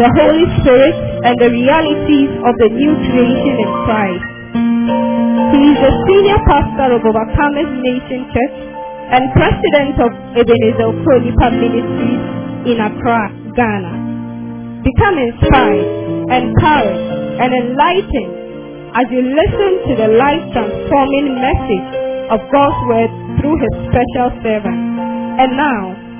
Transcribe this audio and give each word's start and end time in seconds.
the 0.00 0.08
Holy 0.16 0.46
Spirit, 0.60 0.96
and 1.22 1.36
the 1.36 1.50
realities 1.52 2.32
of 2.48 2.54
the 2.58 2.70
new 2.72 2.92
creation 3.12 3.54
in 3.60 3.70
Christ. 3.84 4.24
He 5.52 5.60
is 5.68 5.78
the 5.84 5.92
senior 6.08 6.40
pastor 6.48 6.96
of 6.96 7.04
Overcomers 7.04 7.72
Nation 7.84 8.24
Church 8.32 8.56
and 9.12 9.28
president 9.36 10.00
of 10.00 10.10
Ebenezer 10.32 10.88
Okronipa 10.88 11.48
Ministries 11.60 12.22
in 12.72 12.80
Accra, 12.80 13.28
Ghana. 13.52 13.94
Become 14.80 15.16
inspired, 15.20 15.88
empowered, 16.40 17.00
and 17.36 17.50
enlightened 17.52 18.32
as 18.96 19.06
you 19.12 19.20
listen 19.20 19.72
to 19.88 19.92
the 20.00 20.08
life 20.16 20.42
transforming 20.56 21.36
message 21.36 21.88
of 22.32 22.40
God's 22.48 22.80
Word 22.88 23.12
through 23.38 23.56
His 23.60 23.74
special 23.92 24.28
servant. 24.40 24.80
And 25.36 25.56
now, 25.56 26.11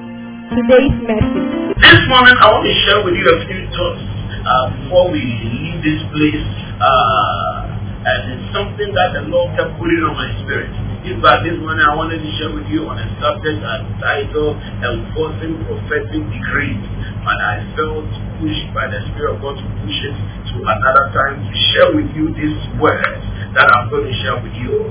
today's 0.52 0.96
message. 1.00 1.48
This 1.80 2.02
morning, 2.12 2.36
I 2.36 2.46
want 2.52 2.64
to 2.68 2.76
share 2.84 3.00
with 3.00 3.16
you 3.16 3.24
a 3.24 3.38
few 3.48 3.62
thoughts 3.72 4.04
uh, 4.44 4.64
before 4.76 5.08
we 5.08 5.24
leave 5.24 5.80
this 5.80 6.00
place. 6.12 6.44
Uh, 6.76 7.72
and 8.02 8.20
it's 8.34 8.46
something 8.52 8.90
that 8.92 9.14
the 9.16 9.24
Lord 9.30 9.54
kept 9.56 9.78
putting 9.80 10.02
on 10.04 10.12
my 10.18 10.28
spirit. 10.44 10.68
In 11.06 11.22
fact, 11.22 11.46
this 11.46 11.56
morning 11.56 11.86
I 11.86 11.94
wanted 11.96 12.20
to 12.20 12.30
share 12.36 12.52
with 12.52 12.66
you 12.68 12.84
on 12.90 12.98
a 13.00 13.06
subject 13.22 13.62
entitled 13.62 14.58
Enforcing 14.82 15.62
Prophetic 15.64 16.20
Decrees. 16.20 16.84
And 17.22 17.38
I 17.38 17.62
felt 17.78 18.10
pushed 18.42 18.68
by 18.74 18.90
the 18.90 19.00
Spirit 19.14 19.38
of 19.38 19.38
God 19.40 19.54
to 19.56 19.66
push 19.86 19.98
it 20.02 20.16
to 20.52 20.54
another 20.66 21.06
time 21.14 21.46
to 21.46 21.54
share 21.72 21.90
with 21.94 22.10
you 22.12 22.34
this 22.34 22.58
word 22.82 23.22
that 23.54 23.66
I'm 23.70 23.88
going 23.88 24.10
to 24.10 24.16
share 24.20 24.36
with 24.42 24.56
you. 24.58 24.82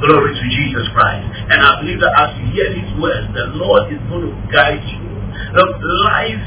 Glory 0.00 0.32
to 0.32 0.44
Jesus 0.48 0.86
Christ. 0.94 1.26
And 1.50 1.58
I 1.60 1.82
believe 1.82 2.00
that 2.00 2.14
as 2.16 2.30
you 2.38 2.46
hear 2.54 2.68
these 2.72 2.92
words, 3.02 3.26
the 3.34 3.52
Lord 3.58 3.90
is 3.92 4.00
going 4.08 4.30
to 4.30 4.34
guide 4.54 4.80
you. 4.86 5.19
Look, 5.54 5.72
life, 6.04 6.44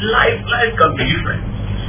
life, 0.00 0.40
life 0.48 0.72
can 0.76 0.92
be 0.96 1.04
different. 1.04 1.44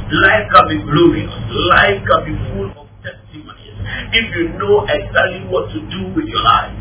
Life 0.08 0.46
can 0.52 0.64
be 0.72 0.78
glorious. 0.84 1.32
Life 1.68 2.00
can 2.08 2.20
be 2.24 2.34
full 2.52 2.70
of 2.80 2.86
testimonies. 3.04 3.76
If 4.12 4.26
you 4.36 4.56
know 4.56 4.84
exactly 4.88 5.44
what 5.52 5.68
to 5.72 5.78
do 5.84 6.00
with 6.16 6.26
your 6.28 6.42
life. 6.44 6.72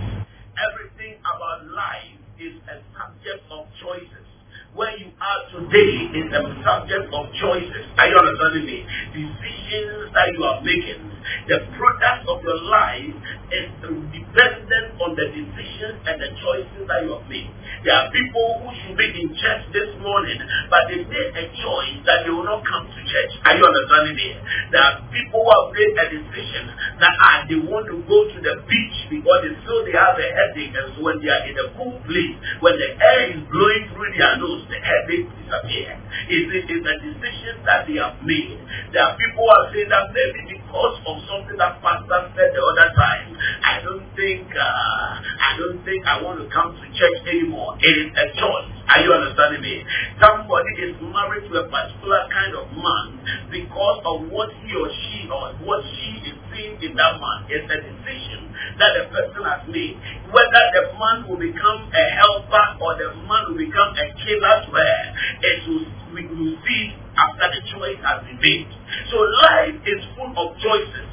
Everything 0.56 1.20
about 1.22 1.68
life 1.72 2.18
is 2.40 2.56
a 2.72 2.80
subject 2.96 3.44
of 3.52 3.68
choices. 3.84 4.26
Where 4.74 4.96
you 4.98 5.10
are 5.18 5.42
today 5.52 5.94
is 6.14 6.30
a 6.32 6.44
subject 6.62 7.10
of 7.10 7.24
choices. 7.42 7.86
Are 7.98 8.08
you 8.08 8.18
understanding 8.18 8.66
me? 8.66 8.86
Decisions 9.10 10.14
that 10.14 10.32
you 10.34 10.44
are 10.44 10.62
making. 10.62 11.17
The 11.48 11.58
product 11.76 12.24
of 12.28 12.44
your 12.44 12.60
life 12.68 13.16
is 13.52 13.68
dependent 13.80 14.88
on 15.00 15.16
the 15.16 15.28
decisions 15.32 16.00
and 16.04 16.16
the 16.20 16.30
choices 16.44 16.84
that 16.88 17.00
you 17.04 17.16
have 17.16 17.26
made. 17.28 17.50
There 17.84 17.96
are 17.96 18.08
people 18.12 18.48
who 18.64 18.70
should 18.84 18.98
be 19.00 19.08
in 19.12 19.32
church 19.36 19.64
this 19.72 19.92
morning, 20.04 20.40
but 20.68 20.92
they 20.92 21.04
made 21.08 21.32
a 21.36 21.46
choice 21.56 21.98
that 22.04 22.28
they 22.28 22.32
will 22.32 22.48
not 22.48 22.64
come 22.68 22.88
to 22.88 23.00
church. 23.08 23.32
Are 23.48 23.56
you 23.56 23.64
understanding 23.64 24.16
me? 24.16 24.30
There 24.72 24.84
are 24.84 24.96
people 25.12 25.44
who 25.44 25.52
have 25.52 25.68
made 25.72 25.94
a 25.96 26.06
decision 26.12 26.64
that 27.00 27.14
ah, 27.24 27.38
they 27.48 27.60
want 27.64 27.88
to 27.88 27.98
go 28.04 28.18
to 28.28 28.38
the 28.44 28.56
beach 28.68 28.98
because 29.08 29.40
they 29.48 29.54
feel 29.64 29.80
they 29.88 29.96
have 29.96 30.18
a 30.20 30.28
headache, 30.28 30.76
and 30.76 30.88
so 30.96 31.00
when 31.06 31.20
they 31.24 31.32
are 31.32 31.44
in 31.48 31.56
a 31.56 31.68
cool 31.80 31.96
place, 32.04 32.36
when 32.60 32.76
the 32.76 32.90
air 32.98 33.22
is 33.36 33.40
blowing 33.48 33.84
through 33.94 34.12
their 34.16 34.36
nose, 34.42 34.64
the 34.68 34.80
headache 34.80 35.28
disappears. 35.32 36.00
It's, 36.28 36.68
it's 36.68 36.88
a 36.88 36.96
decision 37.00 37.56
that 37.64 37.88
they 37.88 38.00
have 38.02 38.20
made. 38.24 38.60
There 38.92 39.04
are 39.04 39.16
people 39.16 39.48
who 39.48 39.54
are 39.54 39.66
saying 39.72 39.90
that 39.92 40.12
maybe 40.12 40.60
because 40.68 41.00
of 41.08 41.16
something 41.32 41.56
that 41.56 41.80
Pastor 41.80 42.20
said 42.36 42.52
the 42.52 42.60
other 42.60 42.92
time, 42.92 43.32
I 43.64 43.80
don't 43.80 44.04
think 44.20 44.52
uh, 44.52 45.12
I 45.24 45.56
don't 45.56 45.80
think 45.88 46.04
I 46.04 46.20
want 46.20 46.44
to 46.44 46.46
come 46.52 46.76
to 46.76 46.84
church 46.92 47.24
anymore. 47.24 47.80
It 47.80 47.96
is 48.04 48.12
a 48.12 48.28
choice. 48.36 48.68
Are 48.92 49.00
you 49.00 49.12
understanding 49.16 49.64
me? 49.64 49.80
Somebody 50.20 50.72
is 50.84 51.00
married 51.00 51.48
to 51.48 51.64
a 51.64 51.66
particular 51.72 52.22
kind 52.28 52.52
of 52.60 52.68
man 52.76 53.08
because 53.48 54.00
of 54.04 54.28
what 54.28 54.52
he 54.60 54.76
or 54.76 54.92
she 54.92 55.32
or 55.32 55.56
what 55.64 55.88
she 55.88 56.36
is 56.36 56.38
seeing 56.52 56.76
in 56.84 56.92
that 57.00 57.16
man. 57.16 57.48
It's 57.48 57.68
a 57.72 57.80
decision 57.80 58.52
that 58.76 58.92
the 59.00 59.04
person 59.08 59.44
has 59.48 59.64
made. 59.72 59.96
Whether 60.36 60.64
the 60.76 60.84
man 61.00 61.32
will 61.32 61.40
become 61.40 61.80
a 61.96 62.06
helper 62.20 62.66
or 62.84 62.92
the 63.00 63.16
man 63.24 63.56
will 63.56 63.60
become 63.60 63.96
a 63.96 64.06
killer 64.20 64.58
her, 64.68 65.00
it 65.48 65.58
will, 65.64 65.88
we 66.12 66.28
will 66.28 66.60
see 66.68 67.07
after 67.18 67.46
the 67.52 67.62
choice 67.74 68.00
has 68.06 68.24
been 68.24 68.40
made. 68.40 68.70
So 69.10 69.18
life 69.20 69.78
is 69.84 70.02
full 70.16 70.32
of 70.38 70.56
choices. 70.62 71.08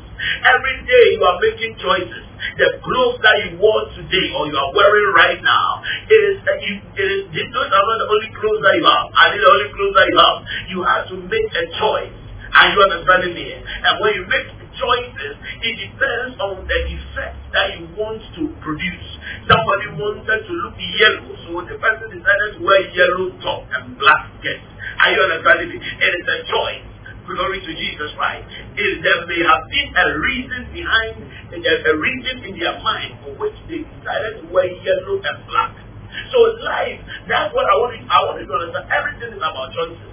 Every 0.44 0.76
day 0.86 1.04
you 1.18 1.22
are 1.24 1.38
making 1.40 1.76
choices. 1.80 2.24
The 2.60 2.78
clothes 2.80 3.18
that 3.24 3.36
you 3.44 3.58
wore 3.58 3.88
today 3.96 4.26
or 4.36 4.46
you 4.46 4.56
are 4.56 4.70
wearing 4.72 5.10
right 5.16 5.40
now 5.42 5.82
is, 6.06 6.38
uh, 6.44 6.54
you, 6.60 6.74
is 6.96 7.46
those 7.50 7.70
are 7.72 7.84
not 7.84 7.98
the 7.98 8.08
only 8.08 8.30
clothes 8.36 8.62
that 8.62 8.74
you 8.78 8.84
have. 8.84 9.10
Are 9.10 9.28
they 9.32 9.40
the 9.40 9.50
only 9.50 9.68
clothes 9.74 9.94
that 9.96 10.06
you 10.08 10.18
have? 10.20 10.38
You 10.70 10.78
have 10.84 11.02
to 11.12 11.16
make 11.28 11.50
a 11.50 11.64
choice. 11.76 12.14
Are 12.54 12.68
you 12.70 12.78
understanding 12.78 13.34
me? 13.34 13.48
And 13.58 13.94
when 13.98 14.12
you 14.14 14.24
make 14.30 14.63
choices, 14.78 15.34
it 15.62 15.74
depends 15.90 16.34
on 16.38 16.66
the 16.66 16.78
effect 16.90 17.36
that 17.54 17.66
you 17.78 17.86
want 17.94 18.22
to 18.38 18.42
produce. 18.62 19.08
Somebody 19.46 19.94
wanted 19.98 20.40
to 20.46 20.52
look 20.66 20.76
yellow, 20.78 21.32
so 21.46 21.50
the 21.66 21.76
person 21.78 22.06
decided 22.10 22.58
to 22.58 22.60
wear 22.62 22.82
yellow 22.92 23.34
top 23.40 23.66
and 23.70 23.96
black 23.98 24.30
skirt. 24.40 24.60
Are 25.00 25.10
you 25.10 25.20
understanding 25.20 25.68
me? 25.74 25.78
It 25.78 26.12
is 26.22 26.26
a 26.26 26.38
choice. 26.48 26.86
Glory 27.24 27.56
to 27.56 27.72
Jesus 27.72 28.12
Christ. 28.20 28.44
Is 28.76 29.00
there 29.00 29.24
may 29.24 29.40
have 29.40 29.64
been 29.72 29.88
a 29.96 30.06
reason 30.20 30.60
behind, 30.76 31.24
a 31.24 31.94
reason 31.96 32.36
in 32.44 32.54
their 32.60 32.76
mind 32.84 33.16
for 33.24 33.32
which 33.40 33.56
they 33.64 33.80
decided 33.80 34.44
to 34.44 34.52
wear 34.52 34.68
yellow 34.84 35.24
and 35.24 35.38
black. 35.48 35.72
So 36.30 36.38
life, 36.62 37.00
that's 37.26 37.50
what 37.56 37.64
I 37.64 37.74
want 37.80 37.96
I 38.06 38.18
want 38.28 38.38
to 38.38 38.44
understand. 38.44 38.86
Everything 38.92 39.34
is 39.34 39.42
about 39.42 39.72
choices. 39.72 40.10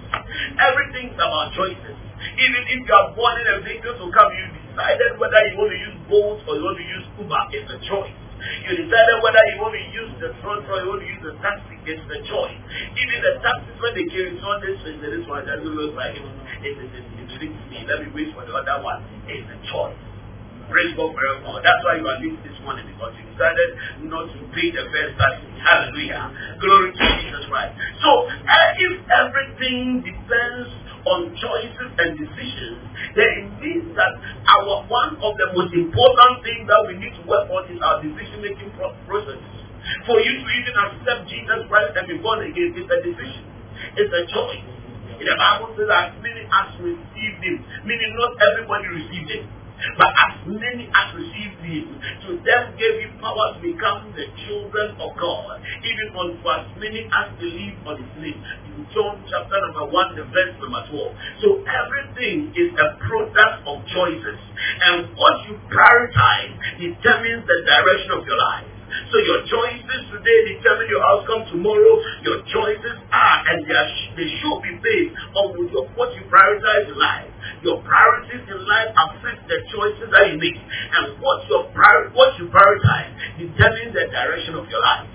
Everything 0.55 1.05
is 1.13 1.19
about 1.19 1.51
choices. 1.53 2.10
Even 2.37 2.61
if 2.69 2.79
you 2.85 2.93
are 2.93 3.09
born 3.17 3.35
in 3.41 3.47
a 3.49 3.57
vehicle 3.65 3.95
to 3.97 4.05
come, 4.13 4.29
you 4.33 4.45
decided 4.71 5.17
whether 5.17 5.39
you 5.49 5.53
want 5.57 5.71
to 5.73 5.79
use 5.79 5.97
Bolt 6.07 6.39
or 6.47 6.53
you 6.57 6.63
want 6.63 6.77
to 6.77 6.87
use 6.87 7.05
Uber. 7.17 7.41
It's 7.53 7.69
a 7.69 7.79
choice. 7.85 8.15
You 8.41 8.73
decided 8.73 9.21
whether 9.21 9.43
you 9.53 9.57
want 9.61 9.77
to 9.77 9.85
use 9.93 10.11
the 10.17 10.33
front 10.41 10.65
or 10.65 10.81
you 10.81 10.87
want 10.89 11.01
to 11.05 11.09
use 11.09 11.21
the 11.21 11.33
taxi. 11.45 11.77
It's 11.85 12.01
the 12.09 12.19
choice. 12.25 12.57
Even 12.97 13.17
the 13.21 13.33
taxis, 13.41 13.77
when 13.77 13.93
they 13.93 14.07
came, 14.09 14.33
it's 14.33 14.41
not 14.41 14.61
this 14.65 14.81
one, 14.81 14.97
this 14.97 15.25
one, 15.29 15.45
that 15.45 15.61
looks 15.61 15.93
like 15.93 16.17
it. 16.17 16.25
It's, 16.65 16.77
it's, 16.89 17.09
it's, 17.21 17.33
it's 17.37 17.61
me. 17.69 17.85
Let 17.85 18.01
me 18.01 18.09
wait 18.13 18.33
for 18.33 18.41
the 18.45 18.53
other 18.53 18.81
one. 18.81 19.05
It's 19.29 19.45
a 19.45 19.57
choice. 19.69 19.97
Praise 20.71 20.95
God 20.95 21.11
forever. 21.11 21.59
That's 21.59 21.83
why 21.83 21.99
you 21.99 22.07
are 22.07 22.15
living 22.23 22.39
this 22.47 22.55
morning 22.63 22.87
because 22.87 23.11
you 23.19 23.27
decided 23.35 23.69
not 24.07 24.31
to 24.31 24.39
pay 24.55 24.71
the 24.71 24.87
first 24.87 25.19
tax. 25.19 25.35
Hallelujah. 25.59 26.31
Glory 26.63 26.95
to 26.95 27.05
Jesus 27.21 27.43
Christ. 27.51 27.75
So, 27.99 28.09
uh, 28.25 28.69
if 28.79 28.93
everything 29.11 29.99
depends 29.99 30.71
on 31.05 31.33
choices 31.33 31.89
and 31.97 32.09
decisions, 32.17 32.79
then 33.17 33.29
it 33.41 33.49
means 33.57 33.87
that 33.97 34.13
our 34.45 34.85
one 34.85 35.17
of 35.17 35.33
the 35.37 35.47
most 35.57 35.73
important 35.73 36.33
things 36.45 36.65
that 36.69 36.81
we 36.85 36.93
need 37.01 37.13
to 37.17 37.23
work 37.25 37.49
on 37.49 37.65
is 37.69 37.81
our 37.81 38.01
decision-making 38.01 38.71
process. 38.77 39.41
For 40.05 40.17
you 40.21 40.33
to 40.37 40.45
even 40.45 40.75
accept 40.77 41.25
Jesus 41.25 41.59
Christ 41.65 41.97
and 41.97 42.05
be 42.05 42.17
born 42.21 42.45
again 42.45 42.69
is 42.77 42.85
a 42.85 42.97
decision. 43.01 43.43
It's 43.97 44.13
a 44.13 44.23
choice. 44.29 44.65
In 45.17 45.25
the 45.25 45.37
Bible 45.37 45.73
says 45.77 45.89
that 45.89 46.17
many 46.21 46.45
as 46.49 46.69
received 46.81 47.39
him, 47.45 47.55
meaning 47.85 48.11
not 48.17 48.33
everybody 48.41 48.89
received 48.89 49.29
him. 49.29 49.45
But 49.97 50.11
as 50.13 50.33
many 50.45 50.85
as 50.93 51.07
received 51.17 51.61
him, 51.65 51.97
to 52.27 52.29
them 52.45 52.63
gave 52.77 53.01
him 53.01 53.17
power 53.17 53.57
to 53.57 53.59
become 53.61 54.13
the 54.13 54.25
children 54.45 54.93
of 55.01 55.09
God, 55.17 55.57
even 55.81 56.07
unto 56.13 56.45
as 56.45 56.65
many 56.77 57.09
as 57.09 57.27
believe 57.37 57.75
on 57.85 57.97
his 57.97 58.13
name. 58.21 58.39
In 58.71 58.85
John 58.93 59.25
chapter 59.25 59.57
number 59.57 59.89
1, 59.89 60.15
the 60.15 60.25
verse 60.29 60.53
number 60.61 60.83
12. 60.89 61.41
So 61.41 61.47
everything 61.65 62.53
is 62.53 62.71
a 62.77 62.87
product 63.01 63.65
of 63.65 63.77
choices. 63.89 64.39
And 64.85 65.11
what 65.17 65.45
you 65.49 65.57
prioritize 65.67 66.55
determines 66.77 67.43
the 67.45 67.57
direction 67.65 68.11
of 68.15 68.25
your 68.25 68.37
life. 68.37 68.70
So 69.11 69.15
your 69.23 69.41
choices 69.47 70.01
today 70.11 70.39
determine 70.55 70.87
your 70.91 71.03
outcome 71.03 71.47
tomorrow. 71.51 71.93
Your 72.23 72.39
choices 72.51 72.97
are, 73.11 73.37
and 73.51 73.63
they, 73.63 73.75
are, 73.75 73.89
they 74.15 74.29
should 74.39 74.59
be 74.63 74.73
based 74.83 75.15
on 75.35 75.55
what 75.95 76.09
you 76.15 76.23
prioritize 76.27 76.91
in 76.91 76.97
life. 76.99 77.31
Your 77.63 77.81
priorities 77.81 78.43
in 78.47 78.59
life 78.67 78.91
affect 78.93 79.47
the 79.47 79.59
choices 79.71 80.07
that 80.11 80.31
you 80.31 80.37
make. 80.37 80.59
And 80.59 81.19
what, 81.19 81.47
your 81.47 81.71
prior, 81.71 82.11
what 82.13 82.35
you 82.39 82.51
prioritize 82.51 83.11
determines 83.39 83.93
the 83.95 84.11
direction 84.11 84.55
of 84.55 84.67
your 84.67 84.81
life. 84.81 85.07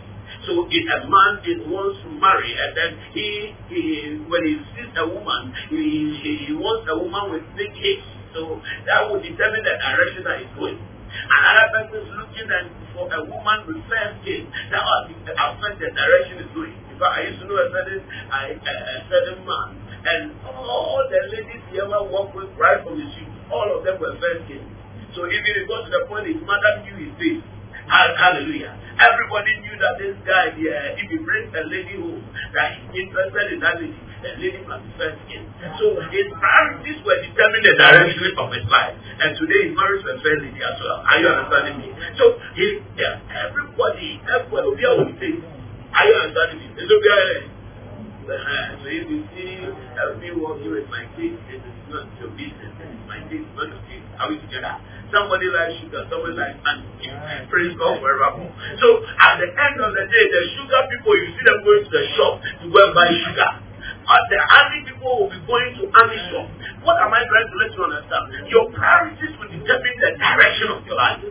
So 0.46 0.62
if 0.70 0.84
a 0.87 0.99
man 1.11 1.43
is, 1.43 1.58
wants 1.67 1.99
to 2.06 2.11
marry 2.22 2.55
and 2.55 2.70
then 2.76 2.90
he, 3.11 3.50
he 3.67 3.82
when 4.31 4.43
he 4.46 4.55
sees 4.79 4.94
a 4.94 5.06
woman, 5.06 5.50
he, 5.70 6.46
he, 6.46 6.55
wants 6.55 6.87
a 6.87 6.96
woman 6.96 7.34
with 7.34 7.43
big 7.58 7.75
hips, 7.75 8.06
So 8.31 8.62
that 8.87 9.11
will 9.11 9.19
determine 9.19 9.67
the 9.67 9.75
direction 9.75 10.22
that 10.22 10.46
it's 10.46 10.55
going. 10.55 10.79
Another 11.17 11.69
person 11.73 11.97
is 12.05 12.11
looking 12.17 12.49
at 12.53 12.67
for 12.93 13.09
a 13.09 13.21
woman 13.25 13.59
with 13.69 13.81
fair 13.89 14.17
skin. 14.23 14.49
That 14.73 14.81
will 14.85 15.17
affect 15.33 15.77
the 15.81 15.91
direction 15.93 16.45
it's 16.45 16.53
going. 16.53 16.77
In 16.93 16.97
fact, 17.01 17.13
I 17.17 17.21
used 17.29 17.41
to 17.41 17.47
know 17.49 17.59
a 17.61 17.69
certain, 17.73 18.01
a, 18.05 18.39
a, 18.57 18.73
a 18.73 18.97
certain 19.09 19.41
man, 19.45 19.69
and 20.05 20.21
all 20.45 21.05
the 21.09 21.21
ladies 21.33 21.63
he 21.69 21.77
ever 21.81 22.05
worked 22.09 22.33
with 22.37 22.53
right 22.57 22.81
from 22.81 22.97
his 23.01 23.13
youth, 23.21 23.33
all 23.53 23.69
of 23.69 23.85
them 23.85 24.01
were 24.01 24.17
fair 24.17 24.41
skin. 24.49 24.65
So 25.13 25.25
even 25.29 25.53
it 25.57 25.69
got 25.69 25.85
to 25.85 25.91
the 25.93 26.05
point 26.09 26.29
his 26.29 26.41
mother 26.45 26.85
knew 26.85 26.97
his 27.09 27.13
face. 27.21 27.45
Hallelujah. 27.88 28.75
Everybody 28.97 29.53
knew 29.61 29.77
that 29.79 29.94
this 30.00 30.17
guy, 30.25 30.56
yeah, 30.56 30.97
if 30.99 31.06
he 31.12 31.19
brings 31.21 31.53
a 31.53 31.62
lady 31.69 32.00
home, 32.00 32.25
that 32.56 32.75
he's 32.91 33.06
interested 33.06 33.53
in 33.53 33.61
that 33.61 33.77
lady, 33.77 33.94
the 34.25 34.31
lady 34.41 34.61
fair 34.97 35.12
skin. 35.29 35.44
So 35.77 36.00
his 36.09 36.27
priorities 36.33 36.99
were 37.05 37.21
determining 37.21 37.62
the 37.62 37.77
direction 37.77 38.33
of 38.41 38.49
his 38.56 38.67
life. 38.73 38.97
And 39.21 39.37
today 39.37 39.69
he 39.69 39.71
marries 39.77 40.03
a 40.09 40.17
fair 40.25 40.41
lady 40.41 40.61
as 40.65 40.77
well. 40.81 41.05
Are 41.05 41.19
you 41.21 41.29
understanding 41.29 41.77
me? 41.85 41.88
So 42.17 42.41
he, 42.56 42.67
yeah, 42.97 43.21
everybody, 43.47 44.19
everybody 44.25 44.69
be 44.75 44.82
able 44.89 45.06
to 45.06 45.15
say, 45.21 45.32
are 45.93 46.05
you 46.09 46.15
understanding 46.17 46.59
me? 46.65 46.67
It's 46.81 46.89
okay. 46.91 47.56
So 48.26 48.90
if 48.90 49.06
you 49.06 49.23
see 49.38 49.62
me 50.19 50.28
walking 50.34 50.75
with 50.75 50.90
my 50.90 51.06
kids, 51.14 51.38
it 51.46 51.62
is 51.62 51.78
not 51.87 52.11
your 52.19 52.34
business. 52.34 52.75
My 53.06 53.23
kids, 53.31 53.46
not 53.55 53.70
your 53.70 53.78
kids. 53.87 54.02
Are 54.19 54.26
we 54.26 54.43
together? 54.43 54.82
Somebody 55.14 55.46
like 55.46 55.78
sugar, 55.78 56.02
somebody 56.11 56.34
like 56.34 56.58
honey. 56.67 56.90
Praise 57.46 57.78
God 57.78 58.02
forevermore. 58.02 58.50
So 58.82 59.06
at 59.23 59.38
the 59.38 59.46
end 59.46 59.78
of 59.78 59.94
the 59.94 60.05
day, 60.11 60.25
the 60.26 60.43
sugar 60.58 60.81
people, 60.90 61.14
you 61.14 61.38
see 61.38 61.44
them 61.46 61.62
going 61.62 61.87
to 61.87 61.90
the 61.94 62.05
shop 62.19 62.43
to 62.43 62.67
go 62.67 62.78
and 62.82 62.93
buy 62.99 63.14
sugar. 63.14 63.50
But 64.02 64.23
the 64.26 64.38
army 64.43 64.81
people 64.90 65.12
will 65.22 65.31
be 65.31 65.38
going 65.46 65.70
to 65.79 65.82
army 65.94 66.19
shop. 66.34 66.50
What 66.82 66.99
am 66.99 67.14
I 67.14 67.22
trying 67.31 67.46
to 67.46 67.56
let 67.62 67.70
you 67.79 67.82
understand? 67.87 68.50
Your 68.50 68.67
priorities 68.75 69.38
will 69.38 69.50
determine 69.55 69.96
the 70.02 70.11
direction 70.19 70.67
of 70.75 70.82
your 70.82 70.99
life. 70.99 71.22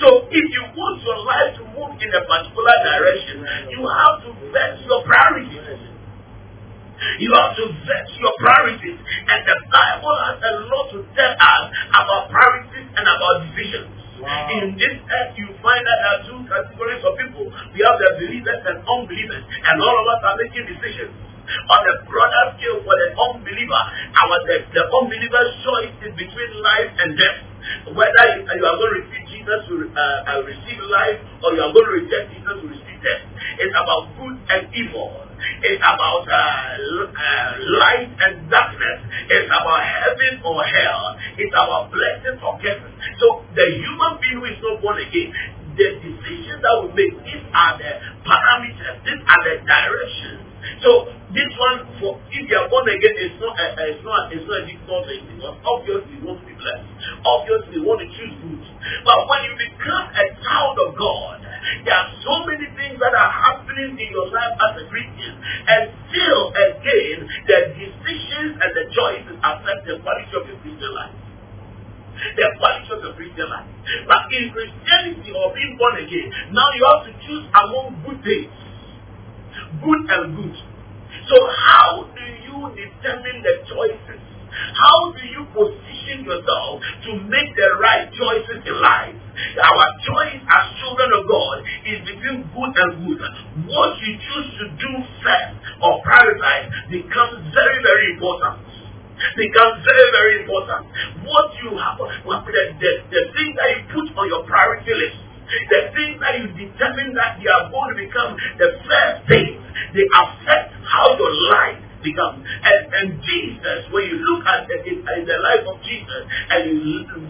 So 0.00 0.24
if 0.32 0.46
you 0.48 0.64
want 0.72 1.04
your 1.04 1.20
life 1.28 1.60
to 1.60 1.62
move 1.76 1.92
in 2.00 2.10
a 2.12 2.22
particular 2.24 2.76
direction, 2.88 3.36
you 3.68 3.80
have 3.84 4.24
to 4.24 4.30
vet 4.48 4.80
your 4.88 5.04
priorities. 5.04 5.89
You 7.20 7.32
have 7.32 7.56
to 7.56 7.64
vet 7.88 8.06
your 8.20 8.34
priorities. 8.40 8.98
And 9.00 9.40
the 9.48 9.56
Bible 9.72 10.14
has 10.20 10.36
a 10.40 10.52
lot 10.68 10.84
to 10.92 10.98
tell 11.16 11.32
us 11.32 11.64
about 11.96 12.28
priorities 12.28 12.88
and 12.92 13.04
about 13.08 13.48
decisions. 13.48 13.88
Wow. 14.20 14.52
In 14.52 14.76
this 14.76 15.00
earth, 15.00 15.32
you 15.40 15.48
find 15.64 15.80
that 15.80 15.96
there 15.96 16.12
are 16.12 16.22
two 16.28 16.40
categories 16.44 17.00
of 17.00 17.16
people. 17.16 17.48
We 17.72 17.80
have 17.80 17.96
the 17.96 18.20
believers 18.20 18.60
and 18.68 18.84
unbelievers. 18.84 19.44
And 19.48 19.80
all 19.80 19.96
of 19.96 20.06
us 20.12 20.20
are 20.28 20.36
making 20.36 20.68
decisions. 20.68 21.29
On 21.70 21.80
the 21.86 21.94
broader 22.06 22.44
scale 22.56 22.78
for 22.86 22.94
the 22.94 23.08
unbeliever, 23.14 23.82
our 24.14 24.38
the, 24.46 24.56
the 24.70 24.84
unbeliever's 24.86 25.52
choice 25.66 25.94
is 26.06 26.12
between 26.14 26.50
life 26.62 26.90
and 26.98 27.18
death. 27.18 27.40
Whether 27.94 28.24
you, 28.34 28.40
you 28.46 28.64
are 28.66 28.76
going 28.78 28.92
to 28.94 29.00
receive 29.04 29.24
Jesus 29.30 29.60
to 29.68 29.74
uh, 29.92 30.30
uh, 30.30 30.40
receive 30.46 30.80
life 30.90 31.18
or 31.44 31.54
you 31.54 31.62
are 31.62 31.72
going 31.74 31.86
to 31.86 31.94
reject 32.02 32.26
Jesus 32.34 32.54
to 32.56 32.66
receive 32.66 32.98
death. 33.02 33.22
It's 33.60 33.76
about 33.76 34.14
good 34.16 34.36
and 34.48 34.62
evil. 34.74 35.30
It's 35.62 35.80
about 35.80 36.24
uh, 36.28 36.36
uh, 36.36 37.50
light 37.80 38.12
and 38.12 38.48
darkness. 38.50 39.00
It's 39.28 39.48
about 39.48 39.80
heaven 39.80 40.40
or 40.44 40.60
hell. 40.64 41.16
It's 41.36 41.52
about 41.52 41.92
blessing 41.92 42.36
or 42.40 42.60
curses. 42.60 42.92
So 43.20 43.44
the 43.54 43.66
human 43.80 44.12
being 44.20 44.40
who 44.40 44.46
is 44.48 44.60
not 44.60 44.80
born 44.82 45.00
again, 45.00 45.32
the 45.76 45.88
decisions 46.02 46.60
that 46.60 46.76
we 46.82 46.88
make, 46.92 47.14
these 47.24 47.46
are 47.54 47.74
the 47.78 47.90
parameters, 48.26 48.96
these 49.04 49.22
are 49.24 49.42
the 49.44 49.54
directions. 49.64 50.49
So 50.84 51.08
this 51.32 51.50
one, 51.56 51.78
for 52.00 52.20
if 52.28 52.44
you 52.44 52.56
are 52.56 52.68
born 52.68 52.88
again, 52.88 53.16
it's 53.16 53.38
not, 53.40 53.56
uh, 53.56 53.88
it's 53.88 54.04
not, 54.04 54.32
it's 54.32 54.44
not 54.44 54.60
a 54.60 54.66
difficult 54.68 55.02
thing 55.08 55.22
because 55.30 55.56
obviously 55.64 56.20
you 56.20 56.24
want 56.26 56.40
to 56.40 56.46
be 56.46 56.56
blessed. 56.56 56.88
Obviously 57.24 57.72
you 57.80 57.84
want 57.84 58.00
to 58.04 58.08
choose 58.12 58.34
good. 58.44 58.60
But 59.04 59.18
when 59.28 59.40
you 59.48 59.54
become 59.56 60.04
a 60.12 60.26
child 60.44 60.76
of 60.84 60.90
God, 61.00 61.40
there 61.84 61.96
are 61.96 62.10
so 62.24 62.34
many 62.44 62.68
things 62.76 62.96
that 63.00 63.12
are 63.12 63.32
happening 63.32 63.96
in 63.96 64.08
your 64.12 64.28
life 64.32 64.56
as 64.68 64.72
a 64.80 64.84
Christian, 64.88 65.32
and 65.40 65.82
still 66.08 66.42
again, 66.52 67.18
the 67.48 67.58
decisions 67.76 68.52
and 68.60 68.70
the 68.72 68.84
choices 68.92 69.36
affect 69.40 69.80
the 69.88 69.96
quality 70.00 70.32
of 70.36 70.44
your 70.48 70.58
Christian 70.60 70.92
life 70.96 71.16
the 72.36 72.46
quality 72.60 72.88
of 72.92 73.00
your 73.00 73.14
Christian 73.16 73.48
life. 73.48 73.64
But 74.04 74.28
in 74.28 74.52
Christianity 74.52 75.32
or 75.32 75.56
being 75.56 75.80
born 75.80 75.96
again, 76.04 76.28
now 76.52 76.68
you 76.76 76.84
have 76.84 77.02
to 77.08 77.12
choose 77.24 77.44
among 77.48 77.96
good 78.04 78.20
things. 78.20 78.52
Good 79.82 80.02
and 80.10 80.36
good. 80.36 80.56
So 81.28 81.36
how 81.66 82.06
do 82.10 82.24
you 82.46 82.58
determine 82.74 83.42
the 83.42 83.54
choices? 83.66 84.22
How 84.50 85.14
do 85.14 85.22
you 85.30 85.46
position 85.54 86.26
yourself 86.26 86.82
to 87.06 87.10
make 87.30 87.54
the 87.54 87.68
right 87.78 88.10
choices 88.10 88.66
in 88.66 88.76
life? 88.82 89.14
Our 89.62 89.86
choice 90.02 90.42
as 90.42 90.64
children 90.82 91.10
of 91.16 91.22
God 91.30 91.56
is 91.86 91.98
between 92.02 92.38
good 92.50 92.74
and 92.74 92.90
good. 93.06 93.20
What 93.70 93.94
you 94.02 94.12
choose 94.18 94.50
to 94.58 94.64
do 94.74 94.90
first 95.22 95.54
or 95.80 96.02
prioritize 96.02 96.68
becomes 96.90 97.46
very, 97.54 97.78
very 97.82 98.14
important 98.14 98.70
becomes 99.36 99.84
very, 99.84 100.08
very 100.16 100.34
important. 100.42 100.88
What 101.28 101.52
you 101.60 101.76
have, 101.76 102.00
the, 102.00 102.62
the, 102.80 102.90
the 103.12 103.22
thing 103.36 103.50
that 103.52 103.68
you 103.76 103.80
put 103.92 104.08
on 104.16 104.26
your 104.32 104.48
priority 104.48 104.96
list, 104.96 105.20
the 105.70 105.80
things 105.94 106.16
that 106.20 106.38
you 106.38 106.46
determine 106.54 107.14
that 107.14 107.40
you 107.42 107.50
are 107.50 107.70
going 107.70 107.90
to 107.94 107.96
become 107.98 108.36
the 108.58 108.68
first 108.86 109.18
things, 109.28 109.58
they 109.94 110.06
affect 110.06 110.70
how 110.86 111.16
your 111.18 111.34
life 111.50 111.80
becomes. 112.02 112.44
And, 112.44 112.80
and 112.92 113.08
Jesus, 113.22 113.88
when 113.92 114.04
you 114.08 114.16
look 114.20 114.42
at 114.44 114.66
the, 114.68 114.76
in, 114.84 115.04
in 115.04 115.22
the 115.24 115.38
life 115.40 115.64
of 115.68 115.76
Jesus 115.84 116.22
and 116.28 116.60
you 116.68 116.82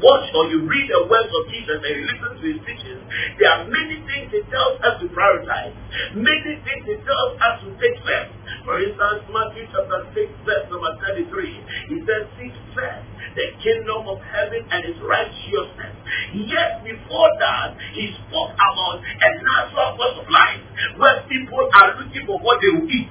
watch 0.02 0.26
or 0.34 0.50
you 0.50 0.66
read 0.66 0.86
the 0.90 1.06
words 1.06 1.30
of 1.30 1.44
Jesus 1.50 1.78
and 1.82 1.92
you 1.94 2.04
listen 2.06 2.30
to 2.38 2.44
his 2.44 2.60
teachings, 2.66 3.02
there 3.38 3.50
are 3.50 3.62
many 3.66 4.02
things 4.06 4.30
he 4.30 4.42
tells 4.48 4.78
us 4.82 4.98
to 5.02 5.06
prioritize. 5.10 5.74
Many 6.14 6.62
things 6.62 6.82
he 6.86 6.96
tells 7.02 7.32
us 7.38 7.54
to 7.66 7.68
take 7.78 7.98
first. 8.02 8.32
For 8.64 8.76
instance, 8.78 9.26
Matthew 9.30 9.66
chapter 9.70 10.00
6, 10.14 10.46
verse 10.46 10.66
number 10.70 10.92
33, 11.02 11.90
he 11.90 11.96
says, 12.06 12.22
Seek 12.38 12.54
first 12.74 13.10
the 13.34 13.46
kingdom 13.62 14.10
of 14.10 14.18
heaven 14.26 14.66
and 14.70 14.80
its 14.90 14.98
righteousness. 15.06 15.94
Yet 16.34 16.82
before 16.82 17.30
that, 17.38 17.78
he 17.94 18.10
spoke 18.26 18.52
about 18.54 18.98
a 18.98 19.30
natural 19.38 19.90
course 19.96 20.16
of 20.18 20.26
life 20.26 20.62
where 20.98 21.22
people 21.30 21.62
are 21.62 21.90
looking 22.02 22.26
for 22.26 22.38
what 22.42 22.58
they 22.58 22.70
will 22.74 22.90
eat 22.90 23.10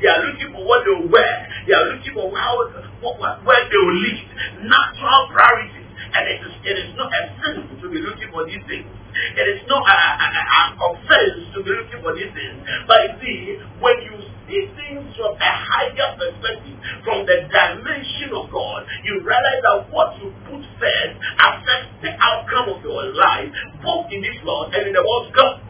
they 0.00 0.08
are 0.08 0.22
looking 0.26 0.50
for 0.52 0.62
what 0.66 0.84
they 0.84 0.94
will 0.94 1.10
wear. 1.10 1.34
They 1.66 1.74
are 1.74 1.86
looking 1.94 2.14
for 2.14 2.30
how, 2.34 2.54
what, 3.00 3.18
where 3.44 3.62
they 3.68 3.80
will 3.80 4.00
live. 4.00 4.22
Natural 4.66 5.20
priorities. 5.32 5.88
And 6.08 6.24
it 6.24 6.40
is, 6.40 6.54
it 6.64 6.76
is 6.88 6.90
not 6.96 7.12
a 7.12 7.22
sin 7.42 7.68
to 7.82 7.86
be 7.92 8.00
looking 8.00 8.32
for 8.32 8.48
these 8.48 8.64
things. 8.64 8.88
It 9.18 9.46
is 9.50 9.60
not 9.68 9.82
an 9.84 10.78
offense 10.78 11.50
to 11.52 11.58
be 11.60 11.70
looking 11.74 12.00
for 12.00 12.14
these 12.14 12.32
things. 12.32 12.56
But 12.86 12.96
you 13.02 13.12
see, 13.20 13.38
when 13.82 13.96
you 14.06 14.14
see 14.46 14.62
things 14.78 15.10
from 15.18 15.36
a 15.36 15.52
higher 15.52 16.10
perspective, 16.16 16.76
from 17.04 17.26
the 17.26 17.44
dimension 17.50 18.30
of 18.32 18.48
God, 18.48 18.86
you 19.04 19.20
realize 19.20 19.60
that 19.66 19.90
what 19.90 20.16
you 20.22 20.32
put 20.48 20.62
first 20.80 21.14
affects 21.18 21.92
the 22.00 22.12
outcome 22.16 22.78
of 22.78 22.80
your 22.80 23.10
life, 23.12 23.50
both 23.82 24.06
in 24.08 24.22
this 24.22 24.38
world 24.46 24.72
and 24.72 24.88
in 24.88 24.94
the 24.94 25.02
world 25.02 25.28
to 25.28 25.32
come. 25.34 25.67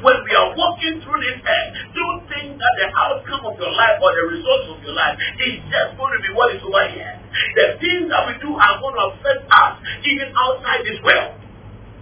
When 0.00 0.16
we 0.24 0.32
are 0.32 0.56
walking 0.56 1.04
through 1.04 1.20
this 1.20 1.38
earth, 1.44 1.70
don't 1.92 2.24
think 2.32 2.56
that 2.56 2.74
the 2.80 2.88
outcome 2.96 3.44
of 3.44 3.54
your 3.60 3.72
life 3.76 4.00
or 4.00 4.10
the 4.16 4.24
results 4.32 4.66
of 4.72 4.78
your 4.80 4.96
life 4.96 5.20
is 5.20 5.60
just 5.68 6.00
going 6.00 6.12
to 6.16 6.20
be 6.24 6.30
what 6.32 6.56
is 6.56 6.64
over 6.64 6.86
here. 6.88 7.14
The 7.60 7.76
things 7.76 8.08
that 8.08 8.24
we 8.24 8.40
do 8.40 8.56
are 8.56 8.76
going 8.80 8.96
to 8.96 9.04
affect 9.12 9.44
us 9.44 9.72
even 10.08 10.32
outside 10.32 10.80
this 10.88 10.96
world. 11.04 11.36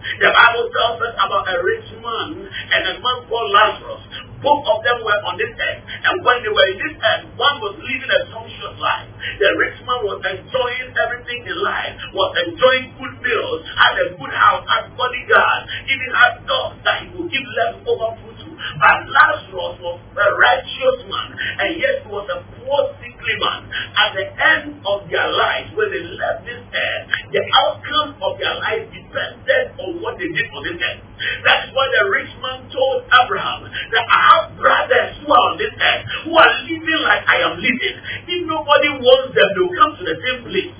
The 0.04 0.30
Bible 0.30 0.68
tells 0.68 1.00
us 1.00 1.14
about 1.16 1.48
a 1.48 1.56
rich 1.64 1.88
man 1.98 2.46
and 2.46 2.82
a 2.92 2.94
man 3.00 3.18
called 3.24 3.50
Lazarus. 3.50 4.04
Both 4.44 4.68
of 4.68 4.84
them 4.84 5.00
were 5.00 5.20
on 5.24 5.40
this 5.40 5.56
earth. 5.56 5.80
And 6.04 6.20
when 6.20 6.44
they 6.44 6.52
were 6.52 6.68
in 6.68 6.76
this 6.76 6.96
earth, 7.00 7.24
one 7.40 7.56
was 7.64 7.80
living 7.80 8.12
a 8.12 8.20
sumptuous 8.28 8.76
life. 8.76 9.08
The 9.40 9.56
rich 9.56 9.80
man 9.88 10.04
was 10.04 10.20
enjoying 10.20 10.92
everything 10.92 11.48
in 11.48 11.58
life, 11.64 11.96
was 12.12 12.30
enjoying 12.44 12.92
good 13.00 13.14
meals, 13.24 13.64
had 13.72 13.96
a 14.04 14.06
good 14.12 14.34
house, 14.36 14.68
had 14.68 14.92
bodyguards, 15.00 15.64
even 15.88 16.10
had 16.12 16.44
dogs 16.44 16.76
that 16.84 16.96
he 17.00 17.06
could 17.16 17.32
give 17.32 17.46
leftover 17.56 18.20
food. 18.20 18.33
But 18.80 19.06
Lazarus 19.09 19.76
was 19.80 19.97
a 20.00 20.28
righteous 20.40 20.99
man, 21.06 21.28
and 21.37 21.71
yet 21.76 22.04
he 22.04 22.09
was 22.09 22.26
a 22.33 22.38
poor, 22.59 22.80
sickly 23.00 23.37
man. 23.38 23.61
At 23.94 24.11
the 24.16 24.26
end 24.28 24.80
of 24.83 25.04
their 25.09 25.28
lives, 25.28 25.71
when 25.76 25.88
they 25.92 26.04
left 26.16 26.49
this 26.49 26.61
earth, 26.61 27.04
the 27.30 27.42
outcome 27.64 28.16
of 28.25 28.33
their 28.40 28.56
life 28.59 28.88
depended 28.88 29.64
on 29.78 30.00
what 30.00 30.16
they 30.16 30.28
did 30.33 30.49
for 30.49 30.64
this 30.64 30.80
earth. 30.80 31.00
That's 31.44 31.68
why 31.76 31.87
the 31.92 32.02
rich 32.11 32.33
man 32.40 32.66
told 32.73 33.04
Abraham 33.09 33.68
that 33.68 34.04
I 34.09 34.21
have 34.33 34.44
brothers 34.56 35.21
who 35.23 35.28
are 35.28 35.44
on 35.52 35.56
this 35.61 35.73
earth 35.76 36.02
who 36.25 36.33
are 36.35 36.52
living 36.64 37.02
like 37.04 37.25
I 37.28 37.44
am 37.44 37.61
living. 37.61 37.97
If 38.28 38.40
nobody 38.49 38.90
wants 39.00 39.37
them, 39.37 39.49
they 39.54 39.62
will 39.62 39.76
come 39.76 39.92
to 40.00 40.04
the 40.04 40.16
same 40.18 40.40
place. 40.49 40.73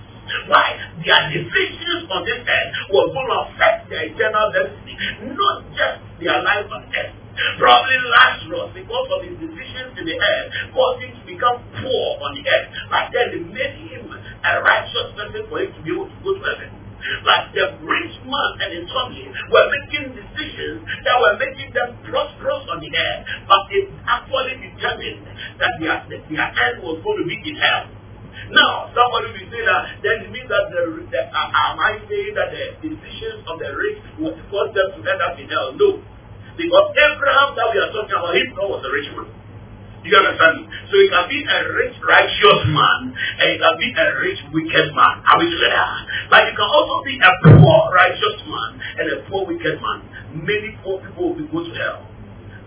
Why? 0.49 0.77
Their 1.05 1.23
decisions 1.31 2.09
on 2.09 2.25
this 2.25 2.41
earth 2.43 2.71
were 2.91 3.09
going 3.13 3.29
to 3.29 3.39
affect 3.49 3.93
their 3.93 4.09
eternal 4.09 4.51
destiny, 4.51 4.97
not 5.37 5.69
just 5.77 6.01
their 6.21 6.41
life 6.41 6.69
on 6.73 6.89
earth. 6.89 7.24
Probably 7.59 7.99
Lazarus, 7.99 8.71
because 8.75 9.09
of 9.11 9.21
his 9.27 9.37
decisions 9.43 9.93
in 9.99 10.05
the 10.07 10.17
earth, 10.17 10.47
caused 10.71 11.03
him 11.03 11.13
to 11.19 11.23
become 11.27 11.59
poor 11.83 12.07
on 12.23 12.31
the 12.39 12.43
earth. 12.47 12.69
But 12.91 13.11
then 13.11 13.27
they 13.35 13.43
made 13.43 13.75
him 13.91 14.07
a 14.07 14.53
righteous 14.63 15.11
person 15.19 15.43
for 15.51 15.59
him 15.59 15.71
to 15.75 15.81
be 15.83 15.91
able 15.91 16.07
to 16.07 16.19
go 16.23 16.31
to 16.39 16.43
heaven. 16.47 16.71
Like 17.27 17.53
the 17.53 17.77
rich 17.85 18.17
man 18.25 18.51
and 18.65 18.71
his 18.81 18.89
family 18.89 19.29
were 19.53 19.67
making 19.69 20.17
decisions 20.17 20.89
that 21.05 21.17
were 21.21 21.37
making 21.37 21.75
them 21.77 22.01
prosperous 22.01 22.65
on 22.71 22.81
the 22.81 22.89
earth, 22.89 23.23
but 23.45 23.61
it 23.77 23.93
actually 24.09 24.57
determined 24.57 25.29
that 25.61 25.73
their, 25.85 26.01
their 26.09 26.49
end 26.49 26.81
was 26.81 27.05
going 27.05 27.19
to 27.21 27.27
be 27.29 27.37
in 27.45 27.61
hell. 27.61 27.93
Now, 28.57 28.89
somebody 28.93 29.37
will 29.37 29.49
say 29.53 29.63
that, 29.69 30.01
then 30.01 30.17
it 30.27 30.31
means 30.33 30.49
that 30.49 30.69
the, 30.73 30.83
the 31.09 31.21
uh, 31.29 31.49
am 31.49 31.81
I 31.81 31.97
saying 32.09 32.35
that 32.37 32.53
the 32.53 32.65
decisions 32.89 33.41
of 33.49 33.57
the 33.61 33.69
rich 33.73 34.01
would 34.21 34.37
cause 34.49 34.73
them 34.73 34.97
to 34.97 35.01
end 35.01 35.21
up 35.21 35.37
in 35.37 35.49
hell? 35.49 35.73
No. 35.77 36.14
Because 36.57 36.87
Abraham 36.95 37.49
that 37.59 37.67
we 37.75 37.77
are 37.83 37.91
talking 37.91 38.15
about, 38.15 38.35
him 38.35 38.49
was 38.55 38.83
a 38.87 38.91
rich 38.95 39.11
man. 39.19 39.29
You 40.05 40.13
understand 40.21 40.61
me? 40.61 40.63
So 40.93 41.01
you 41.01 41.09
can 41.09 41.27
be 41.33 41.41
a 41.49 41.59
rich, 41.81 41.97
righteous 42.05 42.61
man, 42.69 43.01
and 43.41 43.47
you 43.49 43.59
can 43.59 43.75
be 43.81 43.89
a 43.89 44.07
rich, 44.21 44.41
wicked 44.53 44.93
man. 44.93 45.25
How 45.25 45.41
is 45.41 45.49
that? 45.65 46.29
But 46.29 46.45
you 46.45 46.53
can 46.53 46.69
also 46.69 47.01
be 47.09 47.17
a 47.17 47.33
poor, 47.41 47.89
righteous 47.89 48.39
man 48.45 48.71
and 49.01 49.07
a 49.17 49.19
poor, 49.33 49.49
wicked 49.49 49.81
man. 49.81 50.05
Many 50.45 50.77
poor 50.85 51.01
people 51.01 51.33
will 51.33 51.39
be 51.41 51.49
go 51.49 51.65
to 51.65 51.73
hell. 51.73 52.14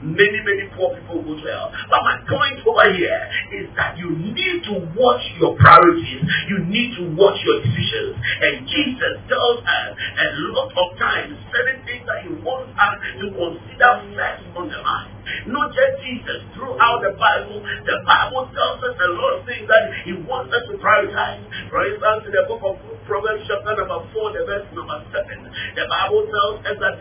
Many, 0.01 0.39
many 0.45 0.69
poor 0.77 0.93
people 0.93 1.25
go 1.25 1.33
to 1.33 1.47
hell. 1.49 1.73
But 1.89 2.01
my 2.05 2.21
point 2.29 2.61
over 2.61 2.87
here 2.93 3.21
is 3.57 3.67
that 3.73 3.97
you 3.97 4.13
need 4.13 4.61
to 4.69 4.85
watch 4.93 5.23
your 5.41 5.57
priorities. 5.57 6.21
You 6.49 6.61
need 6.69 6.93
to 7.01 7.03
watch 7.17 7.41
your 7.41 7.65
decisions. 7.65 8.13
And 8.17 8.67
Jesus 8.69 9.13
tells 9.25 9.65
us 9.65 9.89
a 9.97 10.27
lot 10.53 10.69
of 10.69 10.87
times 11.01 11.33
certain 11.49 11.81
things 11.85 12.05
that 12.05 12.21
he 12.21 12.31
wants 12.45 12.73
us 12.77 12.95
to 13.21 13.25
consider 13.33 13.91
first 14.13 14.43
on 14.53 14.69
the 14.69 14.79
mind. 14.85 15.17
Not 15.47 15.75
just 15.75 16.03
Jesus. 16.03 16.39
Throughout 16.55 17.03
the 17.03 17.15
Bible, 17.19 17.59
the 17.59 17.97
Bible 18.07 18.47
tells 18.53 18.79
us 18.83 18.95
a 18.95 19.09
lot 19.15 19.39
of 19.39 19.41
things 19.43 19.67
that 19.67 19.83
He 20.07 20.13
wants 20.23 20.55
us 20.55 20.63
to 20.71 20.79
prioritize. 20.79 21.43
For 21.67 21.83
instance, 21.83 22.31
in 22.31 22.33
the 22.35 22.47
book 22.47 22.63
of 22.63 22.79
Proverbs, 23.03 23.43
chapter 23.47 23.75
number 23.75 24.07
4, 24.11 24.35
the 24.35 24.43
verse 24.47 24.67
number 24.71 24.99
7, 25.11 25.51
the 25.75 25.85
Bible 25.87 26.23
tells 26.31 26.57
us 26.63 26.77
that 26.79 26.95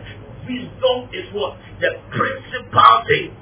wisdom 0.47 0.97
is 1.13 1.27
what? 1.35 1.59
The 1.83 1.99
principal 2.09 2.93
thing. 3.05 3.35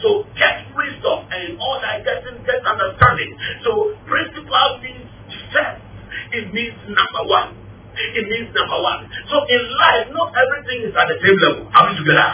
So 0.00 0.24
get 0.38 0.70
wisdom, 0.78 1.26
and 1.34 1.40
in 1.50 1.54
all 1.58 1.82
that 1.82 2.06
getting, 2.06 2.38
get 2.46 2.62
understanding. 2.62 3.34
So 3.66 3.98
principal 4.06 4.78
means 4.78 5.10
first. 5.50 5.82
It 6.32 6.54
means 6.54 6.78
number 6.86 7.24
one. 7.26 7.58
It 7.92 8.24
means 8.24 8.48
number 8.54 8.78
one. 8.80 9.04
So 9.28 9.36
in 9.50 9.62
life, 9.76 10.06
not 10.16 10.32
everything 10.32 10.88
is 10.88 10.94
at 10.96 11.10
the 11.10 11.18
same 11.20 11.36
level. 11.44 11.68
Are 11.74 11.90
we 11.90 11.98
together? 11.98 12.30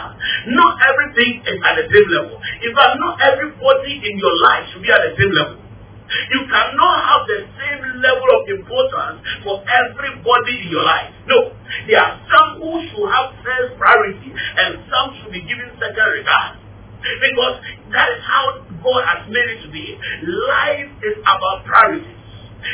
Not 0.55 0.79
everything 0.79 1.43
is 1.43 1.59
at 1.59 1.75
the 1.83 1.85
same 1.89 2.07
level. 2.15 2.37
In 2.63 2.71
fact, 2.77 2.95
not 3.01 3.19
everybody 3.19 3.93
in 3.97 4.13
your 4.15 4.35
life 4.45 4.71
should 4.71 4.85
be 4.85 4.91
at 4.93 5.03
the 5.03 5.13
same 5.19 5.33
level. 5.35 5.68
You 6.09 6.41
cannot 6.49 6.97
have 7.05 7.23
the 7.29 7.39
same 7.53 7.81
level 8.01 8.29
of 8.33 8.41
importance 8.49 9.21
for 9.45 9.61
everybody 9.61 10.65
in 10.65 10.69
your 10.73 10.85
life. 10.85 11.13
No. 11.29 11.53
There 11.85 12.01
are 12.01 12.17
some 12.25 12.61
who 12.61 12.81
should 12.89 13.09
have 13.13 13.37
first 13.45 13.77
priority 13.77 14.29
and 14.33 14.81
some 14.89 15.13
should 15.21 15.33
be 15.33 15.45
given 15.45 15.69
second 15.77 16.09
regard. 16.17 16.57
Because 16.99 17.55
that 17.95 18.07
is 18.11 18.21
how 18.25 18.59
God 18.83 19.01
has 19.07 19.21
made 19.31 19.47
it 19.55 19.63
to 19.63 19.69
be. 19.71 19.95
Life 20.25 20.91
is 21.05 21.15
about 21.23 21.63
priorities. 21.63 22.19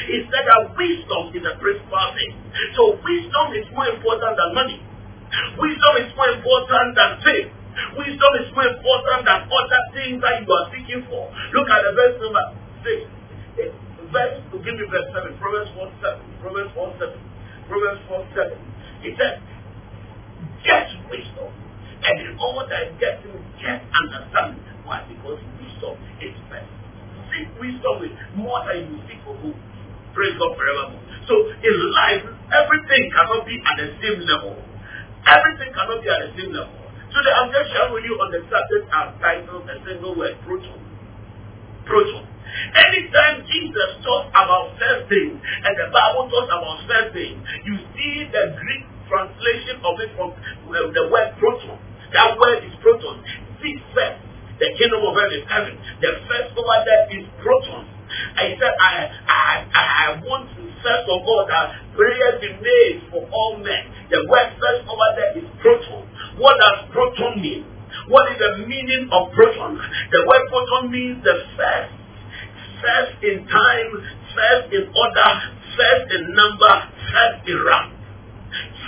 He 0.09 0.25
said 0.33 0.49
that 0.49 0.73
wisdom 0.73 1.29
is 1.35 1.45
a 1.45 1.53
principal 1.61 2.05
thing. 2.17 2.33
So 2.73 2.97
wisdom 3.05 3.45
is 3.53 3.67
more 3.75 3.85
important 3.91 4.33
than 4.33 4.49
money. 4.57 4.81
Wisdom 5.61 5.93
is 6.01 6.09
more 6.17 6.31
important 6.33 6.97
than 6.97 7.11
faith. 7.21 7.49
Wisdom 7.99 8.31
is 8.41 8.47
more 8.55 8.65
important 8.65 9.27
than 9.27 9.39
other 9.45 9.83
things 9.93 10.17
that 10.23 10.41
you 10.41 10.49
are 10.49 10.65
seeking 10.71 11.03
for. 11.05 11.27
Look 11.53 11.67
at 11.69 11.81
the 11.85 11.91
verse 11.93 12.17
number 12.23 12.45
6. 12.81 13.24
Verse, 13.55 14.43
give 14.51 14.75
me 14.75 14.85
verse 14.91 15.09
7. 15.15 15.39
Proverbs 15.39 15.71
4 15.75 15.87
7. 16.03 16.43
Proverbs 16.43 16.71
one 16.75 16.91
7. 16.99 17.15
Proverbs 17.71 18.01
4 18.07 18.27
7. 18.35 18.51
He 19.01 19.15
said, 19.15 19.39
Get 20.63 20.91
wisdom. 21.07 21.51
And 22.03 22.15
in 22.21 22.37
all 22.37 22.59
that 22.67 22.99
getting, 22.99 23.39
get 23.63 23.79
understanding. 23.95 24.61
Why? 24.83 25.07
Because 25.07 25.39
wisdom 25.57 25.95
is 26.19 26.35
best. 26.51 26.69
Seek 27.31 27.49
wisdom 27.57 28.03
with 28.03 28.13
more 28.35 28.59
than 28.67 28.91
you 28.91 28.99
seek 29.07 29.23
for 29.23 29.33
food. 29.39 29.57
Praise 30.13 30.35
God 30.35 30.53
forevermore. 30.59 31.03
So 31.27 31.33
in 31.49 31.75
life, 31.95 32.23
everything 32.51 33.03
cannot 33.15 33.47
be 33.47 33.55
at 33.57 33.75
the 33.79 33.89
same 34.03 34.19
level. 34.27 34.53
Everything 35.25 35.71
cannot 35.73 35.99
be 36.03 36.07
at 36.11 36.19
the 36.27 36.31
same 36.37 36.51
level. 36.53 36.75
Today 37.09 37.33
I'm 37.33 37.49
just 37.49 37.67
sharing 37.71 37.95
with 37.95 38.03
you 38.03 38.15
on 38.19 38.29
the 38.35 38.41
subject 38.51 38.83
I've 38.91 39.15
titled 39.23 39.65
a 39.65 39.75
single 39.87 40.13
word, 40.13 40.35
proton. 40.43 40.77
Proton. 41.87 42.34
Anytime 42.75 43.45
Jesus 43.47 43.89
talks 44.03 44.29
about 44.31 44.75
first 44.77 45.09
thing 45.09 45.37
and 45.39 45.73
the 45.77 45.87
Bible 45.91 46.29
talks 46.29 46.51
about 46.51 46.77
first 46.87 47.09
thing, 47.13 47.39
you 47.65 47.75
see 47.95 48.27
the 48.29 48.55
Greek 48.59 48.83
translation 49.09 49.81
of 49.85 49.93
it 50.01 50.11
from 50.17 50.33
uh, 50.33 50.89
the 50.91 51.03
word 51.09 51.29
proton. 51.37 51.77
That 52.13 52.37
word 52.37 52.65
is 52.65 52.73
proton. 52.81 53.21
Seek 53.61 53.79
first. 53.93 54.21
The 54.57 54.71
kingdom 54.79 55.03
of 55.03 55.13
heaven 55.19 55.35
is 55.35 55.45
heaven. 55.51 55.75
The 55.99 56.11
first 56.31 56.55
over 56.55 56.79
there 56.87 57.03
is 57.11 57.25
proton. 57.43 57.91
He 58.39 58.55
said, 58.55 58.73
I, 58.79 59.11
I, 59.27 59.51
I 59.73 60.05
want 60.23 60.47
to 60.55 60.63
first 60.85 61.09
of 61.09 61.25
all 61.25 61.43
that 61.49 61.97
prayers 61.97 62.37
be 62.37 62.53
made 62.61 63.09
for 63.09 63.25
all 63.33 63.57
men. 63.57 63.89
The 64.13 64.21
word 64.29 64.53
first 64.61 64.85
over 64.85 65.09
there 65.17 65.33
is 65.41 65.47
proton. 65.65 66.05
What 66.37 66.61
does 66.61 66.93
proton 66.93 67.41
mean? 67.41 67.65
What 68.07 68.29
is 68.31 68.37
the 68.37 68.69
meaning 68.69 69.09
of 69.09 69.33
proton? 69.33 69.81
The 70.13 70.21
word 70.29 70.45
proton 70.53 70.93
means 70.93 71.25
the 71.25 71.41
first, 71.57 71.94
first 72.81 73.23
in 73.23 73.47
time, 73.47 73.91
first 74.35 74.67
in 74.73 74.85
order, 74.91 75.29
first 75.77 76.05
in 76.11 76.23
number, 76.35 76.75
first 77.11 77.47
in 77.47 77.59
rank. 77.63 77.91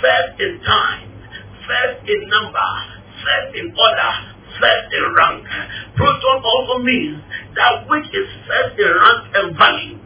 First 0.00 0.40
in 0.40 0.60
time, 0.62 1.08
first 1.66 2.00
in 2.08 2.20
number, 2.28 2.70
first 3.24 3.50
in 3.56 3.66
order, 3.74 4.12
first 4.60 4.88
in 4.94 5.04
rank. 5.14 5.44
Proton 5.96 6.38
also 6.44 6.78
means 6.82 7.18
that 7.56 7.88
which 7.88 8.08
is 8.14 8.28
first 8.46 8.78
in 8.78 8.92
rank 8.92 9.22
and 9.34 9.48
value. 9.58 9.98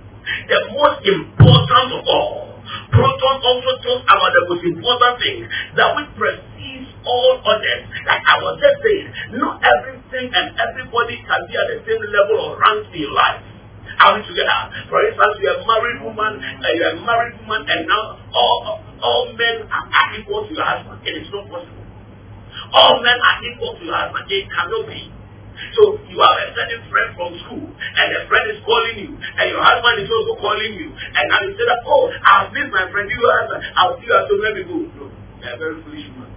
The 0.48 0.58
most 0.72 1.02
important 1.04 1.88
of 1.98 2.04
all. 2.06 2.52
Proton 2.90 3.36
also 3.42 3.72
talks 3.84 4.04
about 4.06 4.32
the 4.32 4.42
most 4.48 4.64
important 4.64 5.14
thing 5.20 5.38
that 5.76 5.88
which 5.96 6.10
precedes 6.16 6.88
all 7.04 7.40
others. 7.44 7.82
Like 8.06 8.22
I 8.24 8.36
was 8.40 8.56
just 8.62 8.78
saying, 8.80 9.08
not 9.36 9.60
everything 9.60 10.32
and 10.32 10.46
everybody 10.56 11.20
can 11.20 11.40
be 11.48 11.54
at 11.58 11.66
the 11.68 11.78
same 11.84 12.04
level 12.08 12.38
of 12.48 12.58
rank 12.60 12.88
in 12.94 13.12
life. 13.12 13.51
Are 14.00 14.16
we 14.16 14.20
together? 14.24 14.60
For 14.88 15.00
instance, 15.04 15.34
you're 15.42 15.58
a 15.58 15.64
married 15.66 16.00
woman, 16.04 16.32
uh, 16.40 16.72
you're 16.76 16.96
a 16.96 17.00
married 17.02 17.36
woman, 17.44 17.66
and 17.68 17.80
now 17.88 18.16
all, 18.32 18.80
all 19.02 19.22
men 19.36 19.68
are, 19.68 19.86
are 19.90 20.08
equal 20.16 20.48
to 20.48 20.52
your 20.54 20.64
husband. 20.64 21.00
It 21.04 21.24
is 21.24 21.28
not 21.32 21.48
possible. 21.50 21.84
All 22.72 23.02
men 23.02 23.18
are 23.20 23.38
equal 23.44 23.76
to 23.76 23.82
your 23.84 23.96
husband. 23.96 24.24
It 24.30 24.48
cannot 24.48 24.86
be. 24.88 25.12
So 25.76 25.94
you 26.10 26.18
have 26.18 26.38
a 26.42 26.48
certain 26.56 26.82
friend 26.90 27.08
from 27.14 27.30
school, 27.46 27.66
and 27.70 28.06
the 28.10 28.26
friend 28.26 28.44
is 28.50 28.58
calling 28.66 28.96
you, 28.98 29.12
and 29.14 29.46
your 29.52 29.62
husband 29.62 30.02
is 30.02 30.10
also 30.10 30.34
calling 30.40 30.74
you, 30.74 30.90
and 30.90 31.24
now 31.30 31.38
you 31.44 31.54
say 31.54 31.66
that, 31.68 31.80
oh, 31.86 32.10
I've 32.10 32.50
missed 32.50 32.72
my 32.72 32.90
friend, 32.90 33.06
you 33.06 33.20
husband, 33.22 33.62
I'll 33.76 33.94
see 34.00 34.08
you 34.08 34.16
home, 34.16 34.42
let 34.42 34.52
me 34.58 34.62
go. 34.66 34.76
No, 34.96 35.04
you're 35.38 35.54
a 35.54 35.58
very 35.60 35.76
foolish 35.86 36.08
man 36.18 36.32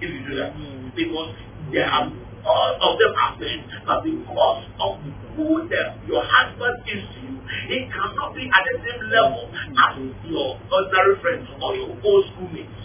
if 0.00 0.08
you 0.10 0.20
do 0.26 0.32
that. 0.40 0.50
Because 0.96 1.30
they 1.72 1.84
are, 1.84 2.10
all 2.46 2.72
of 2.78 2.92
them 3.02 3.12
are 3.18 3.34
men, 3.42 3.58
but 3.82 3.98
because 4.06 4.62
of 4.78 4.92
who 5.34 5.66
the, 5.66 5.82
your 6.06 6.22
husband 6.22 6.78
is 6.86 7.02
to 7.02 7.18
you, 7.26 7.36
it 7.74 7.90
cannot 7.90 8.32
be 8.34 8.46
at 8.46 8.62
the 8.62 8.74
same 8.86 9.02
level 9.10 9.50
as 9.50 9.98
your 10.30 10.54
ordinary 10.70 11.18
friends 11.20 11.46
or 11.58 11.74
your 11.74 11.90
old 11.90 12.24
schoolmates. 12.32 12.80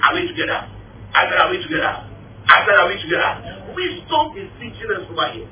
Are 0.00 0.16
we 0.16 0.26
together? 0.32 0.72
I 1.12 1.28
said, 1.28 1.38
are 1.40 1.50
we 1.52 1.60
together? 1.60 1.94
I 2.48 2.56
said, 2.64 2.76
are 2.76 2.88
we 2.88 2.96
together? 3.00 3.30
Wisdom 3.76 4.24
is 4.40 4.48
teaching 4.60 4.90
us 4.96 5.04
over 5.12 5.28
here. 5.32 5.48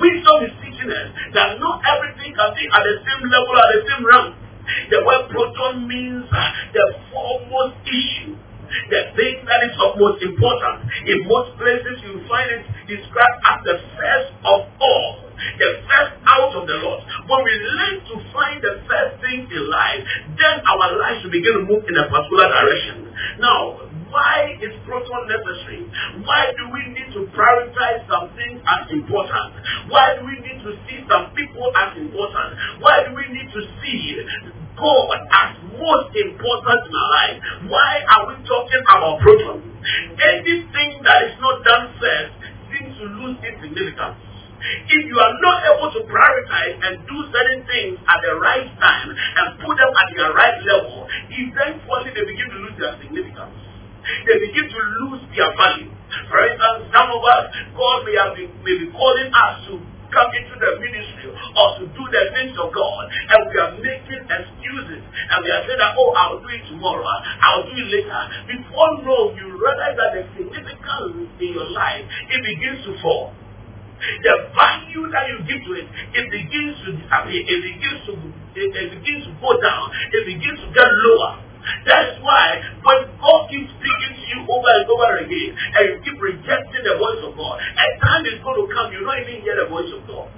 Wisdom 0.00 0.36
is 0.48 0.54
teaching 0.64 0.88
us 0.88 1.08
that 1.36 1.60
not 1.60 1.84
everything 1.84 2.32
can 2.32 2.50
be 2.56 2.64
at 2.72 2.82
the 2.84 2.96
same 3.04 3.22
level, 3.28 3.52
at 3.60 3.68
the 3.76 3.80
same 3.84 4.02
rank. 4.04 4.28
The 4.90 4.98
word 5.04 5.30
proton 5.30 5.86
means 5.86 6.24
uh, 6.26 6.50
the 6.74 6.84
foremost 7.12 7.76
issue. 7.86 8.34
The 8.90 9.00
thing 9.14 9.44
that 9.46 9.60
is 9.66 9.74
of 9.78 9.98
most 9.98 10.22
important. 10.22 10.76
In 11.06 11.26
most 11.26 11.56
places 11.58 12.02
you 12.02 12.22
find 12.26 12.48
it 12.50 12.62
described 12.86 13.38
as 13.46 13.58
the 13.64 13.76
first 13.96 14.30
of 14.42 14.60
all. 14.80 15.26
The 15.36 15.70
first 15.84 16.14
out 16.24 16.52
of 16.56 16.64
the 16.64 16.76
lot. 16.80 17.00
When 17.28 17.40
we 17.44 17.54
learn 17.54 17.96
to 18.08 18.14
find 18.32 18.56
the 18.62 18.80
first 18.88 19.20
thing 19.20 19.44
in 19.46 19.64
life, 19.68 20.02
then 20.34 20.56
our 20.64 20.96
lives 20.96 21.24
will 21.24 21.34
begin 21.34 21.60
to 21.60 21.64
move 21.68 21.84
in 21.84 21.96
a 21.96 22.08
particular 22.08 22.48
direction. 22.48 23.12
Now, 23.38 23.86
why 24.08 24.56
is 24.62 24.72
proton 24.88 25.28
necessary? 25.28 25.84
Why 26.24 26.48
do 26.56 26.72
we 26.72 26.82
need 26.94 27.12
to 27.12 27.28
prioritize 27.36 28.06
some 28.08 28.32
things 28.32 28.64
as 28.64 28.88
important? 28.92 29.60
Why 29.92 30.16
do 30.16 30.24
we 30.24 30.40
need 30.40 30.64
to 30.64 30.72
see 30.88 31.04
some 31.04 31.36
people 31.36 31.68
as 31.76 31.96
important? 32.00 32.80
Why 32.80 33.04
do 33.04 33.12
we 33.12 33.28
need 33.28 33.52
to 33.52 33.60
see 33.82 34.24
God 34.76 35.18
as 35.32 35.50
most 35.72 36.12
important 36.12 36.80
in 36.84 36.94
our 36.94 37.10
life? 37.10 37.36
Why 37.72 37.92
are 38.04 38.24
we 38.28 38.34
talking 38.44 38.82
about 38.84 39.20
proton? 39.24 39.58
Anything 40.20 40.90
that 41.04 41.18
is 41.32 41.34
not 41.40 41.64
done 41.64 41.96
first 41.96 42.32
seems 42.72 42.92
to 43.00 43.04
lose 43.08 43.36
its 43.40 43.56
significance. 43.64 44.20
If 44.66 45.02
you 45.06 45.16
are 45.20 45.34
not 45.40 45.58
able 45.68 45.90
to 45.94 46.00
prioritize 46.10 46.76
and 46.80 47.06
do 47.06 47.16
certain 47.30 47.62
things 47.70 48.02
at 48.02 48.18
the 48.18 48.34
right 48.40 48.66
time 48.82 49.08
and 49.14 49.46
put 49.62 49.78
them 49.78 49.92
at 49.94 50.08
the 50.10 50.26
right 50.34 50.58
level, 50.64 51.06
eventually 51.30 52.10
they 52.12 52.24
begin 52.26 52.48
to 52.50 52.58
lose 52.66 52.76
their 52.80 52.94
significance. 52.98 53.54
They 54.26 54.38
begin 54.42 54.66
to 54.70 54.80
lose 55.02 55.22
their 55.34 55.50
value. 55.54 55.90
For 56.30 56.38
instance, 56.46 56.90
some 56.90 57.08
of 57.10 57.22
us, 57.22 57.44
God 57.74 58.06
may, 58.06 58.16
have 58.18 58.34
been, 58.34 58.50
may 58.62 58.76
be 58.78 58.86
calling 58.90 59.30
us 59.30 59.54
to 59.70 59.72
come 60.12 60.30
into 60.34 60.54
the 60.56 60.70
ministry 60.80 61.30
or 61.32 61.68
to 61.80 61.84
do 61.90 62.02
the 62.10 62.22
things 62.34 62.54
of 62.58 62.68
God 62.72 63.02
and 63.10 63.40
we 63.50 63.56
are 63.58 63.72
making 63.78 64.22
excuses 64.26 65.02
and 65.02 65.38
we 65.42 65.48
are 65.50 65.62
saying 65.66 65.80
that, 65.80 65.94
oh, 65.98 66.10
I'll 66.14 66.40
do 66.40 66.48
it 66.50 66.64
tomorrow, 66.70 67.04
I'll 67.06 67.66
do 67.66 67.74
it 67.74 67.88
later. 67.90 68.22
Before 68.46 68.90
long, 69.02 69.34
you 69.38 69.52
realize 69.54 69.96
that 69.98 70.10
the 70.14 70.22
significance 70.36 71.30
in 71.40 71.50
your 71.54 71.70
life, 71.70 72.04
it 72.06 72.40
begins 72.42 72.84
to 72.86 72.92
fall. 73.02 73.34
The 73.96 74.34
value 74.52 75.08
that 75.08 75.24
you 75.24 75.40
give 75.48 75.60
to 75.64 75.72
it, 75.72 75.88
it 75.88 76.26
begins 76.28 76.76
to 76.84 76.88
disappear, 77.00 77.40
it 77.40 77.60
begins 77.64 78.00
to 78.04 78.12
it, 78.56 78.72
it 78.72 78.88
begins 78.92 79.24
to 79.24 79.32
go 79.40 79.56
down, 79.56 79.84
it 80.12 80.24
begins 80.28 80.60
to 80.60 80.68
get 80.72 80.84
lower. 80.84 81.45
That's 81.86 82.18
why 82.22 82.62
when 82.82 83.00
God 83.18 83.40
keeps 83.50 83.70
speaking 83.74 84.12
to 84.14 84.24
you 84.30 84.38
over 84.46 84.70
and 84.70 84.86
over 84.86 85.10
again, 85.22 85.50
and 85.54 85.82
you 85.90 85.94
keep 86.02 86.18
rejecting 86.18 86.82
the 86.86 86.94
voice 86.98 87.22
of 87.22 87.34
God, 87.34 87.56
a 87.58 87.86
time 88.02 88.22
is 88.26 88.38
going 88.42 88.58
to 88.58 88.66
come, 88.70 88.92
you 88.94 89.02
don't 89.02 89.20
even 89.22 89.42
hear 89.42 89.56
the 89.58 89.68
voice 89.70 89.90
of 89.90 90.02
God. 90.06 90.30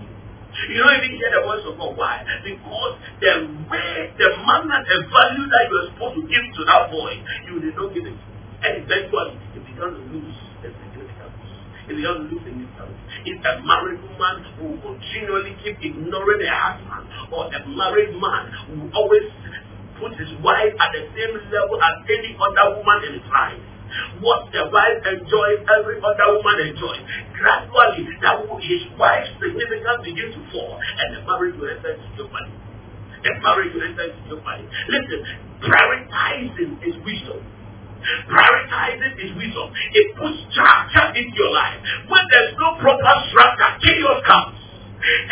You 0.69 0.83
don't 0.83 0.97
even 0.99 1.15
hear 1.17 1.31
the 1.39 1.43
voice 1.47 1.65
of 1.69 1.79
God. 1.79 1.95
Why? 1.95 2.25
Because 2.43 2.93
the 3.23 3.33
way, 3.71 4.11
the 4.19 4.29
manner, 4.43 4.81
the 4.83 4.99
value 5.07 5.47
that 5.47 5.63
you 5.71 5.75
are 5.79 5.87
supposed 5.95 6.15
to 6.19 6.23
give 6.27 6.45
to 6.45 6.63
that 6.67 6.91
voice, 6.91 7.23
you 7.47 7.63
did 7.63 7.79
not 7.79 7.95
give 7.95 8.05
it. 8.09 8.19
And 8.59 8.83
eventually, 8.83 9.39
it 9.55 9.63
began 9.63 9.95
to 9.95 10.03
lose 10.11 10.35
the 10.67 10.75
significance. 10.75 11.39
It 11.87 11.95
began 11.95 12.15
to 12.19 12.25
lose 12.27 12.43
the 12.43 12.51
significance. 12.51 12.99
If 13.23 13.39
a 13.39 13.53
married 13.63 14.03
woman 14.03 14.37
who 14.59 14.67
continually 14.83 15.55
keep 15.63 15.79
ignoring 15.79 16.43
her 16.43 16.59
husband, 16.59 17.07
or 17.31 17.47
a 17.55 17.61
married 17.69 18.19
man 18.19 18.45
who 18.67 18.91
always 18.99 19.31
put 19.99 20.15
his 20.17 20.33
wife 20.41 20.75
at 20.79 20.91
the 20.95 21.03
same 21.15 21.35
level 21.51 21.79
as 21.83 21.97
any 22.09 22.35
other 22.39 22.67
woman 22.79 22.99
in 23.07 23.13
his 23.21 23.29
life. 23.31 23.61
What 24.21 24.53
the 24.53 24.69
wife 24.69 25.01
enjoys, 25.01 25.65
every 25.65 25.99
other 25.99 26.29
woman 26.37 26.57
enjoys. 26.71 27.03
Gradually, 27.33 28.05
that 28.21 28.45
his 28.61 28.83
wife's 29.01 29.33
significance 29.41 30.01
begins 30.05 30.35
to 30.37 30.43
fall, 30.53 30.77
and 30.77 31.09
the 31.17 31.21
marriage 31.25 31.57
will 31.57 31.73
enter 31.73 31.97
into 31.97 32.09
jeopardy. 32.15 32.53
The 33.25 33.33
marriage 33.41 33.73
will 33.75 33.87
enter 33.89 34.05
into 34.13 34.23
jeopardy. 34.29 34.65
Listen, 34.93 35.21
prioritizing 35.65 36.73
is 36.85 36.95
wisdom. 37.01 37.41
Prioritizing 38.29 39.15
is 39.19 39.31
wisdom. 39.35 39.67
It 39.97 40.07
puts 40.21 40.37
structure 40.53 41.09
into 41.17 41.35
your 41.35 41.53
life. 41.57 41.81
When 42.13 42.25
there's 42.31 42.55
no 42.61 42.79
proper 42.79 43.15
structure, 43.33 43.73
chaos 43.83 44.21
comes. 44.29 44.59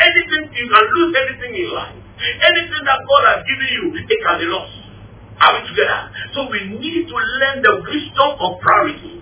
Anything 0.01 0.51
you 0.57 0.67
can 0.71 0.85
lose 0.97 1.13
anything 1.13 1.53
in 1.55 1.71
life. 1.75 2.06
Anything 2.17 2.83
that 2.89 3.01
God 3.05 3.23
has 3.29 3.41
given 3.45 3.69
you, 3.71 3.85
it 4.01 4.19
can 4.25 4.37
be 4.41 4.49
lost. 4.49 4.73
Are 5.37 5.53
we 5.53 5.69
together? 5.69 6.01
So 6.33 6.49
we 6.49 6.61
need 6.81 7.05
to 7.13 7.17
learn 7.17 7.61
the 7.61 7.75
wisdom 7.85 8.31
of 8.41 8.57
priority. 8.65 9.21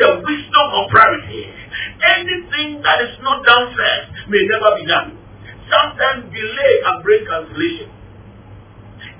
The 0.00 0.10
wisdom 0.24 0.66
of 0.72 0.84
priority. 0.88 1.52
Anything 2.00 2.80
that 2.80 2.98
is 3.04 3.14
not 3.20 3.44
done 3.44 3.76
first 3.76 4.08
may 4.32 4.40
never 4.48 4.72
be 4.80 4.88
done. 4.88 5.20
Sometimes 5.68 6.32
delay 6.32 6.72
can 6.82 6.96
bring 7.04 7.22
cancellation. 7.28 7.92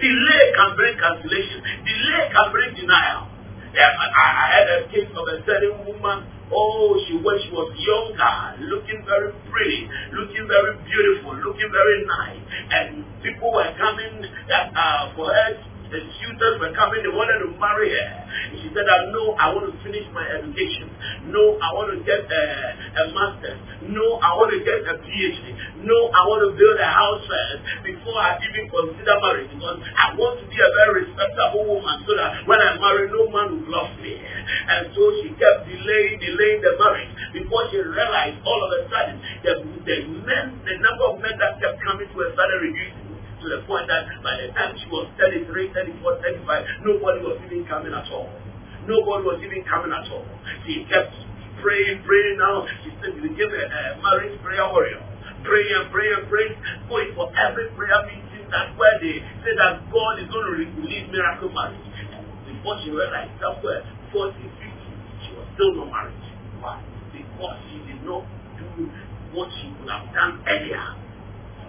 Delay 0.01 0.45
can 0.57 0.71
bring 0.81 0.97
cancellation. 0.97 1.61
Delay 1.85 2.25
can 2.33 2.47
bring 2.57 2.73
denial. 2.75 3.29
I, 3.77 3.87
I 3.87 4.47
had 4.49 4.67
a 4.67 4.79
case 4.89 5.13
of 5.13 5.25
a 5.29 5.45
certain 5.47 5.77
woman 5.87 6.27
Oh, 6.53 6.99
she 7.07 7.15
when 7.15 7.39
she 7.43 7.51
was 7.55 7.71
younger, 7.79 8.67
looking 8.75 9.05
very 9.07 9.31
pretty, 9.51 9.89
looking 10.13 10.49
very 10.49 10.75
beautiful, 10.83 11.37
looking 11.47 11.71
very 11.71 12.05
nice, 12.07 12.43
and 12.71 13.05
people 13.23 13.53
were 13.55 13.71
coming 13.79 14.27
uh, 14.27 15.15
for 15.15 15.31
her 15.31 15.70
the 15.91 16.01
suitors 16.23 16.57
were 16.63 16.71
coming, 16.73 17.03
they 17.03 17.11
wanted 17.11 17.43
to 17.43 17.51
marry 17.59 17.91
her. 17.91 18.11
She 18.63 18.71
said, 18.71 18.87
that, 18.87 19.11
no, 19.11 19.35
I 19.35 19.51
want 19.51 19.71
to 19.71 19.75
finish 19.83 20.07
my 20.15 20.23
education. 20.23 20.87
No, 21.35 21.59
I 21.59 21.69
want 21.75 21.91
to 21.91 21.99
get 22.07 22.23
a, 22.31 22.43
a 22.95 23.03
master's. 23.11 23.59
No, 23.91 24.23
I 24.23 24.31
want 24.39 24.55
to 24.55 24.63
get 24.63 24.87
a 24.87 24.95
PhD. 25.03 25.45
No, 25.83 25.99
I 26.15 26.23
want 26.31 26.47
to 26.47 26.51
build 26.55 26.79
a 26.79 26.91
house 26.91 27.23
first 27.27 27.61
before 27.83 28.19
I 28.19 28.39
even 28.39 28.71
consider 28.71 29.19
marriage. 29.19 29.51
Because 29.51 29.83
I 29.83 30.15
want 30.15 30.39
to 30.39 30.47
be 30.47 30.59
a 30.63 30.71
very 30.71 31.11
respectable 31.11 31.67
woman 31.67 32.07
so 32.07 32.15
that 32.15 32.47
when 32.47 32.63
I 32.63 32.79
marry, 32.79 33.11
no 33.11 33.27
man 33.27 33.59
will 33.59 33.67
love 33.75 33.91
me. 33.99 34.15
And 34.15 34.95
so 34.95 35.03
she 35.21 35.35
kept 35.35 35.67
delaying, 35.67 36.23
delaying 36.23 36.63
the 36.63 36.79
marriage 36.79 37.11
before 37.35 37.67
she 37.75 37.83
realized 37.83 38.39
all 38.47 38.61
of 38.63 38.71
a 38.71 38.81
sudden 38.87 39.17
the, 39.43 39.53
the 39.83 39.97
men, 40.23 40.61
the 40.63 40.75
number 40.79 41.05
of 41.11 41.19
men 41.19 41.35
that 41.43 41.59
kept 41.59 41.83
coming 41.83 42.07
to 42.07 42.17
her 42.23 42.31
started 42.35 42.63
reducing 42.63 43.00
to 43.41 43.47
the 43.49 43.65
point 43.65 43.89
that 43.89 44.05
by 44.21 44.37
the 44.37 44.53
time 44.53 44.77
she 44.77 44.87
was 44.93 45.09
33, 45.17 45.73
34, 45.73 46.21
35, 46.45 46.85
nobody 46.85 47.21
was 47.25 47.41
even 47.49 47.65
coming 47.65 47.93
at 47.97 48.05
all. 48.13 48.29
Nobody 48.85 49.23
was 49.25 49.41
even 49.41 49.65
coming 49.65 49.93
at 49.93 50.05
all. 50.13 50.25
She 50.69 50.85
kept 50.93 51.13
praying, 51.65 52.05
praying 52.05 52.37
now. 52.37 52.69
She 52.85 52.93
said 53.01 53.17
she 53.17 53.21
became 53.33 53.53
a, 53.53 53.65
a 53.65 53.83
marriage 54.05 54.37
prayer 54.45 54.69
warrior. 54.69 55.01
Pray 55.41 55.65
and 55.73 55.89
pray 55.89 56.13
praying, 56.29 56.29
praying, 56.29 56.55
going 56.89 57.11
for 57.17 57.33
every 57.33 57.73
prayer 57.73 58.05
meeting 58.05 58.45
that 58.53 58.77
where 58.77 59.01
they 59.01 59.25
say 59.41 59.53
that 59.57 59.89
God 59.89 60.21
is 60.21 60.29
going 60.29 60.45
to 60.45 60.55
release 60.61 61.09
miracle 61.09 61.49
marriage. 61.49 61.81
Before 62.45 62.77
she 62.85 62.93
realized 62.93 63.33
somewhere 63.41 63.81
40, 64.13 64.37
50, 64.37 64.53
she 65.25 65.31
was 65.33 65.49
still 65.57 65.81
not 65.81 65.89
married. 65.89 66.21
Why? 66.61 66.85
Because 67.09 67.57
she 67.73 67.81
did 67.89 68.05
not 68.05 68.29
do 68.61 68.85
what 69.33 69.49
she 69.57 69.73
could 69.81 69.89
have 69.89 70.13
done 70.13 70.45
earlier 70.45 71.00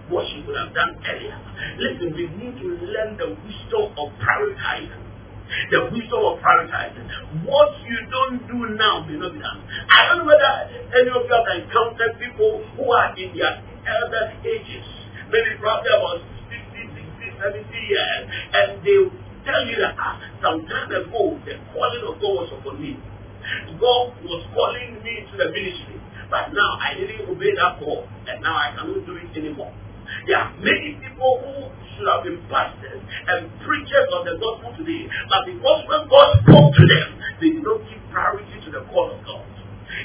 what 0.08 0.26
she 0.30 0.42
would 0.46 0.56
have 0.56 0.74
done 0.74 0.98
earlier. 1.04 1.38
Listen, 1.78 2.14
we 2.14 2.26
need 2.34 2.54
to 2.58 2.68
learn 2.90 3.16
the 3.16 3.36
wisdom 3.44 3.94
of 3.94 4.06
prioritizing. 4.18 5.02
The 5.70 5.80
wisdom 5.92 6.20
of 6.26 6.40
prioritizing. 6.40 7.06
What 7.44 7.70
you 7.86 7.98
don't 8.10 8.40
do 8.48 8.58
now 8.74 9.04
may 9.06 9.20
not 9.20 9.32
be 9.32 9.40
done. 9.40 9.60
I 9.90 10.08
don't 10.08 10.24
know 10.24 10.28
whether 10.32 10.52
any 10.96 11.10
of 11.12 11.22
you 11.22 11.34
have 11.34 11.48
encountered 11.54 12.18
people 12.18 12.64
who 12.74 12.84
are 12.90 13.14
in 13.14 13.36
their 13.36 13.60
elder 13.86 14.24
ages, 14.42 14.86
maybe 15.30 15.58
probably 15.60 15.92
about 15.92 16.24
60, 16.50 16.72
60, 16.72 17.42
70 17.42 17.68
years, 17.68 18.22
and 18.54 18.68
they 18.82 18.98
tell 19.44 19.62
you 19.66 19.76
that 19.82 19.94
ah, 19.98 20.18
some 20.40 20.62
time 20.66 20.90
ago 20.90 21.34
the 21.44 21.58
calling 21.74 22.04
of 22.06 22.14
God 22.22 22.46
was 22.46 22.50
upon 22.58 22.78
me. 22.80 22.94
God 23.78 24.14
was 24.22 24.42
calling 24.54 25.02
me 25.02 25.26
to 25.26 25.34
the 25.36 25.50
ministry, 25.50 25.98
but 26.30 26.54
now 26.54 26.78
I 26.78 26.94
didn't 26.94 27.26
obey 27.26 27.50
that 27.58 27.82
call, 27.82 28.06
and 28.30 28.38
now 28.40 28.54
I 28.54 28.70
cannot 28.78 29.02
do 29.02 29.18
it 29.18 29.34
anymore. 29.34 29.74
There 30.26 30.38
are 30.38 30.52
many 30.60 30.98
people 31.00 31.32
who 31.42 31.54
should 31.96 32.08
have 32.08 32.22
been 32.24 32.40
pastors 32.48 33.02
and 33.02 33.50
preachers 33.64 34.08
of 34.14 34.26
the 34.26 34.36
gospel 34.38 34.70
today, 34.78 35.08
but 35.28 35.42
because 35.48 35.80
when 35.88 36.02
God 36.08 36.28
spoke 36.46 36.70
to 36.74 36.84
them, 36.86 37.08
they 37.40 37.50
did 37.56 37.64
not 37.64 37.82
give 37.88 38.02
priority 38.12 38.56
to 38.64 38.70
the 38.70 38.82
call 38.92 39.10
of 39.12 39.20
God. 39.26 39.44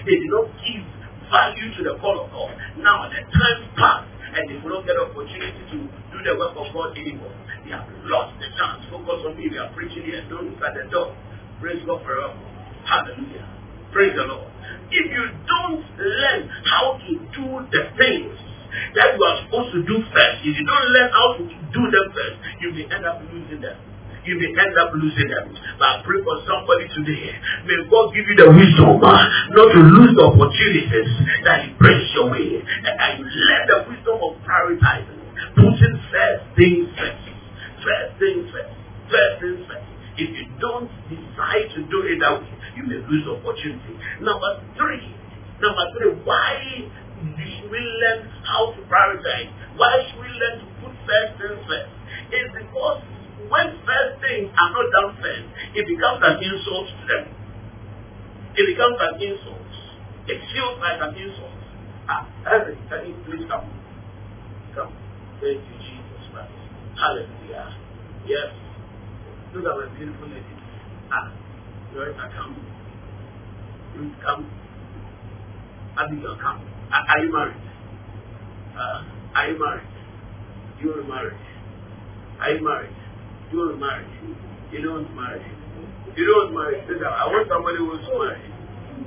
They 0.06 0.18
did 0.18 0.32
not 0.32 0.48
give 0.64 0.84
value 1.30 1.70
to 1.78 1.82
the 1.84 1.96
call 2.00 2.24
of 2.24 2.32
God. 2.32 2.52
Now 2.80 3.08
the 3.12 3.22
time 3.24 3.62
passed 3.76 4.12
and 4.36 4.44
they 4.50 4.58
will 4.64 4.80
not 4.80 4.86
get 4.86 4.96
opportunity 5.00 5.64
to 5.72 5.78
do 5.88 6.18
the 6.24 6.34
work 6.36 6.56
of 6.56 6.68
God 6.74 6.98
anymore. 6.98 7.34
They 7.64 7.72
have 7.72 7.88
lost 8.08 8.36
the 8.40 8.48
chance. 8.56 8.86
Focus 8.92 9.28
on 9.28 9.36
me. 9.36 9.50
We 9.50 9.58
are 9.58 9.72
preaching 9.74 10.04
here. 10.04 10.24
Don't 10.30 10.52
look 10.52 10.62
at 10.64 10.76
the 10.76 10.88
door. 10.92 11.16
Praise 11.60 11.82
God 11.86 12.04
forever. 12.04 12.36
Hallelujah. 12.86 13.48
Praise 13.92 14.14
the 14.16 14.24
Lord. 14.24 14.48
If 14.92 15.06
you 15.12 15.26
don't 15.48 15.84
learn 16.00 16.42
how 16.64 16.96
to 16.96 17.12
do 17.36 17.48
the 17.72 17.84
things 18.00 18.36
that 18.96 19.16
you 19.16 19.22
are 19.24 19.38
supposed 19.46 19.72
to 19.74 19.82
do 19.84 19.96
first, 20.14 20.38
if 20.46 20.54
you 20.54 20.66
don't 20.66 20.88
learn 20.94 21.10
how 21.12 21.28
to 21.38 21.44
do 21.46 21.82
them 21.92 22.08
first, 22.14 22.38
you 22.62 22.70
may 22.74 22.86
end 22.90 23.06
up 23.06 23.22
losing 23.30 23.62
them. 23.62 23.78
You 24.28 24.36
may 24.36 24.52
end 24.52 24.76
up 24.76 24.92
losing 24.92 25.32
them. 25.32 25.56
But 25.80 25.88
I 25.88 25.96
pray 26.04 26.20
for 26.20 26.36
somebody 26.44 26.92
today. 26.92 27.32
May 27.64 27.80
God 27.88 28.12
give 28.12 28.28
you 28.28 28.36
the 28.36 28.52
wisdom 28.52 29.00
not 29.00 29.68
to 29.72 29.80
lose 29.80 30.12
the 30.20 30.26
opportunities 30.28 31.12
that 31.48 31.64
He 31.64 31.72
brings 31.80 32.12
your 32.12 32.28
way. 32.28 32.60
And 32.60 32.94
that 33.00 33.16
you 33.16 33.24
learn 33.24 33.64
the 33.72 33.78
wisdom 33.88 34.20
of 34.20 34.36
prioritizing, 34.44 35.24
putting 35.56 35.96
first 36.12 36.44
things 36.60 36.92
first. 37.00 37.24
First 37.80 38.10
things 38.20 38.52
first. 38.52 38.74
First 39.08 39.34
things 39.40 39.64
first. 39.64 39.88
If 40.20 40.30
you 40.36 40.46
don't 40.60 40.92
decide 41.08 41.72
to 41.78 41.88
do 41.88 42.04
it 42.12 42.20
that 42.20 42.44
way, 42.44 42.52
you 42.76 42.84
may 42.84 43.00
lose 43.08 43.24
the 43.24 43.32
opportunity. 43.32 43.96
Number 44.20 44.60
three. 44.76 45.08
Number 45.64 45.86
three, 45.96 46.20
why 46.28 46.84
should 47.18 47.70
we 47.72 47.82
learn 47.82 48.30
how 48.46 48.72
to 48.74 48.80
prioritize? 48.86 49.50
Why 49.78 49.92
should 50.06 50.22
we 50.22 50.30
learn 50.30 50.56
to 50.62 50.68
put 50.82 50.94
first 51.06 51.32
things 51.42 51.62
first? 51.66 51.92
It's 52.30 52.52
because 52.54 53.02
when 53.50 53.68
first 53.86 54.14
things 54.22 54.50
are 54.54 54.72
not 54.74 54.88
done 54.94 55.12
first, 55.18 55.48
it 55.74 55.86
becomes 55.88 56.22
an 56.22 56.36
insult 56.42 56.88
to 56.94 57.04
them. 57.10 57.24
It 58.58 58.66
becomes 58.74 58.98
an 59.02 59.14
insult. 59.22 59.70
It 60.28 60.40
feels 60.54 60.78
like 60.82 61.00
an 61.02 61.14
insult. 61.18 61.58
Ah, 62.10 62.26
Henry, 62.46 62.78
can 62.90 63.02
you 63.06 63.16
please 63.26 63.46
come? 63.50 63.66
Come. 64.76 64.94
Thank 65.42 65.62
you, 65.62 65.76
Jesus 65.82 66.24
Christ. 66.34 66.54
Hallelujah. 66.98 67.68
Yes. 68.26 68.50
Look 69.54 69.66
at 69.66 69.76
my 69.78 69.88
beautiful 69.98 70.28
lady. 70.28 70.54
Ah, 71.12 71.32
Loretta, 71.94 72.30
come. 72.36 72.56
Ruth, 73.96 74.16
come. 74.26 74.50
Abigail, 75.98 76.38
come. 76.42 76.62
Are, 76.94 77.04
are 77.10 77.20
you 77.24 77.32
married? 77.34 77.62
Uh, 78.78 79.02
are 79.34 79.48
you 79.50 79.58
married? 79.60 79.88
You 80.82 80.94
are 80.94 81.04
married. 81.04 81.42
Are 82.40 82.52
you 82.54 82.64
married? 82.64 82.96
You 83.52 83.62
are 83.62 83.76
married. 83.78 84.08
You 84.72 84.82
don't 84.84 85.16
marry. 85.16 85.42
You 86.16 86.26
don't 86.26 86.54
marry. 86.54 86.82
I 86.82 87.26
want 87.28 87.48
somebody 87.50 87.78
who's 87.78 88.06
married. 88.06 88.54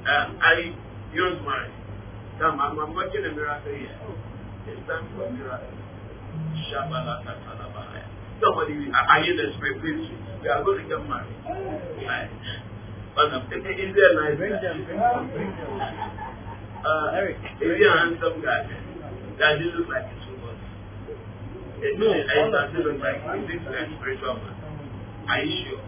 Uh, 0.03 0.35
I, 0.43 0.75
you 1.15 1.23
don't 1.23 1.45
marry. 1.45 1.71
Now, 2.41 2.57
I'm, 2.59 2.79
I'm 2.79 2.95
watching 2.95 3.25
a 3.25 3.33
miracle 3.35 3.71
here. 3.71 3.95
It's 4.67 4.81
time 4.89 5.07
for 5.15 5.27
a 5.27 5.31
miracle. 5.31 5.69
Shabala 6.73 7.23
Katalabahaya. 7.23 8.09
Somebody, 8.43 8.89
are 8.91 9.21
you 9.23 9.37
the 9.37 9.53
spirit? 9.59 9.81
Please, 9.83 10.11
we 10.43 10.49
are 10.49 10.65
going 10.65 10.83
to 10.83 10.89
get 10.89 11.07
married. 11.07 11.37
Right. 12.07 12.31
Is 13.11 13.95
there 13.95 14.11
a 14.11 14.33
nice. 14.33 16.17
Uh, 16.81 17.13
Eric, 17.13 17.37
is 17.61 17.77
there 17.77 17.93
a 17.93 17.99
handsome 17.99 18.41
guy? 18.41 18.65
That 19.39 19.61
he 19.61 19.69
look 19.77 19.89
like 19.89 20.09
he's. 20.09 20.21
It, 21.81 21.97
No, 21.97 22.09
all 22.13 22.51
doesn't 22.53 22.77
look 22.85 23.01
like 23.01 23.21
he's 23.21 23.61
this 23.61 23.65
a 23.69 23.85
spiritual 24.01 24.37
man. 24.41 24.57
Are 25.29 25.41
you 25.45 25.57
sure? 25.65 25.81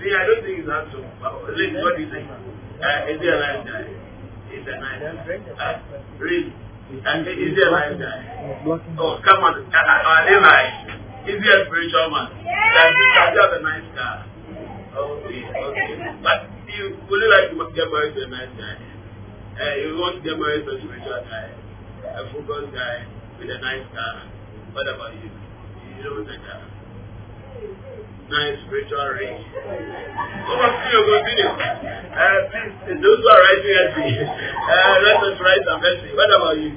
See, 0.00 0.12
I 0.12 0.24
don't 0.24 0.40
think 0.44 0.56
he's 0.60 0.68
handsome. 0.68 1.04
But 1.20 1.52
listen, 1.56 1.80
what 1.84 1.96
do 1.96 2.02
you 2.04 2.10
think? 2.12 2.28
Uh, 2.32 3.12
is 3.12 3.16
there 3.20 3.36
a 3.36 3.40
nice 3.40 3.64
guy? 3.64 3.84
Is 4.52 4.64
a 4.68 4.76
nice 4.80 5.00
guy. 5.00 5.40
Uh, 5.56 5.76
really? 6.20 6.52
And 6.92 7.24
is 7.28 7.52
there 7.56 7.68
a 7.68 7.76
nice 7.76 7.96
guy? 7.96 8.20
Oh, 9.00 9.20
come 9.24 9.40
on. 9.44 9.54
Uh, 9.68 9.76
are 9.76 10.22
they 10.28 10.36
nice? 10.36 10.76
Is 11.28 11.40
he 11.40 11.48
a 11.48 11.58
spiritual 11.68 12.08
man? 12.12 12.28
Does 12.40 12.92
he 12.92 13.04
does 13.16 13.30
he 13.32 13.40
have 13.40 13.52
a 13.52 13.60
nice 13.64 13.88
car? 13.96 14.16
Okay, 14.92 15.44
okay. 15.48 15.88
But 16.20 16.38
you 16.72 16.96
would 17.08 17.20
you 17.20 17.28
like 17.32 17.48
to 17.52 17.56
get 17.72 17.88
married 17.88 18.16
to 18.16 18.24
a 18.24 18.28
nice 18.28 18.52
guy? 18.56 18.91
Uh, 19.52 19.74
you 19.84 19.92
want 20.00 20.16
to 20.16 20.22
get 20.24 20.40
married 20.40 20.64
to 20.64 20.72
a 20.72 20.78
spiritual 20.80 21.20
guy, 21.28 21.52
a 22.08 22.22
focused 22.32 22.72
guy 22.72 23.04
with 23.36 23.52
a 23.52 23.58
nice 23.60 23.84
car. 23.92 24.24
What 24.72 24.88
about 24.88 25.12
you? 25.20 25.28
You 25.28 26.02
don't 26.08 26.24
want 26.24 26.32
a. 26.32 26.72
Nice 28.32 28.56
spiritual 28.64 29.08
ring. 29.12 29.44
So 29.44 30.52
what's 30.56 30.88
your 30.88 31.04
continue? 31.04 31.52
Uh, 31.52 32.48
please, 32.48 32.96
those 32.96 33.20
who 33.20 33.28
are 33.28 33.40
writing 33.44 33.76
at 33.76 33.92
me, 33.92 34.24
uh, 34.24 34.96
let 35.04 35.20
us 35.20 35.36
write 35.36 35.60
a 35.68 35.76
message. 35.84 36.16
What 36.16 36.32
about 36.32 36.56
you? 36.56 36.72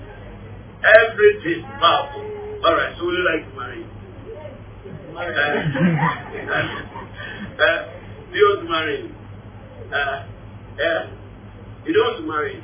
Everything 0.84 1.64
powerful. 1.80 2.28
All 2.60 2.76
right. 2.76 2.92
So 3.00 3.08
would 3.08 3.16
you 3.16 3.24
like 3.24 3.48
to 3.48 3.56
marry? 3.56 3.88
Uh, 7.56 7.64
uh, 7.64 7.88
you 8.36 8.44
want 8.44 8.60
to 8.60 8.70
marry? 8.70 9.00
Uh, 9.88 10.28
yeah. 10.78 11.25
You 11.86 11.94
don't 11.94 12.26
marry, 12.28 12.58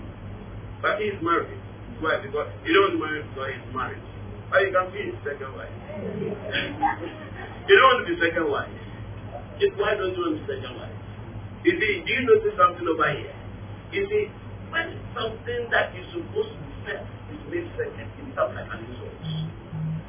but 0.81 0.97
he's 0.97 1.13
married. 1.21 1.62
Why? 2.01 2.17
Because 2.17 2.49
you 2.65 2.73
don't 2.73 2.97
marry 2.97 3.21
because 3.21 3.53
he's 3.53 3.69
married. 3.69 4.01
Or 4.49 4.57
you 4.65 4.73
can 4.73 4.89
be 4.89 4.99
his 5.13 5.17
second 5.21 5.53
wife. 5.53 5.69
you 7.69 7.73
don't 7.77 7.88
want 7.93 8.01
to 8.01 8.07
be 8.10 8.17
second 8.17 8.49
wife. 8.49 8.73
Just 9.62 9.77
why 9.77 9.93
don't 9.93 10.17
you 10.17 10.21
want 10.25 10.36
to 10.36 10.41
be 10.41 10.45
second 10.49 10.73
wife? 10.73 10.97
You 11.62 11.77
see, 11.77 12.01
do 12.01 12.10
you 12.10 12.23
notice 12.25 12.57
something 12.57 12.81
over 12.89 13.10
here? 13.13 13.38
You 13.93 14.10
see, 14.10 14.23
when 14.73 14.97
something 15.13 15.69
that 15.69 15.93
is 15.93 16.10
supposed 16.10 16.57
to 16.57 16.60
be 16.65 16.73
first 16.89 17.05
is 17.29 17.41
made 17.53 17.69
second, 17.77 18.10
it 18.17 18.25
becomes 18.25 18.57
like 18.57 18.73
an 18.73 18.81
insult. 18.89 19.21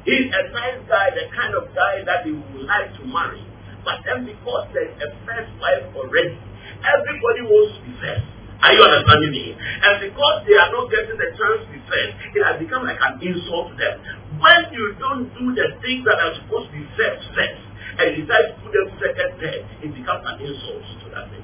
He's 0.09 0.27
a 0.33 0.41
nice 0.49 0.81
guy, 0.89 1.13
the 1.13 1.29
kind 1.31 1.53
of 1.53 1.69
guy 1.77 2.01
that 2.03 2.25
you 2.25 2.41
would 2.41 2.65
like 2.65 2.91
to 2.97 3.03
marry. 3.05 3.45
But 3.85 4.01
then 4.09 4.25
because 4.25 4.73
there's 4.73 4.97
a 4.97 5.13
first 5.23 5.53
wife 5.61 5.85
already, 5.93 6.33
everybody 6.81 7.41
wants 7.45 7.77
to 7.77 7.81
be 7.85 7.93
first. 8.01 8.25
Are 8.63 8.71
you 8.71 8.79
understanding 8.79 9.31
me? 9.35 9.51
And 9.59 9.99
because 9.99 10.47
they 10.47 10.55
are 10.55 10.71
not 10.71 10.87
getting 10.87 11.19
the 11.19 11.29
chance 11.35 11.67
to 11.67 11.77
first, 11.83 12.15
it 12.31 12.41
has 12.47 12.55
become 12.63 12.87
like 12.87 12.95
an 13.03 13.19
insult 13.19 13.71
to 13.71 13.75
them. 13.75 13.99
When 14.39 14.61
you 14.71 14.95
don't 15.03 15.27
do 15.35 15.51
the 15.51 15.75
things 15.83 16.07
that 16.07 16.15
are 16.15 16.33
supposed 16.39 16.71
to 16.71 16.73
be 16.79 16.87
first 16.95 17.27
first, 17.35 17.63
and 17.99 18.05
you 18.15 18.23
decide 18.23 18.55
to 18.55 18.63
put 18.63 18.71
them 18.71 18.87
second 19.03 19.29
third, 19.35 19.67
it 19.83 19.91
becomes 19.91 20.23
an 20.23 20.39
insult 20.39 20.79
to 20.79 21.07
that 21.11 21.27
thing. 21.27 21.43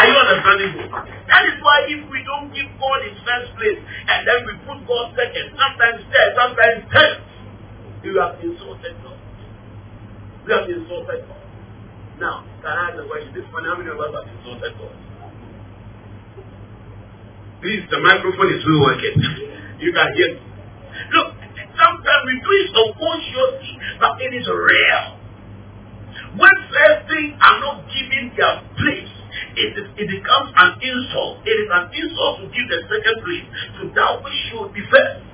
Are 0.00 0.06
you 0.06 0.16
understanding 0.16 0.72
me? 0.76 0.84
That 1.24 1.44
is 1.48 1.56
why 1.64 1.88
if 1.88 2.04
we 2.08 2.20
don't 2.24 2.52
give 2.52 2.68
God 2.76 3.00
his 3.04 3.16
first 3.24 3.56
place 3.56 3.80
and 3.80 4.28
then 4.28 4.44
we 4.44 4.60
put 4.68 4.84
God 4.84 5.16
second, 5.16 5.56
sometimes 5.56 6.04
third, 6.08 6.30
sometimes 6.36 6.84
tenth, 6.92 7.24
you 8.04 8.20
have 8.20 8.36
insulted 8.44 8.96
God. 9.04 9.09
Have 10.50 10.66
insulted. 10.66 11.22
Now, 12.18 12.42
can 12.58 12.74
I 12.74 12.90
ask 12.90 12.98
a 12.98 13.06
question? 13.06 13.30
This 13.38 13.46
morning, 13.54 13.70
how 13.70 13.78
many 13.78 13.86
of 13.86 14.02
us 14.02 14.10
have 14.10 14.26
insulted 14.34 14.74
God? 14.82 14.98
Please, 17.62 17.86
the 17.86 18.02
microphone 18.02 18.50
is 18.50 18.58
still 18.58 18.82
working. 18.82 19.14
you 19.84 19.94
can 19.94 20.08
hear 20.18 20.34
me. 20.34 20.42
Look, 21.14 21.38
sometimes 21.70 22.22
we 22.26 22.34
do 22.42 22.50
it 22.50 22.68
unconsciously, 22.74 23.78
but 24.02 24.18
it 24.26 24.32
is 24.34 24.46
real. 24.50 25.06
When 26.34 26.54
first 26.66 27.00
things 27.06 27.38
are 27.38 27.58
not 27.62 27.86
given 27.86 28.34
their 28.34 28.58
place, 28.74 29.14
it, 29.54 29.70
is, 29.78 29.86
it 30.02 30.08
becomes 30.10 30.50
an 30.50 30.82
insult. 30.82 31.46
It 31.46 31.56
is 31.62 31.70
an 31.70 31.94
insult 31.94 32.42
to 32.42 32.46
give 32.50 32.66
the 32.66 32.90
second 32.90 33.16
place 33.22 33.46
to 33.78 33.82
that 33.94 34.18
which 34.26 34.34
should 34.50 34.74
be 34.74 34.82
first. 34.90 35.30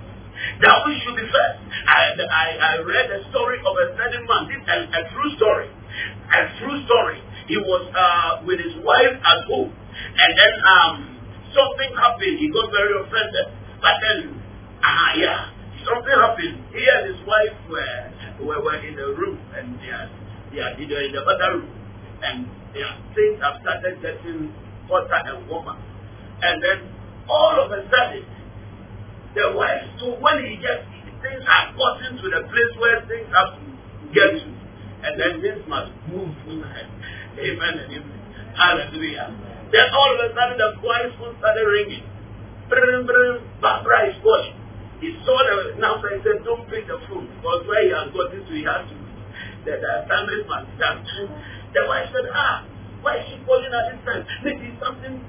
That 0.61 0.77
we 0.85 0.92
should 1.05 1.16
be 1.16 1.27
first. 1.29 1.59
And 1.64 2.16
I, 2.20 2.46
I 2.57 2.72
read 2.85 3.09
a 3.12 3.20
story 3.31 3.61
of 3.61 3.75
a 3.77 3.87
certain 3.96 4.25
man. 4.29 4.49
This 4.49 4.61
is 4.61 4.68
a, 4.68 4.79
a 4.88 5.03
true 5.12 5.31
story. 5.37 5.68
A 5.68 6.40
true 6.61 6.79
story. 6.85 7.18
He 7.49 7.57
was 7.57 7.85
uh, 7.94 8.44
with 8.44 8.61
his 8.61 8.77
wife 8.83 9.16
at 9.16 9.40
home. 9.46 9.70
And 9.70 10.31
then 10.37 10.55
um, 10.64 10.94
something 11.53 11.90
happened. 11.96 12.37
He 12.37 12.49
got 12.53 12.68
very 12.72 12.94
offended. 13.01 13.46
But 13.81 13.96
then, 14.03 14.18
ah, 14.83 14.88
uh, 14.88 15.11
yeah, 15.16 15.40
something 15.87 16.16
happened. 16.16 16.57
He 16.72 16.83
and 16.85 17.03
his 17.12 17.20
wife 17.25 17.57
were, 17.70 18.01
were, 18.44 18.61
were 18.61 18.81
in 18.83 18.96
the 18.96 19.14
room. 19.16 19.40
And 19.57 19.79
they 19.81 19.92
are, 19.92 20.09
they 20.53 20.61
are, 20.61 20.75
in 20.77 21.12
the 21.12 21.22
other 21.22 21.64
room. 21.64 21.72
And 22.20 22.49
yeah, 22.75 22.96
things 23.14 23.40
have 23.40 23.61
started 23.62 24.01
getting 24.05 24.53
hotter 24.88 25.20
and 25.33 25.49
warmer. 25.49 25.77
And 26.42 26.61
then 26.61 26.79
all 27.29 27.57
of 27.57 27.72
a 27.72 27.81
sudden, 27.88 28.25
the 29.37 29.53
wife, 29.53 29.85
so 30.01 30.16
when 30.18 30.40
he 30.40 30.57
gets, 30.57 30.88
things 31.20 31.44
have 31.44 31.77
gotten 31.77 32.16
to 32.16 32.27
the 32.27 32.42
place 32.49 32.72
where 32.81 33.05
things 33.05 33.29
have 33.31 33.61
to 33.61 33.64
get 34.16 34.31
to. 34.40 34.49
And 35.05 35.12
then 35.20 35.33
things 35.44 35.62
must 35.68 35.92
move 36.09 36.33
tonight. 36.49 36.88
Amen 37.37 37.75
and 37.85 37.88
amen. 37.92 38.20
Hallelujah. 38.57 39.29
Then 39.70 39.87
all 39.92 40.11
of 40.16 40.25
a 40.25 40.29
sudden 40.33 40.57
the 40.57 40.70
voice 40.81 41.12
phone 41.20 41.37
started 41.38 41.68
ringing. 41.68 42.05
Brum, 42.72 43.07
brum, 43.07 43.44
Barbara 43.61 44.11
is 44.11 44.18
watching. 44.25 44.57
He 45.05 45.12
saw 45.29 45.37
the 45.37 45.77
announcer 45.77 46.16
and 46.16 46.25
said, 46.25 46.40
don't 46.42 46.64
pick 46.72 46.88
the 46.88 46.96
phone 47.07 47.29
because 47.29 47.68
where 47.68 47.85
he 47.85 47.92
has 47.92 48.09
got 48.16 48.33
into, 48.33 48.53
he 48.57 48.64
has 48.64 48.88
to. 48.88 48.96
The, 49.68 49.77
the 49.77 49.90
assignment 50.09 50.49
must 50.49 50.72
be 50.72 50.75
done. 50.81 51.05
The 51.77 51.83
wife 51.85 52.09
said, 52.09 52.27
ah, 52.33 52.64
why 53.05 53.20
is 53.20 53.29
she 53.29 53.37
calling 53.44 53.68
at 53.68 53.92
this 53.92 54.01
time? 54.09 54.25
Maybe 54.46 54.72
something 54.81 55.20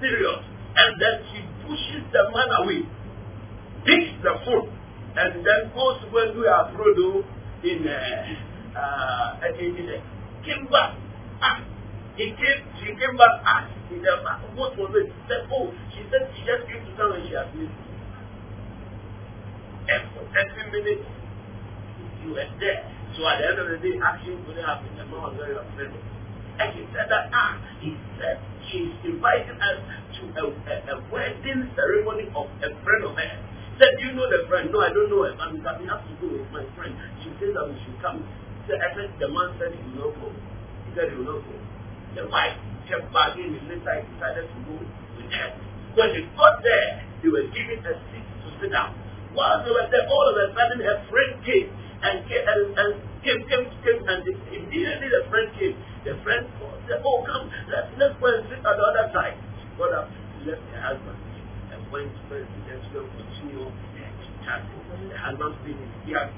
serious. 0.00 0.40
And 0.72 0.96
then 0.96 1.14
she 1.28 1.44
pushes 1.68 2.02
the 2.08 2.22
man 2.32 2.48
away, 2.64 2.80
takes 3.86 4.12
the 4.22 4.34
phone, 4.44 4.68
and 5.16 5.44
then 5.44 5.60
goes 5.74 6.00
when 6.12 6.38
we 6.38 6.46
are 6.46 6.70
Frodo 6.72 7.24
in 7.64 7.86
uh, 7.86 8.78
uh, 8.78 9.58
in, 9.58 9.76
in, 9.76 10.02
came 10.44 10.66
back. 10.70 10.96
Ah, 11.40 11.64
he 12.16 12.32
came, 12.36 12.60
she 12.80 12.92
came 12.92 13.16
back, 13.16 13.40
asked 13.44 13.80
in 13.90 14.02
the 14.02 14.14
what 14.54 14.76
was 14.76 14.92
it? 14.94 15.08
She 15.08 15.22
said, 15.26 15.48
oh, 15.50 15.72
she 15.92 16.00
said 16.12 16.30
she 16.36 16.40
just 16.46 16.62
came 16.68 16.84
to 16.84 16.92
town 16.96 17.16
and 17.16 17.24
she 17.26 17.34
has 17.34 17.48
missed. 17.56 17.78
And 19.90 20.02
for 20.14 20.22
30 20.28 20.70
minutes, 20.70 21.06
you 22.22 22.30
were 22.36 22.50
there. 22.60 22.80
So 23.16 23.26
at 23.26 23.42
the 23.42 23.46
end 23.50 23.58
of 23.58 23.66
the 23.74 23.78
day, 23.82 23.98
action 23.98 24.38
couldn't 24.46 24.62
happen. 24.62 24.94
The 24.94 25.04
man 25.10 25.18
was 25.18 25.34
very 25.34 25.56
offended. 25.58 25.98
And 26.60 26.68
he 26.76 26.84
said 26.94 27.10
that, 27.10 27.32
ah, 27.34 27.58
he 27.80 27.96
said 28.20 28.38
she's 28.70 28.94
inviting 29.02 29.58
us 29.58 29.80
to 30.20 30.22
a, 30.38 30.44
a, 30.46 30.74
a 30.94 30.96
wedding 31.10 31.72
ceremony 31.74 32.30
of 32.36 32.46
a 32.62 32.70
friend 32.84 33.02
of 33.08 33.16
hers. 33.18 33.49
Said, 33.80 33.96
do 33.96 34.04
you 34.04 34.12
know 34.12 34.28
the 34.28 34.44
friend? 34.44 34.68
No, 34.68 34.84
I 34.84 34.92
don't 34.92 35.08
know 35.08 35.24
her, 35.24 35.32
but 35.40 35.56
we 35.56 35.88
have 35.88 36.04
to 36.04 36.12
go 36.20 36.28
with 36.28 36.44
my 36.52 36.60
friend. 36.76 36.92
She 37.24 37.32
said 37.40 37.56
that 37.56 37.64
we 37.64 37.80
should 37.80 37.96
come. 38.04 38.20
So 38.68 38.76
I 38.76 38.92
said, 38.92 39.08
the 39.16 39.24
man 39.32 39.56
said 39.56 39.72
he 39.72 39.80
will 39.96 40.12
not 40.12 40.20
go. 40.20 40.28
He 40.84 40.88
said 40.92 41.08
he 41.08 41.16
will 41.16 41.32
not 41.32 41.40
go. 41.48 41.56
The 42.12 42.28
wife 42.28 42.60
kept 42.84 43.08
bargaining 43.08 43.56
and 43.56 43.72
later 43.72 44.04
he 44.04 44.04
decided 44.12 44.52
to 44.52 44.58
go 44.68 44.76
with 44.76 45.32
her. 45.32 45.48
When 45.96 46.12
they 46.12 46.28
got 46.36 46.60
there, 46.60 47.08
they 47.24 47.32
were 47.32 47.48
given 47.56 47.80
a 47.80 47.96
seat 48.12 48.26
to 48.44 48.48
sit 48.60 48.68
down. 48.68 48.92
While 49.32 49.64
they 49.64 49.72
were 49.72 49.88
there, 49.88 50.04
all 50.12 50.28
of 50.28 50.36
a 50.36 50.52
sudden 50.52 50.84
her 50.84 50.98
friend 51.08 51.40
came 51.40 51.72
and 52.04 52.20
came 52.28 52.44
and, 52.44 52.60
and 52.76 52.90
came, 53.24 53.40
came, 53.48 53.64
came, 53.80 54.00
and 54.04 54.20
immediately 54.60 55.08
the 55.08 55.24
friend 55.32 55.48
came. 55.56 55.80
The 56.04 56.20
friend 56.20 56.44
said, 56.84 57.00
"Oh, 57.00 57.24
come, 57.24 57.48
let's 57.72 57.88
let's 57.96 58.12
go 58.20 58.28
and 58.28 58.44
sit 58.52 58.60
on 58.60 58.76
the 58.76 58.84
other 58.92 59.06
side." 59.16 59.40
She 59.56 59.64
got 59.80 59.92
up, 59.96 60.12
left 60.44 60.64
her 60.68 60.82
husband, 60.84 61.16
and 61.72 61.80
went 61.88 62.12
to 62.28 62.44
the 62.92 63.00
continue 63.40 63.72
chatting. 64.44 65.08
The 65.08 65.16
husband 65.16 65.56
feeling 65.64 65.88
here, 66.04 66.28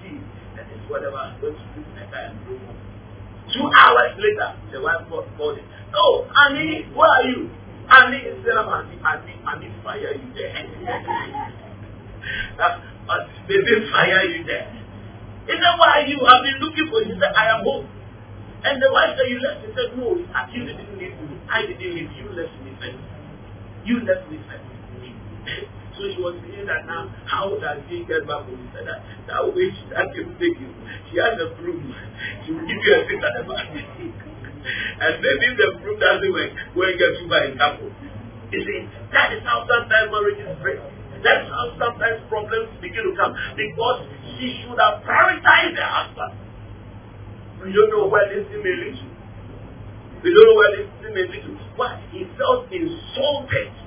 tea, 0.00 0.16
and 0.56 0.64
it's 0.72 0.88
whatever, 0.88 1.36
going 1.40 1.54
to 1.54 1.60
in 1.76 1.84
car 2.08 2.32
and 2.32 2.38
home. 2.48 2.76
Two 3.52 3.68
hours 3.76 4.16
later, 4.18 4.56
the 4.72 4.80
wife 4.80 5.06
called, 5.08 5.28
called 5.36 5.58
him. 5.58 5.66
Oh, 5.94 6.26
honey, 6.32 6.88
where 6.94 7.08
are 7.08 7.28
you? 7.28 7.50
Need 7.86 8.26
instead 8.26 8.58
of 8.58 8.66
I 8.66 8.82
need, 8.90 8.98
I 9.46 9.54
need 9.62 9.70
fire 9.84 10.10
you 10.10 10.28
there. 10.34 10.50
uh, 12.58 13.22
they 13.46 13.62
fire 13.94 14.26
you 14.26 14.42
there. 14.42 14.66
He 15.46 15.54
said, 15.54 15.78
why 15.78 16.02
are 16.02 16.06
you? 16.06 16.18
I've 16.26 16.42
been 16.42 16.58
looking 16.58 16.90
for 16.90 16.98
you. 17.06 17.14
He 17.14 17.20
said, 17.20 17.30
I 17.30 17.54
am 17.54 17.62
home. 17.62 17.86
And 18.66 18.82
the 18.82 18.90
wife 18.90 19.14
said, 19.14 19.30
you 19.30 19.38
left. 19.38 19.62
He 19.62 19.70
said, 19.70 19.94
no, 19.94 20.18
you 20.18 20.62
didn't 20.66 20.98
leave 20.98 21.14
me. 21.14 21.38
I 21.46 21.62
didn't 21.62 21.94
leave 21.94 22.10
you. 22.18 22.26
left 22.34 22.50
me 22.66 22.74
first. 22.82 22.98
You 23.86 24.02
left 24.02 24.26
me 24.26 24.42
first. 24.50 24.75
So 25.96 26.04
she 26.12 26.20
was 26.20 26.36
saying 26.44 26.68
that 26.68 26.84
now, 26.84 27.08
how 27.24 27.56
does 27.56 27.80
she 27.88 28.04
get 28.04 28.28
back 28.28 28.44
home? 28.44 28.60
He 28.60 28.84
that, 28.84 29.00
that 29.32 29.42
way 29.48 29.72
she 29.72 29.82
take 29.88 30.12
you. 30.60 30.68
She 31.08 31.16
has 31.16 31.40
a 31.40 31.56
proof. 31.56 31.80
She 32.44 32.52
will 32.52 32.68
give 32.68 32.76
you 32.76 32.92
a 32.92 33.00
seat 33.08 33.24
at 33.24 33.32
the 33.40 33.44
back. 33.48 33.72
and 33.72 35.12
maybe 35.24 35.56
the 35.56 35.68
proof 35.80 35.96
doesn't 35.96 36.32
work, 36.36 36.52
go 36.76 36.80
and 36.84 36.96
get 37.00 37.16
you 37.16 37.26
by 37.32 37.48
couple. 37.56 37.88
You 38.52 38.60
see, 38.60 38.80
that 39.08 39.32
is 39.32 39.42
how 39.48 39.64
sometimes 39.64 40.12
marriages 40.12 40.52
break. 40.60 40.84
That's 41.24 41.48
how 41.48 41.72
sometimes 41.80 42.28
problems 42.28 42.76
begin 42.84 43.08
to 43.08 43.12
come. 43.16 43.32
Because 43.56 44.04
she 44.36 44.60
should 44.60 44.76
have 44.76 45.00
prioritized 45.00 45.80
her 45.80 45.90
husband. 45.96 46.32
We 47.64 47.72
don't 47.72 47.88
know 47.88 48.12
where 48.12 48.28
this 48.28 48.44
thing 48.52 48.60
may 48.60 48.76
lead 48.84 49.00
to. 49.00 49.08
We 50.20 50.28
don't 50.28 50.44
know 50.44 50.58
where 50.60 50.72
this 50.76 50.88
thing 51.00 51.12
may 51.16 51.24
lead 51.24 51.42
to. 51.48 51.52
But 51.72 52.04
he 52.12 52.28
felt 52.36 52.68
insulted 52.68 53.85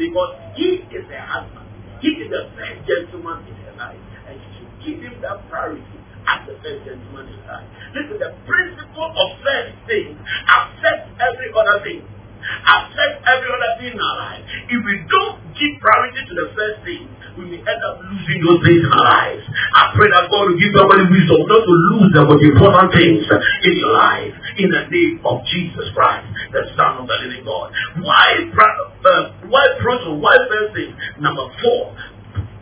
because 0.00 0.32
he 0.56 0.80
is 0.88 1.04
a 1.12 1.20
husband. 1.20 1.68
He 2.00 2.16
is 2.16 2.32
the 2.32 2.48
first 2.56 2.80
gentleman 2.88 3.44
in 3.44 3.54
her 3.68 3.76
life. 3.76 4.00
And 4.24 4.40
she 4.40 4.48
should 4.56 4.72
give 4.80 4.98
him 5.04 5.20
that 5.20 5.44
priority 5.52 6.00
as 6.24 6.48
the 6.48 6.56
first 6.64 6.88
gentleman 6.88 7.28
in 7.28 7.36
her 7.44 7.60
life. 7.60 7.68
Listen, 7.92 8.16
the 8.16 8.32
principle 8.48 9.12
of 9.12 9.28
first 9.44 9.76
thing 9.84 10.16
affects 10.48 11.12
every 11.20 11.52
other 11.52 11.84
thing 11.84 12.00
affect 12.40 13.14
every 13.26 13.48
other 13.50 13.72
thing 13.80 13.92
in 13.94 14.00
our 14.00 14.18
life. 14.18 14.42
If 14.68 14.80
we 14.84 14.94
don't 15.08 15.36
give 15.56 15.72
priority 15.80 16.20
to 16.28 16.34
the 16.34 16.48
first 16.56 16.78
thing, 16.84 17.04
we 17.38 17.46
may 17.46 17.60
end 17.62 17.80
up 17.86 18.02
losing 18.02 18.38
those 18.42 18.60
things 18.66 18.82
in 18.84 18.90
our 18.90 19.06
lives. 19.06 19.44
I 19.48 19.94
pray 19.94 20.08
that 20.10 20.28
God 20.28 20.50
will 20.50 20.58
give 20.58 20.72
somebody 20.74 21.04
wisdom 21.08 21.40
not 21.46 21.62
to 21.62 21.74
lose 21.94 22.10
the 22.12 22.22
most 22.26 22.42
important 22.42 22.88
things 22.92 23.22
in 23.64 23.74
your 23.78 23.94
life 23.94 24.34
in 24.58 24.68
the 24.68 24.82
name 24.90 25.22
of 25.24 25.40
Jesus 25.46 25.86
Christ, 25.94 26.26
the 26.52 26.62
Son 26.74 27.00
of 27.00 27.06
the 27.06 27.16
living 27.22 27.44
God. 27.46 27.70
Why, 28.02 28.44
uh, 28.50 29.22
why 29.46 29.64
proto? 29.78 30.18
Why 30.18 30.36
first 30.50 30.74
thing? 30.74 30.90
Number 31.22 31.46
four, 31.62 31.94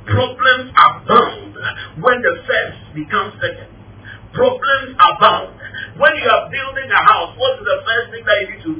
problems 0.07 0.69
abound 0.77 1.53
when 2.05 2.21
the 2.23 2.35
first 2.45 2.79
becomes 2.95 3.35
second. 3.41 3.73
Problems 4.37 4.95
abound. 5.01 5.57
When 5.97 6.13
you 6.15 6.29
are 6.29 6.47
building 6.53 6.89
a 6.93 7.03
house, 7.03 7.35
what 7.35 7.59
is 7.59 7.65
the 7.67 7.81
first 7.83 8.07
thing 8.13 8.23
that 8.23 8.37
you 8.39 8.49
need 8.55 8.63
to 8.63 8.75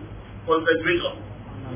concentration, 0.49 1.15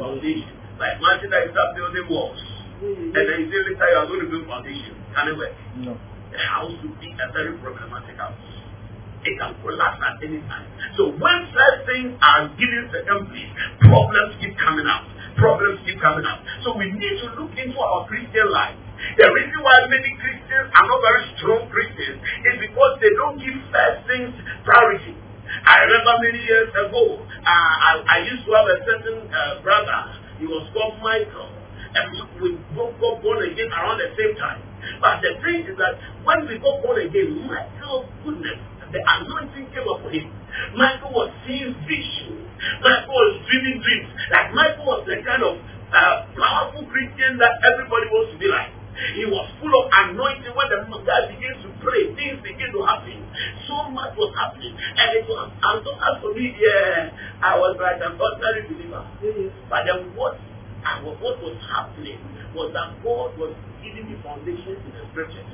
foundation. 0.01 0.53
Like 0.81 0.97
imagine 0.99 1.29
that 1.31 1.41
you 1.47 1.51
start 1.53 1.77
building 1.77 2.09
walls, 2.09 2.41
and 2.81 3.13
then 3.13 3.37
you 3.45 3.47
say 3.53 3.61
later 3.61 3.87
you 3.93 3.99
are 4.01 4.09
going 4.09 4.23
to 4.25 4.29
build 4.33 4.49
foundation. 4.49 4.97
Can 5.13 5.29
it 5.29 5.37
work? 5.37 5.53
No. 5.85 5.93
The 6.33 6.41
house 6.41 6.73
will 6.81 6.97
be 6.97 7.13
a 7.13 7.29
very 7.37 7.53
problematic 7.61 8.17
house. 8.17 8.41
It 9.23 9.39
can 9.39 9.55
collapse 9.63 10.01
at 10.03 10.19
any 10.25 10.41
time. 10.51 10.67
So 10.99 11.15
when 11.15 11.39
first 11.55 11.87
things 11.87 12.17
are 12.19 12.51
given 12.59 12.91
place, 12.91 13.53
problems 13.85 14.35
keep 14.43 14.57
coming 14.59 14.89
out. 14.89 15.07
Problems 15.39 15.79
keep 15.87 16.01
coming 16.03 16.27
out. 16.27 16.43
So 16.65 16.75
we 16.75 16.91
need 16.91 17.23
to 17.23 17.29
look 17.39 17.55
into 17.55 17.79
our 17.79 18.09
Christian 18.09 18.51
life. 18.51 18.75
The 19.19 19.29
reason 19.31 19.61
why 19.63 19.77
many 19.93 20.11
Christians 20.19 20.75
are 20.75 20.87
not 20.89 21.01
very 21.05 21.23
strong 21.39 21.71
Christians 21.71 22.19
is 22.19 22.57
because 22.65 22.93
they 22.99 23.13
don't 23.15 23.39
give 23.39 23.57
first 23.71 24.11
things 24.11 24.33
priority. 24.67 25.15
I 25.61 25.85
remember 25.85 26.13
many 26.25 26.41
years 26.49 26.73
ago, 26.73 27.21
uh, 27.21 27.47
I, 27.47 27.91
I 28.01 28.17
used 28.25 28.45
to 28.49 28.53
have 28.57 28.67
a 28.67 28.79
certain 28.89 29.29
uh, 29.29 29.61
brother. 29.61 30.01
He 30.41 30.47
was 30.49 30.65
called 30.73 30.97
Michael. 31.05 31.53
And 31.93 32.09
we 32.41 32.57
both 32.73 32.97
got 33.05 33.21
born 33.21 33.45
again 33.45 33.69
around 33.69 34.01
the 34.01 34.09
same 34.17 34.33
time. 34.41 34.65
But 35.05 35.21
the 35.21 35.37
thing 35.45 35.69
is 35.69 35.77
that 35.77 36.01
when 36.25 36.49
we 36.49 36.57
got 36.57 36.81
born 36.81 37.05
again, 37.05 37.37
Michael, 37.45 38.09
goodness, 38.25 38.59
the 38.91 39.01
anointing 39.05 39.69
came 39.77 39.85
upon 39.85 40.09
him. 40.09 40.33
Michael 40.73 41.13
was 41.13 41.29
seeing 41.45 41.77
visions. 41.85 42.49
Michael 42.81 43.13
was 43.13 43.45
dreaming 43.45 43.85
dreams. 43.85 44.09
Like 44.33 44.57
Michael 44.57 44.89
was 44.89 45.05
the 45.05 45.21
kind 45.21 45.45
of 45.45 45.61
uh, 45.93 46.17
powerful 46.33 46.89
Christian 46.89 47.37
that 47.45 47.61
everybody 47.61 48.09
wants 48.09 48.33
to 48.33 48.39
be 48.41 48.49
like. 48.49 48.73
He 49.17 49.25
was 49.25 49.47
full 49.59 49.73
of 49.73 49.85
anointing. 49.91 50.53
When 50.53 50.69
the 50.69 50.85
guy 51.05 51.33
begins 51.33 51.65
to 51.65 51.71
pray, 51.81 52.13
things 52.15 52.39
begin 52.45 52.71
to 52.77 52.81
happen. 52.85 53.19
So 53.67 53.89
much 53.89 54.15
was 54.17 54.33
happening. 54.37 54.77
And 54.77 55.09
it 55.17 55.25
was, 55.27 55.49
and 55.49 55.79
so 55.85 55.91
as 55.97 56.15
for 56.21 56.33
me, 56.37 56.53
yeah, 56.57 57.13
I 57.41 57.57
was 57.57 57.77
like 57.81 57.99
an 58.05 58.21
ordinary 58.21 58.69
believer. 58.69 59.03
But 59.69 59.89
then 59.89 60.13
what, 60.17 60.37
what 61.03 61.37
was 61.41 61.57
happening 61.73 62.21
was 62.53 62.71
that 62.77 63.01
God 63.01 63.33
was 63.41 63.57
giving 63.81 64.13
me 64.13 64.17
foundations 64.21 64.81
in 64.85 64.93
the 64.93 65.05
scriptures 65.11 65.49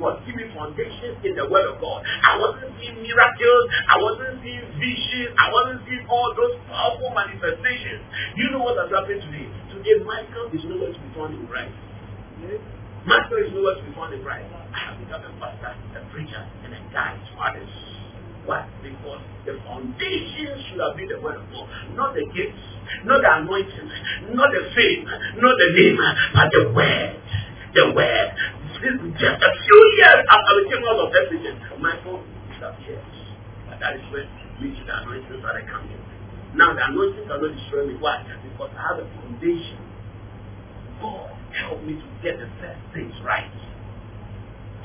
was 0.00 0.22
giving 0.24 0.48
foundations 0.54 1.18
in 1.26 1.34
the 1.36 1.46
word 1.50 1.66
of 1.68 1.76
God. 1.82 2.00
I 2.06 2.38
wasn't 2.38 2.72
seeing 2.78 3.02
miracles. 3.02 3.64
I 3.90 3.96
wasn't 3.98 4.40
seeing 4.40 4.64
visions. 4.78 5.34
I 5.36 5.50
wasn't 5.52 5.80
seeing 5.84 6.06
all 6.08 6.32
those 6.32 6.56
powerful 6.70 7.10
manifestations. 7.12 8.02
You 8.38 8.54
know 8.54 8.62
what 8.62 8.78
has 8.78 8.90
happened 8.94 9.20
today? 9.26 9.46
Today, 9.74 9.96
Michael 10.06 10.48
is 10.54 10.62
nowhere 10.64 10.94
to 10.94 11.00
be 11.00 11.08
found 11.12 11.34
in 11.34 11.44
Christ. 11.50 11.74
Master 13.06 13.38
is 13.42 13.50
nowhere 13.54 13.78
to 13.78 13.82
be 13.86 13.94
found 13.94 14.14
in 14.14 14.22
Christ. 14.22 14.46
I 14.50 14.90
have 14.90 14.98
become 14.98 15.22
a 15.22 15.30
pastor, 15.38 15.74
a 15.94 16.00
preacher, 16.10 16.42
and 16.66 16.74
a 16.74 16.80
guide 16.90 17.18
to 17.18 17.32
others. 17.38 17.70
Why? 18.46 18.66
Because 18.82 19.22
the 19.46 19.58
foundation 19.62 20.50
should 20.66 20.82
have 20.82 20.98
been 20.98 21.06
the 21.06 21.22
word 21.22 21.38
of 21.38 21.46
God, 21.54 21.66
not 21.94 22.14
the 22.14 22.26
gifts, 22.34 22.62
not 23.06 23.22
the 23.22 23.30
anointing, 23.42 23.86
not 24.34 24.50
the 24.50 24.62
fame, 24.74 25.06
not 25.38 25.54
the 25.54 25.68
name, 25.74 25.98
but 26.34 26.48
the 26.50 26.62
word. 26.74 27.10
The 27.74 27.84
word. 27.94 28.28
Just 28.82 29.38
a 29.38 29.50
few 29.62 29.80
years 29.98 30.20
after 30.26 30.52
we 30.58 30.62
came 30.66 30.82
out 30.82 30.98
of 30.98 31.14
Ephesus, 31.14 31.58
Michael 31.78 32.22
disappeared. 32.50 33.06
But 33.70 33.78
that 33.78 33.94
is 33.94 34.06
when 34.10 34.26
we 34.58 34.74
the 34.74 34.94
anointing 34.94 35.38
started 35.38 35.66
coming. 35.70 35.98
Now 36.54 36.74
the 36.74 36.82
anointing 36.90 37.26
cannot 37.26 37.50
destroy 37.54 37.86
me. 37.86 37.94
Why? 38.02 38.26
Because 38.26 38.70
I 38.74 38.82
have 38.82 38.98
a 39.02 39.06
foundation. 39.14 39.78
God 40.98 41.31
help 41.54 41.82
me 41.84 41.94
to 42.00 42.06
get 42.22 42.38
the 42.38 42.48
first 42.60 42.80
things 42.94 43.14
right. 43.24 43.50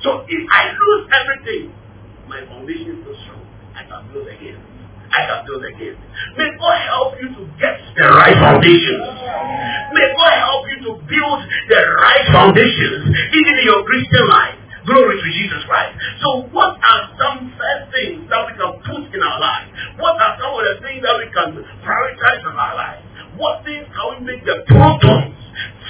So 0.03 0.23
if 0.27 0.43
I 0.51 0.71
lose 0.71 1.03
everything, 1.09 1.73
my 2.29 2.45
foundation 2.45 2.99
is 2.99 3.05
so 3.05 3.13
strong. 3.25 3.43
I 3.73 3.83
can 3.87 4.13
build 4.13 4.27
again. 4.27 4.59
I 5.07 5.23
can 5.25 5.39
build 5.47 5.63
again. 5.63 5.95
May 6.35 6.51
God 6.59 6.77
help 6.85 7.11
you 7.17 7.29
to 7.33 7.43
get 7.57 7.79
the 7.95 8.07
right 8.11 8.35
foundations. 8.37 9.07
May 9.95 10.07
God 10.13 10.33
help 10.37 10.63
you 10.69 10.77
to 10.85 10.91
build 11.07 11.39
the 11.71 11.81
right 12.03 12.25
foundations, 12.29 13.09
even 13.09 13.53
in 13.57 13.65
your 13.65 13.81
Christian 13.87 14.25
life. 14.27 14.59
Glory 14.87 15.19
to 15.19 15.29
Jesus 15.35 15.63
Christ. 15.67 15.99
So 16.23 16.47
what 16.55 16.79
are 16.79 17.01
some 17.19 17.51
first 17.59 17.91
things 17.91 18.23
that 18.31 18.39
we 18.47 18.55
can 18.55 18.71
put 18.87 19.03
in 19.11 19.19
our 19.19 19.39
life? 19.39 19.67
What 19.99 20.15
are 20.15 20.39
some 20.39 20.55
of 20.55 20.63
the 20.63 20.75
things 20.79 21.03
that 21.03 21.15
we 21.19 21.27
can 21.27 21.59
prioritize 21.83 22.39
in 22.39 22.55
our 22.55 22.75
life? 22.75 23.03
What 23.35 23.67
things 23.67 23.83
can 23.91 24.05
we 24.15 24.17
make 24.23 24.47
the 24.47 24.63
protons 24.63 25.35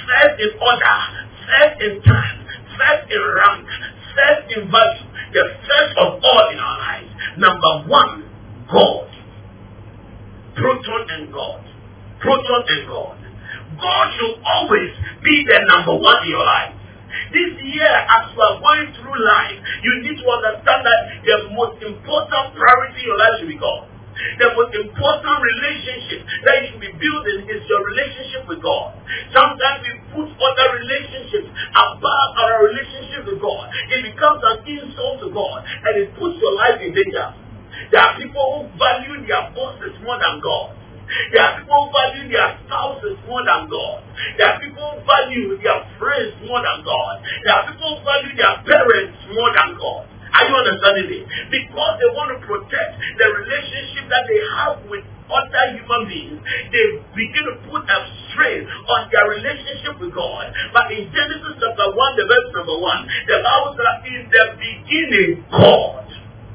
first 0.08 0.40
in 0.40 0.52
order, 0.56 0.96
first 1.44 1.76
in 1.84 1.94
time, 2.02 2.38
first 2.80 3.04
in 3.12 3.20
rank, 3.20 3.68
first 4.16 4.44
in 4.56 4.62
value, 4.72 5.06
the 5.36 5.44
first 5.68 5.94
of 6.00 6.08
all 6.24 6.44
in 6.48 6.58
our 6.58 6.78
lives. 6.80 7.12
Number 7.36 7.72
one, 7.92 8.24
God. 8.72 9.08
Proton 10.56 11.02
and 11.12 11.32
God. 11.32 11.62
Proton 12.20 12.62
and 12.66 12.84
God. 12.88 13.16
God 13.78 14.04
should 14.18 14.36
always 14.42 14.90
be 15.22 15.44
the 15.46 15.58
number 15.68 15.94
one 15.94 16.24
in 16.24 16.30
your 16.32 16.44
life. 16.44 16.74
This 17.30 17.52
year, 17.60 17.88
as 17.88 18.32
you 18.32 18.40
are 18.40 18.56
going 18.58 18.88
through 18.96 19.18
life, 19.20 19.60
you 19.84 19.92
need 20.02 20.16
to 20.16 20.26
understand 20.26 20.80
that 20.82 21.00
the 21.24 21.36
most 21.52 21.76
important 21.84 22.56
priority 22.56 23.00
in 23.00 23.06
your 23.06 23.18
life 23.20 23.34
should 23.38 23.48
be 23.48 23.60
God. 23.60 23.86
The 24.38 24.48
most 24.54 24.74
important 24.74 25.36
relationship 25.38 26.26
that 26.42 26.54
you 26.58 26.66
should 26.74 26.82
be 26.82 26.92
building 26.98 27.46
is 27.46 27.62
your 27.70 27.82
relationship 27.86 28.50
with 28.50 28.58
God. 28.62 28.98
Sometimes 29.30 29.86
we 29.86 29.94
put 30.10 30.26
other 30.26 30.68
relationships 30.74 31.46
above 31.70 32.30
our 32.34 32.66
relationship 32.66 33.30
with 33.30 33.38
God. 33.38 33.70
It 33.94 34.10
becomes 34.10 34.42
an 34.42 34.58
insult 34.66 35.22
to 35.22 35.30
God 35.30 35.62
and 35.62 35.92
it 36.02 36.10
puts 36.18 36.34
your 36.42 36.54
life 36.58 36.82
in 36.82 36.94
danger. 36.94 37.30
There 37.94 38.02
are 38.02 38.18
people 38.18 38.42
who 38.42 38.60
value 38.74 39.22
their 39.22 39.54
bosses 39.54 39.94
more 40.02 40.18
than 40.18 40.42
God. 40.42 40.74
There 41.32 41.40
are 41.40 41.54
people 41.62 41.78
who 41.78 41.88
value 41.94 42.26
their 42.28 42.58
spouses 42.66 43.16
more 43.24 43.40
than 43.46 43.70
God. 43.70 43.98
There 44.36 44.48
are 44.50 44.58
people 44.60 44.86
who 44.92 44.98
value 45.06 45.56
their 45.62 45.80
friends 45.96 46.36
more 46.44 46.60
than 46.60 46.84
God. 46.84 47.22
There 47.22 47.54
are 47.54 47.64
people 47.70 47.96
who 47.96 48.04
value 48.04 48.34
their 48.34 48.56
parents 48.66 49.16
more 49.32 49.50
than 49.54 49.78
God. 49.78 50.04
Are 50.34 50.44
you 50.48 50.54
understanding 50.54 51.08
me? 51.08 51.20
Because 51.50 51.92
they 52.00 52.10
want 52.12 52.36
to 52.36 52.38
protect 52.44 52.90
the 53.16 53.26
relationship 53.32 54.04
that 54.12 54.24
they 54.28 54.40
have 54.56 54.74
with 54.88 55.04
other 55.28 55.64
human 55.76 56.08
beings, 56.08 56.40
they 56.72 56.86
begin 57.12 57.44
to 57.52 57.54
put 57.68 57.84
a 57.84 57.98
strain 58.32 58.64
on 58.64 59.12
their 59.12 59.28
relationship 59.28 60.00
with 60.00 60.16
God. 60.16 60.48
But 60.72 60.88
in 60.88 61.04
Genesis 61.12 61.60
chapter 61.60 61.88
1, 61.92 62.16
the 62.16 62.24
verse 62.24 62.48
number 62.56 62.76
1, 62.80 63.28
the 63.28 63.36
Bible 63.44 63.72
says, 63.76 63.96
in 64.08 64.22
the 64.32 64.44
beginning, 64.56 65.44
God. 65.52 66.07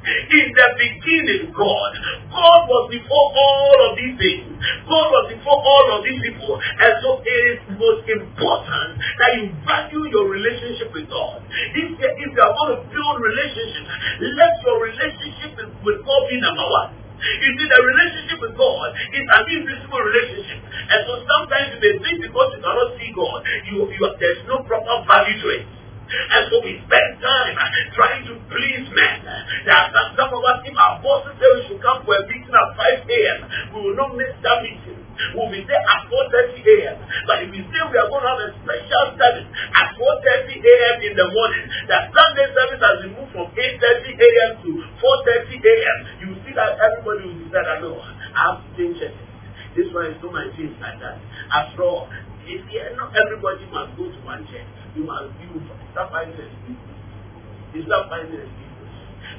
In 0.04 0.48
the 0.52 0.68
beginning, 0.76 1.56
God. 1.56 1.92
God 2.28 2.62
was 2.68 2.84
before 2.92 3.26
all 3.32 3.78
of 3.88 3.92
these 3.96 4.16
things. 4.20 4.52
God 4.84 5.08
was 5.16 5.26
before 5.32 5.60
all 5.64 5.88
of 5.96 6.04
these 6.04 6.20
people. 6.20 6.60
And 6.60 6.94
so 7.00 7.24
it 7.24 7.42
is 7.56 7.60
most 7.80 8.04
important 8.12 9.00
that 9.00 9.32
you 9.40 9.56
value 9.64 10.04
your 10.12 10.28
relationship 10.28 10.92
with 10.92 11.08
God. 11.08 11.40
If, 11.48 11.96
if 11.96 12.14
you 12.20 12.30
are 12.36 12.52
going 12.52 12.72
to 12.76 12.80
build 12.92 13.16
relationships, 13.24 13.88
let 14.36 14.54
your 14.68 14.84
relationship 14.84 15.56
with 15.88 15.98
God 16.04 16.22
be 16.28 16.36
number 16.44 16.68
one. 16.68 17.00
You 17.24 17.50
see, 17.56 17.68
the 17.72 17.80
relationship 17.80 18.38
with 18.44 18.60
God 18.60 18.92
is 19.16 19.24
an 19.24 19.44
invisible 19.48 20.04
relationship. 20.04 20.60
And 20.92 21.00
so 21.08 21.24
sometimes 21.24 21.72
you 21.72 21.80
may 21.80 21.96
think 22.04 22.20
because 22.28 22.52
you 22.52 22.60
cannot 22.60 22.92
see 23.00 23.10
God, 23.16 23.40
you, 23.72 23.88
you, 23.88 24.04
there's 24.20 24.44
no 24.52 24.60
proper 24.68 25.08
value 25.08 25.40
to 25.40 25.48
it. 25.56 25.64
And 26.04 26.44
so 26.52 26.60
we 26.62 26.78
spend 26.86 27.10
time 27.24 27.56
trying 27.96 28.24
to 28.28 28.36
please 28.52 28.86
men. 28.92 29.18
There 29.66 29.74
are 29.74 29.90
some, 30.18 30.30
of 30.34 30.42
us, 30.44 30.60
if 30.68 30.76
our 30.76 31.00
bosses 31.00 31.36
say 31.40 31.48
we 31.56 31.62
should 31.72 31.82
come 31.82 32.04
for 32.04 32.20
a 32.20 32.24
meeting 32.28 32.54
at 32.54 32.70
5 32.76 33.08
a.m., 33.08 33.40
we 33.74 33.78
will 33.82 33.98
not 33.98 34.12
miss 34.20 34.36
that 34.44 34.60
meeting. 34.62 35.00
We'll 35.38 35.50
be 35.54 35.62
there 35.64 35.80
at 35.80 36.10
4.30 36.10 36.58
a.m. 36.60 36.98
But 37.30 37.46
if 37.46 37.50
we 37.54 37.62
say 37.70 37.80
we 37.86 37.98
are 37.98 38.10
going 38.10 38.26
to 38.26 38.30
have 38.34 38.42
a 38.44 38.50
special 38.60 39.06
service 39.16 39.50
at 39.78 39.88
4.30 39.96 40.58
a.m. 40.58 40.98
in 41.06 41.14
the 41.16 41.28
morning, 41.32 41.66
that 41.88 42.10
Sunday 42.12 42.48
service 42.52 42.82
has 42.82 42.96
been 43.06 43.14
moved 43.14 43.32
from 43.32 43.48
8.30 43.54 44.20
a.m. 44.20 44.52
to 44.66 44.70
4.30 45.00 45.54
a.m., 45.62 45.98
you 46.20 46.30
see 46.44 46.54
that 46.58 46.76
everybody 46.82 47.30
will 47.30 47.40
decide 47.46 47.70
I 47.70 47.80
have 47.80 48.60
to 48.60 48.70
change 48.76 49.00
it. 49.00 49.33
This 49.76 49.90
one 49.94 50.12
is 50.12 50.18
not 50.22 50.34
my 50.34 50.48
things 50.56 50.76
like 50.82 51.00
that. 51.00 51.18
After 51.50 51.84
all, 51.84 52.10
not 52.10 53.10
everybody 53.16 53.66
must 53.72 53.98
go 53.98 54.06
to 54.12 54.20
one 54.26 54.46
church. 54.48 54.68
You 54.96 55.04
must 55.04 55.34
you 55.42 55.62
start 55.92 56.12
finding 56.12 56.38
excuses. 56.38 56.98
You 57.74 57.82
start 57.88 58.10
finding 58.10 58.38
excuses. 58.38 58.94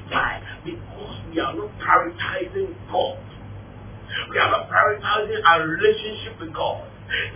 Why? 0.09 0.41
Because 0.65 1.17
we 1.31 1.39
are 1.39 1.53
not 1.53 1.71
prioritizing 1.79 2.73
God. 2.91 3.21
We 4.29 4.37
are 4.37 4.51
not 4.51 4.69
prioritizing 4.69 5.41
our 5.45 5.67
relationship 5.67 6.39
with 6.39 6.53
God. 6.53 6.87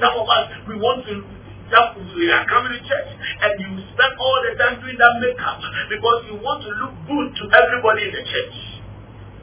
Some 0.01 0.13
of 0.17 0.27
us, 0.27 0.45
we 0.67 0.75
want 0.75 1.05
to 1.05 1.23
that 1.69 1.93
we 1.93 2.25
are 2.33 2.45
coming 2.49 2.73
to 2.73 2.81
church 2.81 3.09
and 3.13 3.53
you 3.61 3.69
spend 3.93 4.13
all 4.17 4.41
the 4.41 4.57
time 4.57 4.81
doing 4.81 4.97
that 4.97 5.13
makeup 5.21 5.61
because 5.85 6.25
you 6.25 6.35
want 6.41 6.65
to 6.65 6.71
look 6.81 6.93
good 7.05 7.29
to 7.37 7.43
everybody 7.53 8.09
in 8.09 8.13
the 8.17 8.23
church. 8.25 8.57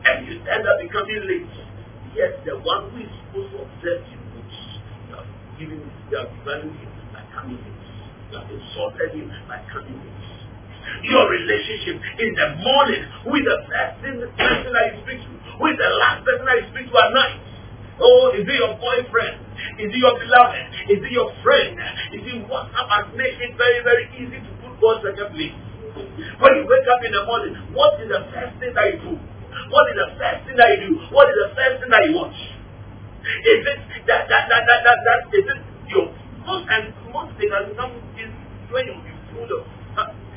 And 0.07 0.27
you 0.27 0.35
end 0.43 0.67
up 0.67 0.79
becoming 0.83 1.23
late. 1.23 1.66
Yes, 2.17 2.33
the 2.49 2.57
one 2.65 2.89
who 2.97 3.05
is 3.05 3.13
supposed 3.29 3.53
to 3.53 3.61
observe 3.61 4.01
you, 4.09 4.17
you 4.17 5.13
have 5.13 5.29
given, 5.61 5.85
you 5.85 6.17
have 6.17 6.33
devalued 6.33 6.73
him 6.73 6.89
by 7.13 7.21
coming 7.29 7.61
late. 7.61 7.77
You 8.33 8.41
have 8.41 8.49
insulted 8.49 9.13
him 9.13 9.29
by 9.45 9.61
coming 9.69 10.01
late. 10.01 10.25
Your 11.13 11.29
relationship 11.29 12.01
in 12.17 12.33
the 12.33 12.49
morning, 12.65 13.05
with 13.29 13.45
the 13.45 13.59
first 13.69 14.01
person 14.01 14.73
that 14.73 14.97
you 14.97 15.05
speak 15.05 15.21
to? 15.29 15.37
with 15.61 15.77
the 15.77 15.91
last 16.01 16.25
person 16.25 16.45
that 16.49 16.57
you 16.57 16.67
speak 16.73 16.89
to 16.89 16.97
at 16.97 17.13
night? 17.13 17.37
Oh, 18.01 18.33
is 18.33 18.49
it 18.49 18.57
your 18.65 18.77
boyfriend? 18.81 19.37
Is 19.77 19.93
it 19.93 20.01
your 20.01 20.17
beloved? 20.17 20.65
Is 20.89 21.01
it 21.05 21.13
your 21.13 21.29
friend? 21.45 21.77
Is 22.17 22.25
it 22.25 22.49
WhatsApp 22.49 22.89
has 22.97 23.07
made 23.13 23.37
it 23.41 23.53
very, 23.61 23.85
very 23.85 24.09
easy 24.17 24.41
to 24.41 24.51
put 24.65 24.73
God 24.81 25.05
second 25.05 25.37
place? 25.37 25.57
When 26.41 26.53
you 26.61 26.65
wake 26.65 26.89
up 26.89 27.01
in 27.05 27.13
the 27.13 27.29
morning, 27.29 27.57
what 27.77 28.01
is 28.01 28.09
the 28.09 28.25
first 28.33 28.57
thing 28.57 28.73
that 28.73 28.89
you 28.89 29.01
do? 29.05 29.36
What 29.71 29.85
is 29.91 29.97
the 29.99 30.09
first 30.15 30.41
thing 30.47 30.57
that 30.57 30.69
you 30.75 30.79
do? 30.87 30.91
What 31.11 31.27
is 31.31 31.37
the 31.43 31.51
first 31.59 31.77
thing 31.83 31.91
that 31.91 32.03
you 32.07 32.15
watch? 32.15 32.39
Is 33.27 33.61
it 33.67 33.79
that 34.07 34.31
that 34.31 34.47
that 34.47 34.63
that 34.71 34.81
that, 34.87 34.99
that 35.03 35.21
is 35.35 35.47
it 35.47 35.61
your 35.91 36.07
most 36.47 36.71
and 36.71 36.95
most 37.11 37.35
thing 37.39 37.51
has 37.51 37.67
become 37.67 37.99
is 38.15 38.31
when 38.71 38.87
you 38.87 38.95
full 39.35 39.51
of 39.51 39.67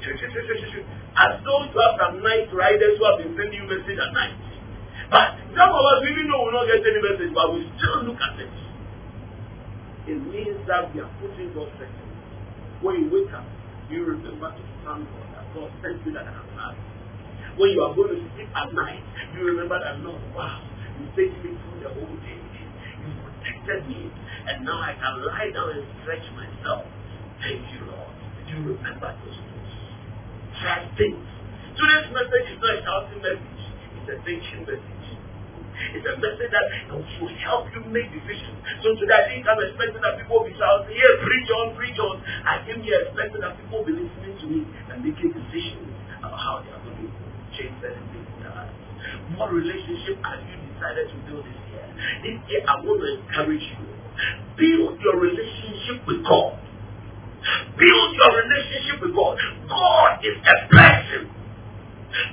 as 0.10 1.44
though 1.44 1.62
you 1.68 1.76
have 1.76 1.96
some 2.00 2.24
night 2.24 2.48
riders 2.56 2.98
who 2.98 3.04
have 3.06 3.20
been 3.20 3.36
sending 3.36 3.62
you 3.62 3.68
message 3.68 4.00
at 4.00 4.12
night. 4.16 4.40
But 5.12 5.38
some 5.54 5.70
of 5.70 5.84
us 5.84 6.02
we 6.02 6.16
even 6.16 6.32
know 6.32 6.48
we 6.48 6.52
not 6.56 6.66
get 6.66 6.82
any 6.82 7.02
message, 7.04 7.34
but 7.36 7.54
we 7.54 7.68
still 7.78 8.08
look 8.08 8.18
at 8.18 8.40
it. 8.40 8.50
It 10.10 10.20
means 10.26 10.58
that 10.66 10.90
we 10.96 11.02
are 11.02 11.12
putting 11.22 11.54
God 11.54 11.70
second. 11.78 12.10
When 12.82 12.96
you 13.06 13.08
wake 13.12 13.34
up, 13.36 13.46
you 13.92 14.06
remember 14.06 14.50
to 14.50 14.64
thank 14.82 15.04
God 15.06 15.28
that 15.36 15.46
God 15.54 15.70
sent 15.84 16.02
you 16.06 16.14
that 16.14 16.26
alive. 16.26 16.89
When 17.60 17.76
you 17.76 17.84
are 17.84 17.92
going 17.92 18.16
to 18.16 18.24
sleep 18.40 18.48
at 18.56 18.72
night, 18.72 19.04
you 19.36 19.44
remember 19.44 19.76
that 19.84 20.00
Lord, 20.00 20.24
wow, 20.32 20.64
you 20.96 21.12
saved 21.12 21.44
me 21.44 21.60
through 21.60 21.84
the 21.84 21.92
whole 21.92 22.16
day. 22.24 22.40
You 23.04 23.12
protected 23.20 23.84
me, 23.84 24.08
and 24.48 24.64
now 24.64 24.80
I 24.80 24.96
can 24.96 25.20
lie 25.28 25.52
down 25.52 25.76
and 25.76 25.84
stretch 26.00 26.24
myself. 26.40 26.88
Thank 27.44 27.68
you, 27.76 27.84
Lord. 27.84 28.16
You 28.48 28.64
remember 28.64 29.12
those 29.12 29.36
things. 29.44 29.72
Try 30.56 30.88
things. 30.96 31.20
Today's 31.76 32.08
message 32.16 32.48
is 32.48 32.64
not 32.64 32.72
a 32.72 32.80
shouting 32.80 33.20
message. 33.28 33.64
It's 33.92 34.08
a 34.08 34.16
thinking 34.24 34.64
message. 34.64 35.08
It's 36.00 36.08
a 36.08 36.16
message 36.16 36.52
that 36.56 36.66
will 36.96 37.36
help 37.44 37.68
you 37.76 37.84
make 37.92 38.08
decisions. 38.08 38.56
So 38.88 38.96
today 38.96 39.20
I 39.20 39.24
think 39.36 39.44
I'm 39.44 39.60
expecting 39.60 40.00
that 40.00 40.16
people 40.16 40.44
will 40.44 40.48
be 40.48 40.56
shouting, 40.56 40.96
yeah, 40.96 41.12
preach 41.28 41.50
on, 41.60 41.76
preach 41.76 42.00
on. 42.00 42.24
I 42.24 42.64
came 42.64 42.88
here 42.88 43.04
expecting 43.04 43.44
that 43.44 43.60
people 43.60 43.84
will 43.84 43.88
be 43.92 44.00
listening 44.00 44.36
to 44.40 44.46
me 44.48 44.64
and 44.64 45.04
making 45.04 45.36
decisions 45.36 45.92
about 46.24 46.40
how 46.40 46.64
they 46.64 46.72
are 46.72 46.84
going 46.88 47.04
to 47.04 47.29
in. 47.58 49.38
What 49.38 49.54
relationship 49.54 50.22
have 50.26 50.42
you 50.46 50.58
decided 50.74 51.10
to 51.10 51.18
build 51.30 51.46
this 51.46 51.60
year? 51.72 51.86
This 52.22 52.38
year 52.50 52.62
I 52.68 52.82
want 52.82 53.02
to 53.02 53.10
encourage 53.18 53.64
you. 53.64 53.86
Build 54.60 55.00
your 55.00 55.18
relationship 55.18 56.04
with 56.06 56.22
God. 56.28 56.60
Build 57.80 58.10
your 58.20 58.32
relationship 58.36 58.98
with 59.00 59.16
God. 59.16 59.40
God 59.70 60.20
is 60.22 60.36
a 60.44 60.58
person. 60.68 61.24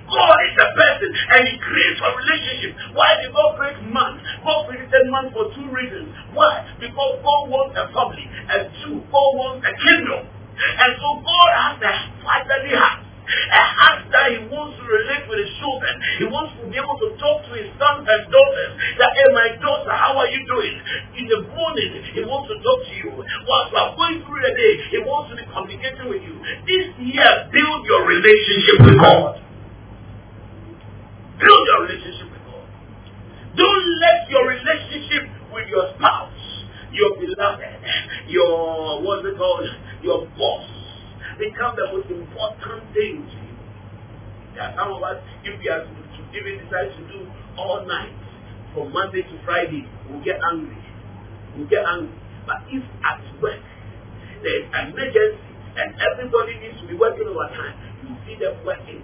God 0.09 0.39
is 0.51 0.57
a 0.59 0.69
person 0.75 1.11
and 1.15 1.41
He 1.47 1.55
creates 1.63 2.01
a 2.03 2.11
relationship. 2.11 2.73
Why 2.97 3.15
did 3.23 3.31
God 3.31 3.55
create 3.55 3.81
man? 3.87 4.19
God 4.43 4.67
created 4.67 5.07
man 5.13 5.31
for 5.31 5.53
two 5.55 5.69
reasons. 5.71 6.11
Why? 6.35 6.67
Because 6.81 7.23
God 7.23 7.43
wants 7.53 7.79
a 7.79 7.87
family. 7.95 8.27
And 8.27 8.67
two, 8.83 8.99
God 9.13 9.31
wants 9.39 9.63
a 9.63 9.73
kingdom. 9.79 10.27
And 10.27 10.91
so 10.99 11.09
God 11.23 11.51
has 11.55 11.77
a 11.85 11.95
fatherly 12.25 12.75
heart. 12.75 13.06
A 13.27 13.63
heart 13.75 14.07
he 14.33 14.43
wants 14.51 14.75
to 14.79 14.85
relate 14.87 15.25
with 15.31 15.39
his 15.39 15.53
children. 15.63 15.95
He 16.19 16.27
wants 16.27 16.59
to 16.59 16.67
be 16.67 16.77
able 16.79 16.99
to 16.99 17.15
talk 17.19 17.47
to 17.47 17.53
his 17.55 17.71
sons 17.79 18.07
and 18.07 18.23
daughters. 18.31 18.73
That, 18.99 19.11
hey, 19.15 19.31
my 19.35 19.49
daughter, 19.63 19.93
how 19.95 20.19
are 20.19 20.31
you 20.31 20.43
doing? 20.47 20.75
In 21.19 21.27
the 21.31 21.41
morning, 21.55 21.91
he 22.15 22.23
wants 22.27 22.51
to 22.51 22.57
talk 22.59 22.81
to 22.87 22.95
you. 22.95 23.11
Whilst 23.15 23.71
you 23.71 23.79
are 23.79 23.93
going 23.95 24.19
through 24.27 24.43
the 24.43 24.53
day, 24.55 24.73
he 24.95 24.99
wants 25.03 25.31
to 25.31 25.35
be 25.39 25.45
communicating 25.47 26.09
with 26.11 26.23
you. 26.23 26.35
This 26.67 26.87
year, 27.03 27.31
build 27.55 27.81
your 27.87 28.03
relationship 28.07 28.77
with 28.83 28.99
God. 28.99 29.35
Build 31.39 31.63
your 31.71 31.81
relationship 31.87 32.29
with 32.33 32.45
God. 32.51 32.67
Don't 33.55 33.87
let 34.03 34.19
your 34.31 34.45
relationship 34.49 35.25
with 35.53 35.67
your 35.69 35.95
spouse, 35.97 36.43
your 36.93 37.15
beloved, 37.21 37.79
your, 38.29 39.03
what's 39.03 39.23
it 39.27 39.37
called, 39.37 39.69
your 40.03 40.27
boss, 40.37 40.76
become 41.39 41.77
the 41.77 41.87
most 41.93 42.09
important 42.11 42.83
thing 42.93 43.25
to 43.25 43.37
you. 43.37 43.55
There 44.57 44.65
are 44.65 44.75
some 44.77 44.93
of 44.97 45.03
us, 45.05 45.21
if 45.45 45.61
we 45.61 45.69
are 45.69 45.85
to 45.85 46.21
even 46.33 46.65
decide 46.65 46.93
to 46.97 47.03
do 47.13 47.29
all 47.57 47.85
night, 47.85 48.13
from 48.73 48.93
Monday 48.93 49.23
to 49.25 49.37
Friday, 49.45 49.89
we'll 50.09 50.21
get 50.21 50.37
angry. 50.53 50.77
We'll 51.57 51.69
get 51.69 51.85
angry. 51.85 52.13
But 52.45 52.69
if 52.69 52.85
at 53.05 53.21
work, 53.41 53.65
there 54.45 54.57
is 54.61 54.69
an 54.73 54.93
emergency, 54.93 55.41
and 55.77 55.97
everybody 55.97 56.61
needs 56.61 56.81
to 56.81 56.87
be 56.89 56.97
working 56.97 57.25
overtime, 57.29 57.77
you 58.05 58.17
see 58.25 58.37
them 58.41 58.57
working. 58.65 59.01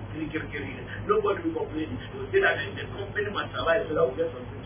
Nobody 1.08 1.40
will 1.48 1.64
complain. 1.64 1.88
They 1.88 2.16
will 2.16 2.28
say 2.32 2.40
that 2.40 2.60
the 2.60 2.84
company 2.96 3.28
must 3.32 3.52
survive 3.56 3.88
so 3.88 3.96
that 3.96 4.04
we 4.08 4.16
get 4.16 4.28
something. 4.32 4.60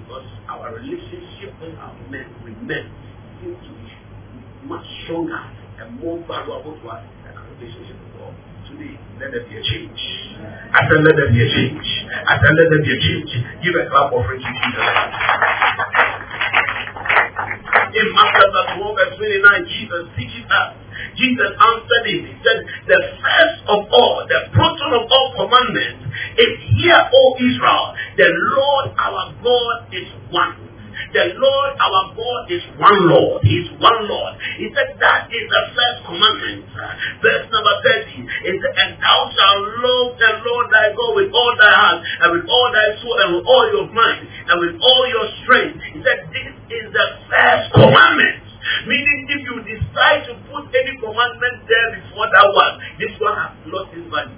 Because 0.00 0.28
our 0.48 0.74
relationship 0.76 1.56
with 1.60 1.76
our 1.76 1.96
men, 2.08 2.28
with 2.44 2.56
men, 2.64 2.88
seems 3.40 3.56
to 3.56 3.72
be 3.72 3.88
much 4.68 4.84
stronger 5.04 5.59
and 5.80 5.96
more 6.00 6.20
valuable 6.28 6.76
to 6.76 6.86
us 6.92 7.02
than 7.24 7.32
our 7.32 7.48
relationship 7.56 7.96
with 7.96 8.12
God. 8.20 8.36
Today, 8.68 9.00
let 9.16 9.32
there 9.32 9.48
be 9.48 9.56
a 9.56 9.62
change. 9.64 10.00
I 10.76 10.84
said, 10.84 11.00
let 11.00 11.16
there 11.16 11.32
be 11.32 11.40
a 11.40 11.48
change. 11.48 11.88
I 12.12 12.36
said, 12.36 12.52
let 12.52 12.68
there 12.68 12.84
be 12.84 12.92
a 12.92 13.00
change. 13.00 13.30
Give 13.64 13.74
a 13.80 13.88
clap 13.88 14.12
offering 14.12 14.44
to 14.44 14.50
Jesus. 14.52 14.86
In 17.90 18.06
chapter 18.12 18.62
12, 18.76 18.94
verse 18.94 19.14
29, 19.18 19.72
Jesus 19.72 20.04
teaches 20.14 20.46
us 20.46 20.80
Jesus 21.16 21.52
answered 21.58 22.04
him. 22.06 22.20
He 22.28 22.34
said, 22.44 22.58
The 22.86 23.00
first 23.18 23.58
of 23.66 23.80
all, 23.92 24.24
the 24.28 24.40
proton 24.52 24.92
of 24.94 25.04
all 25.10 25.28
commandments 25.36 26.06
is 26.38 26.52
here, 26.80 26.96
O 26.96 27.20
Israel, 27.40 27.86
the 28.16 28.28
Lord 28.56 28.86
our 28.96 29.34
God 29.42 29.76
is 29.92 30.08
one. 30.30 30.69
The 31.12 31.24
Lord 31.40 31.70
our 31.80 32.02
God 32.14 32.42
is 32.52 32.64
one 32.76 33.00
Lord. 33.08 33.42
He 33.42 33.64
is 33.64 33.68
one 33.80 34.06
Lord. 34.06 34.36
He 34.60 34.68
said 34.76 34.96
that 35.00 35.32
is 35.32 35.44
the 35.48 35.62
first 35.74 35.98
commandment. 36.06 36.68
Verse 37.24 37.46
number 37.50 37.74
30. 37.82 38.20
It 38.46 38.54
said, 38.60 38.74
And 38.76 38.90
thou 39.00 39.18
shalt 39.32 39.62
love 39.80 40.10
the 40.20 40.30
Lord 40.44 40.66
thy 40.70 40.92
God 40.92 41.12
with 41.16 41.32
all 41.32 41.52
thy 41.56 41.72
heart, 41.72 41.98
and 42.04 42.28
with 42.36 42.46
all 42.48 42.68
thy 42.72 42.88
soul, 43.00 43.16
and 43.20 43.28
with 43.36 43.46
all 43.48 43.64
your 43.72 43.88
mind, 43.90 44.22
and 44.28 44.56
with 44.60 44.76
all 44.80 45.04
your 45.08 45.26
strength. 45.42 45.80
He 45.92 45.98
said, 46.04 46.28
This 46.30 46.52
is 46.68 46.86
the 46.92 47.06
first 47.28 47.64
commandment. 47.74 48.50
Meaning 48.86 49.18
if 49.28 49.40
you 49.44 49.56
decide 49.64 50.28
to 50.28 50.36
put 50.52 50.68
any 50.76 50.94
commandment 51.00 51.64
there 51.64 51.88
before 51.96 52.28
that 52.28 52.48
one, 52.52 52.74
this 53.00 53.12
one 53.20 53.36
has 53.36 53.52
lost 53.66 53.90
its 53.96 54.04
value. 54.12 54.36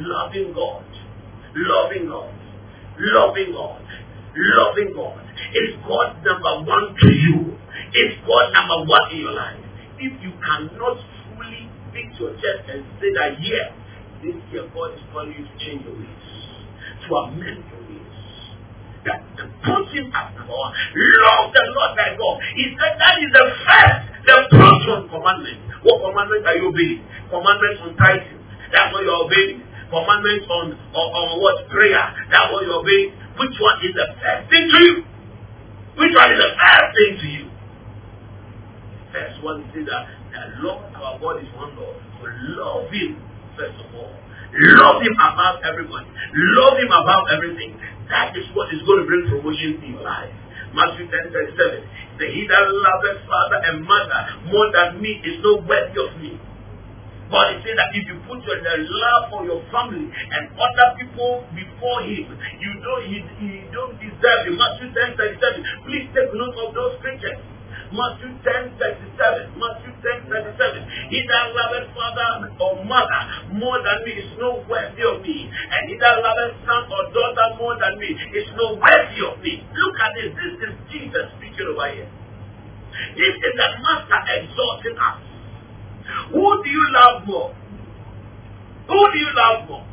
loving 0.00 0.52
God, 0.56 0.84
loving 1.54 2.08
God, 2.08 2.32
loving 2.98 3.52
God, 3.52 3.80
loving 4.36 4.92
God. 4.94 5.20
Is 5.54 5.76
God 5.86 6.20
number 6.24 6.54
one 6.68 6.96
to 6.96 7.08
you? 7.12 7.56
Is 7.92 8.12
God 8.26 8.52
number 8.52 8.88
one 8.88 9.12
in 9.12 9.18
your 9.20 9.36
life? 9.36 9.60
If 9.98 10.12
you 10.22 10.32
cannot 10.40 10.96
fully 11.36 11.68
beat 11.92 12.12
your 12.18 12.32
chest 12.40 12.66
and 12.72 12.84
say 12.98 13.12
that, 13.14 13.36
yes, 13.40 13.70
this 14.24 14.36
year 14.50 14.64
God 14.72 14.94
is 14.94 15.02
calling 15.12 15.34
you 15.36 15.44
to 15.44 15.54
change 15.60 15.84
your 15.84 15.94
ways, 15.98 16.24
to 17.06 17.10
amend 17.14 17.62
your 17.68 17.82
ways, 17.84 18.22
that 19.04 19.20
to 19.36 19.44
put 19.66 19.84
him 19.92 20.08
as 20.14 20.26
number 20.38 20.54
one. 20.54 20.72
Love 20.72 21.50
the 21.52 21.62
Lord 21.74 21.92
thy 21.98 22.14
God. 22.16 22.36
He 22.54 22.70
said 22.78 22.94
that 22.96 23.14
is 23.18 23.30
the 23.34 23.44
first, 23.66 23.98
the 24.24 24.36
proton 24.56 25.10
commandment. 25.10 25.58
What 25.82 26.00
commandment 26.06 26.46
are 26.46 26.56
you 26.56 26.70
obeying? 26.70 27.02
Commandments 27.28 27.82
on 27.82 27.92
tithing. 27.98 28.40
That's 28.70 28.94
what 28.94 29.02
you're 29.02 29.26
obeying. 29.26 29.60
Commandments 29.90 30.46
on, 30.48 30.66
on, 30.96 31.06
on 31.12 31.28
what? 31.42 31.68
Prayer. 31.68 32.00
That's 32.30 32.48
what 32.54 32.64
you're 32.64 32.80
obeying. 32.80 33.12
Which 33.38 33.56
one 33.60 33.78
is 33.80 33.94
the 33.96 34.06
first 34.20 34.44
thing 34.50 34.64
to 34.68 34.78
you? 34.84 34.94
Which 35.96 36.14
one 36.16 36.28
is 36.32 36.40
the 36.40 36.52
first 36.56 36.88
thing 36.96 37.12
to 37.20 37.26
you? 37.28 37.44
First 39.12 39.36
one 39.44 39.60
is 39.76 39.84
that 39.88 40.04
the 40.32 40.42
Lord 40.64 40.88
our 40.96 41.18
God 41.20 41.40
is 41.44 41.50
one 41.56 41.76
Lord. 41.76 41.96
So 42.20 42.28
love 42.56 42.88
him 42.92 43.20
first 43.56 43.76
of 43.76 43.88
all. 43.96 44.12
Love 44.52 45.00
him 45.00 45.16
above 45.16 45.64
everyone. 45.64 46.04
Love 46.60 46.76
him 46.76 46.92
above 46.92 47.24
everything. 47.32 47.76
That 48.08 48.36
is 48.36 48.44
what 48.52 48.68
is 48.72 48.84
going 48.84 49.00
to 49.00 49.06
bring 49.08 49.24
promotion 49.28 49.80
in 49.80 49.96
your 49.96 50.04
life. 50.04 50.32
Matthew 50.76 51.08
10 51.08 51.32
37. 51.32 52.20
The 52.20 52.26
he 52.32 52.48
that 52.48 52.64
loveth 52.68 53.24
father 53.28 53.60
and 53.64 53.84
mother 53.84 54.20
more 54.48 54.68
than 54.72 55.00
me 55.00 55.20
is 55.24 55.40
not 55.44 55.64
worthy 55.64 55.96
of 56.00 56.12
me. 56.20 56.36
But 57.32 57.48
he 57.48 57.64
said 57.64 57.80
that 57.80 57.96
if 57.96 58.04
you 58.04 58.20
put 58.28 58.44
your 58.44 58.60
love 58.60 59.32
for 59.32 59.40
your 59.48 59.64
family 59.72 60.04
and 60.04 60.52
other 60.52 60.88
people 61.00 61.48
before 61.56 62.04
him, 62.04 62.28
you 62.60 62.72
don't 62.84 63.08
he, 63.08 63.24
he 63.40 63.50
don't 63.72 63.96
deserve 63.96 64.44
it. 64.44 64.52
Matthew 64.52 64.92
10 64.92 65.16
37. 65.16 65.88
Please 65.88 66.06
take 66.12 66.28
note 66.36 66.52
of 66.60 66.76
those 66.76 67.00
scriptures. 67.00 67.40
Matthew 67.88 68.36
10 68.36 68.76
37. 68.76 69.56
Matthew 69.56 69.92
10 69.96 70.28
37. 70.28 71.08
He 71.08 71.24
that 71.24 71.56
loveth 71.56 71.88
father 71.96 72.52
or 72.60 72.84
mother 72.84 73.22
more 73.56 73.80
than 73.80 74.04
me 74.04 74.12
is 74.12 74.28
no 74.36 74.60
worthy 74.68 75.00
of 75.00 75.24
me. 75.24 75.48
And 75.48 75.82
he 75.88 75.96
that 76.04 76.20
loveth 76.20 76.60
son 76.68 76.84
or 76.84 77.04
daughter 77.16 77.48
more 77.56 77.80
than 77.80 77.96
me 77.96 78.12
is 78.12 78.48
no 78.60 78.76
worthy 78.76 79.20
of 79.24 79.40
me. 79.40 79.64
Look 79.72 79.96
at 80.04 80.12
this. 80.20 80.36
This 80.36 80.54
is 80.68 80.72
Jesus 80.92 81.32
speaking 81.40 81.64
over 81.64 81.88
here. 81.96 82.12
This 83.16 83.40
is 83.40 83.54
the 83.56 83.68
master 83.80 84.20
exalting 84.36 85.00
us. 85.00 85.31
Who 86.32 86.62
do 86.62 86.68
you 86.70 86.86
love 86.92 87.26
more? 87.26 87.54
Who 88.88 89.00
do 89.12 89.18
you 89.18 89.30
love 89.34 89.68
more? 89.68 89.86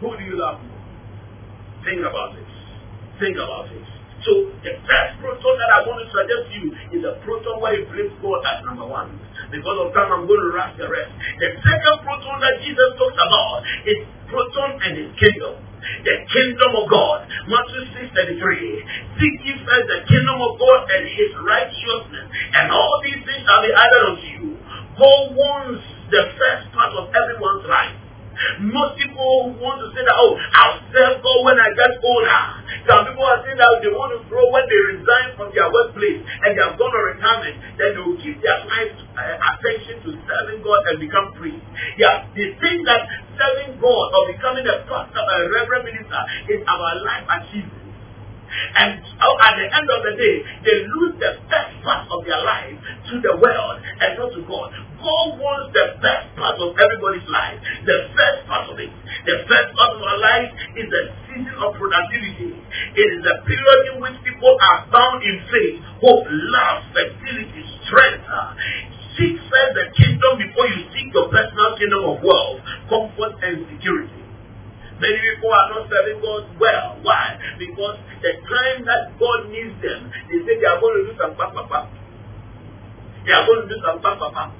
Who 0.00 0.16
do 0.16 0.24
you 0.24 0.36
love 0.38 0.60
more? 0.62 0.80
Think 1.84 2.00
about 2.00 2.36
this. 2.36 2.52
Think 3.18 3.36
about 3.36 3.68
this. 3.68 3.86
So 4.20 4.52
the 4.60 4.76
first 4.84 5.12
proton 5.24 5.54
that 5.56 5.70
I 5.72 5.78
want 5.88 6.04
to 6.04 6.08
suggest 6.12 6.52
to 6.52 6.56
you 6.60 6.68
is 6.92 7.02
a 7.08 7.16
proton 7.24 7.56
where 7.64 7.72
he 7.72 7.88
places 7.88 8.12
God 8.20 8.44
as 8.44 8.60
number 8.68 8.84
one. 8.84 9.16
Because 9.48 9.76
of 9.80 9.96
time, 9.96 10.12
I'm 10.12 10.28
going 10.28 10.44
to 10.44 10.52
rush 10.52 10.76
the 10.76 10.84
rest. 10.92 11.08
The 11.40 11.56
second 11.56 11.96
proton 12.04 12.36
that 12.44 12.60
Jesus 12.60 12.88
talks 13.00 13.16
about 13.16 13.64
is 13.88 13.98
proton 14.28 14.76
and 14.84 14.92
his 15.00 15.12
kingdom. 15.16 15.56
The 16.04 16.16
kingdom 16.28 16.70
of 16.76 16.86
God. 16.92 17.24
Matthew 17.48 18.12
6 18.12 18.12
33. 18.12 19.16
Seek 19.16 19.36
ye 19.48 19.52
first 19.64 19.88
the 19.88 20.04
kingdom 20.04 20.36
of 20.44 20.60
God 20.60 20.84
and 20.92 21.08
his 21.08 21.32
righteousness, 21.40 22.28
and 22.28 22.68
all 22.68 23.00
these 23.00 23.24
things 23.24 23.40
shall 23.48 23.64
be 23.64 23.72
added 23.72 24.02
unto 24.12 24.28
you. 24.28 24.60
God 25.00 25.32
wants 25.32 25.80
the 26.12 26.22
first 26.36 26.68
part 26.76 26.92
of 26.92 27.08
everyone's 27.08 27.64
life. 27.64 27.96
Most 28.60 28.96
people 28.96 29.52
want 29.60 29.84
to 29.84 29.88
say 29.92 30.00
that, 30.00 30.16
oh, 30.16 30.32
I'll 30.32 30.80
serve 30.92 31.20
God 31.20 31.40
when 31.44 31.56
I 31.60 31.68
get 31.76 31.92
older. 32.00 32.44
Some 32.88 33.08
people 33.08 33.24
are 33.24 33.40
saying 33.44 33.60
that 33.60 33.84
they 33.84 33.92
want 33.92 34.16
to 34.16 34.20
grow 34.32 34.48
when 34.48 34.64
they 34.64 34.80
resign 34.96 35.36
from 35.36 35.52
their 35.52 35.68
workplace 35.68 36.24
and 36.24 36.56
they 36.56 36.62
have 36.64 36.80
gone 36.80 36.92
on 36.92 37.04
retirement. 37.16 37.56
Then 37.76 37.96
they 37.96 38.00
will 38.00 38.16
give 38.16 38.40
their 38.40 38.60
life 38.64 38.96
uh, 39.16 39.36
attention 39.56 40.04
to 40.04 40.10
serving 40.24 40.60
God 40.64 40.80
and 40.88 40.96
become 41.00 41.36
priests. 41.36 41.64
Yeah, 42.00 42.28
they 42.32 42.56
think 42.60 42.88
that 42.88 43.08
serving 43.36 43.76
God 43.76 44.06
or 44.16 44.22
becoming 44.32 44.64
a 44.68 44.88
pastor 44.88 45.20
or 45.20 45.36
a 45.44 45.48
reverend 45.52 45.84
minister 45.88 46.20
is 46.48 46.60
our 46.64 46.92
life 47.04 47.28
achievement. 47.28 47.80
And 48.50 48.98
oh, 49.22 49.36
at 49.38 49.54
the 49.56 49.66
end 49.68 49.86
of 49.86 50.00
the 50.02 50.14
day, 50.18 50.36
they 50.66 50.76
lose 50.90 51.14
the 51.22 51.38
first 51.46 51.74
part 51.86 52.10
of 52.10 52.24
their 52.26 52.42
life 52.42 52.74
to 53.10 53.14
the 53.22 53.38
world 53.38 53.76
and 53.78 54.10
not 54.18 54.30
to 54.34 54.42
God. 54.42 54.74
God 55.00 55.40
wants 55.40 55.72
the 55.72 55.96
best 56.04 56.28
part 56.36 56.56
of 56.60 56.76
everybody's 56.76 57.28
life. 57.32 57.56
The 57.88 58.12
first 58.12 58.40
part 58.44 58.68
of 58.68 58.76
it. 58.76 58.92
The 59.24 59.36
first 59.48 59.70
part 59.72 59.92
of 59.96 60.00
our 60.00 60.20
life 60.20 60.50
is 60.76 60.86
the 60.92 61.02
season 61.28 61.56
of 61.56 61.72
productivity. 61.80 62.52
It 62.52 63.06
is 63.16 63.20
the 63.24 63.36
period 63.48 63.80
in 63.92 63.96
which 64.04 64.16
people 64.22 64.54
are 64.60 64.84
bound 64.92 65.24
in 65.24 65.36
faith, 65.48 65.76
hope, 66.04 66.28
love, 66.28 66.78
fertility, 66.92 67.64
strength. 67.88 68.24
Seek 69.16 69.36
first 69.48 69.72
the 69.74 69.86
kingdom 69.96 70.38
before 70.38 70.68
you 70.68 70.80
seek 70.92 71.08
your 71.16 71.32
personal 71.32 71.76
kingdom 71.80 72.04
of 72.04 72.22
wealth, 72.22 72.60
comfort, 72.88 73.40
and 73.42 73.66
security. 73.72 74.20
Many 75.00 75.16
people 75.16 75.48
are 75.48 75.68
not 75.72 75.88
serving 75.88 76.20
God 76.20 76.44
well. 76.60 77.00
Why? 77.00 77.40
Because 77.56 77.96
the 78.20 78.36
time 78.44 78.84
that 78.84 79.16
God 79.16 79.48
needs 79.48 79.72
them, 79.80 80.12
they 80.28 80.44
say 80.44 80.60
they 80.60 80.68
are 80.68 80.76
going 80.76 80.92
to 81.00 81.02
do 81.08 81.14
some 81.16 81.32
papa. 81.40 81.88
They 83.24 83.32
are 83.32 83.44
going 83.48 83.64
to 83.64 83.68
do 83.68 83.80
some 83.80 84.00
papa. 84.04 84.52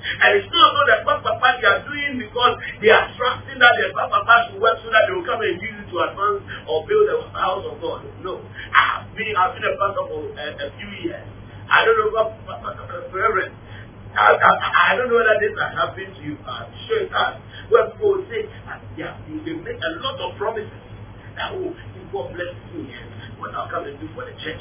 And 0.00 0.28
it's 0.38 0.50
not 0.50 0.68
so 0.76 0.80
that 0.86 1.00
papa 1.04 1.48
they 1.60 1.68
are 1.68 1.82
doing 1.84 2.20
because 2.20 2.54
they 2.80 2.90
are 2.92 3.06
trusting 3.16 3.58
that 3.58 3.72
their 3.80 3.92
papa 3.92 4.20
Papa 4.20 4.52
should 4.52 4.60
work 4.60 4.76
so 4.84 4.90
that 4.92 5.08
they 5.08 5.14
will 5.16 5.24
come 5.24 5.40
and 5.40 5.56
use 5.56 5.76
it 5.80 5.88
to 5.88 5.96
advance 6.04 6.44
or 6.68 6.84
build 6.84 7.08
the 7.08 7.16
house 7.32 7.64
of 7.64 7.80
God. 7.80 8.04
No. 8.20 8.36
I've 8.74 9.08
been, 9.16 9.32
I've 9.32 9.56
been 9.56 9.64
a 9.64 9.72
pastor 9.80 10.04
for 10.12 10.20
a, 10.36 10.44
a 10.60 10.66
few 10.76 10.90
years. 11.08 11.24
I 11.70 11.86
don't 11.86 11.96
know 11.96 12.10
about 12.12 12.36
Reverend. 13.14 13.54
I, 14.12 14.34
I, 14.34 14.50
I 14.92 14.96
don't 14.98 15.08
know 15.08 15.22
whether 15.22 15.38
this 15.38 15.54
has 15.54 15.72
happened 15.78 16.12
to 16.18 16.22
you. 16.26 16.34
I'm 16.42 16.66
sure 16.90 17.06
it 17.06 17.12
has. 17.14 17.38
Where 17.70 17.86
people 17.94 18.18
will 18.18 18.26
say, 18.26 18.44
yeah, 18.98 19.14
they 19.24 19.54
make 19.54 19.78
a 19.78 19.90
lot 20.02 20.18
of 20.18 20.34
promises. 20.36 20.74
That, 21.38 21.54
oh, 21.54 21.70
God 22.10 22.34
bless 22.34 22.52
me, 22.74 22.90
what 23.38 23.54
I'll 23.54 23.70
come 23.70 23.86
and 23.86 23.94
do 24.02 24.10
for 24.12 24.26
the 24.26 24.34
church, 24.42 24.58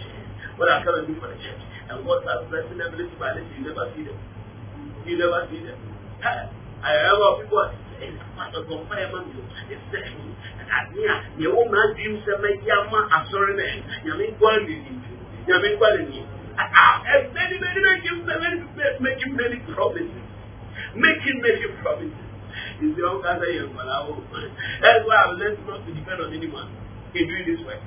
what 0.55 0.69
I'll 0.69 0.85
come 0.85 1.01
and 1.01 1.07
do 1.09 1.17
for 1.17 1.27
the 1.33 1.37
church. 1.41 1.61
And 1.89 2.05
what 2.05 2.21
I'm 2.29 2.45
blessing 2.53 2.77
them 2.77 2.93
little 2.93 3.17
by 3.17 3.33
little, 3.33 3.49
you 3.57 3.65
never 3.65 3.89
see 3.97 4.05
them. 4.05 4.17
You 5.09 5.17
never 5.17 5.41
see 5.49 5.65
them. 5.65 5.79
I 6.21 6.93
remember 6.93 7.41
people 7.41 7.65
saying, 7.97 8.13
Pastor, 8.37 8.61
go 8.69 8.85
fire 8.85 9.09
man, 9.09 9.25
it's 9.73 9.81
saying, 9.89 10.29
the 11.41 11.49
old 11.49 11.73
man 11.73 11.97
dreams 11.97 12.21
to 12.29 12.37
make 12.45 12.61
Yama 12.61 13.09
a 13.09 13.19
sorry 13.33 13.57
man. 13.57 13.89
Yamin 14.05 14.37
quality. 14.37 14.85
Yamin 15.49 15.81
quality. 15.81 16.21
And 16.61 17.33
many, 17.33 17.57
many, 17.57 17.79
making 17.81 18.21
many, 18.21 18.57
making 19.01 19.33
many 19.33 19.57
promises. 19.73 20.21
Making 20.93 21.41
many 21.41 21.65
promises. 21.81 22.29
You 22.81 22.93
see, 22.93 23.01
how 23.01 23.17
can 23.25 23.41
I 23.41 23.65
am 23.65 23.73
That's 23.73 25.03
why 25.09 25.17
I've 25.25 25.37
learned 25.41 25.65
not 25.65 25.85
to 25.85 25.91
depend 25.93 26.21
on 26.21 26.33
anyone 26.37 26.69
in 27.15 27.25
doing 27.25 27.45
this 27.49 27.65
way. 27.65 27.81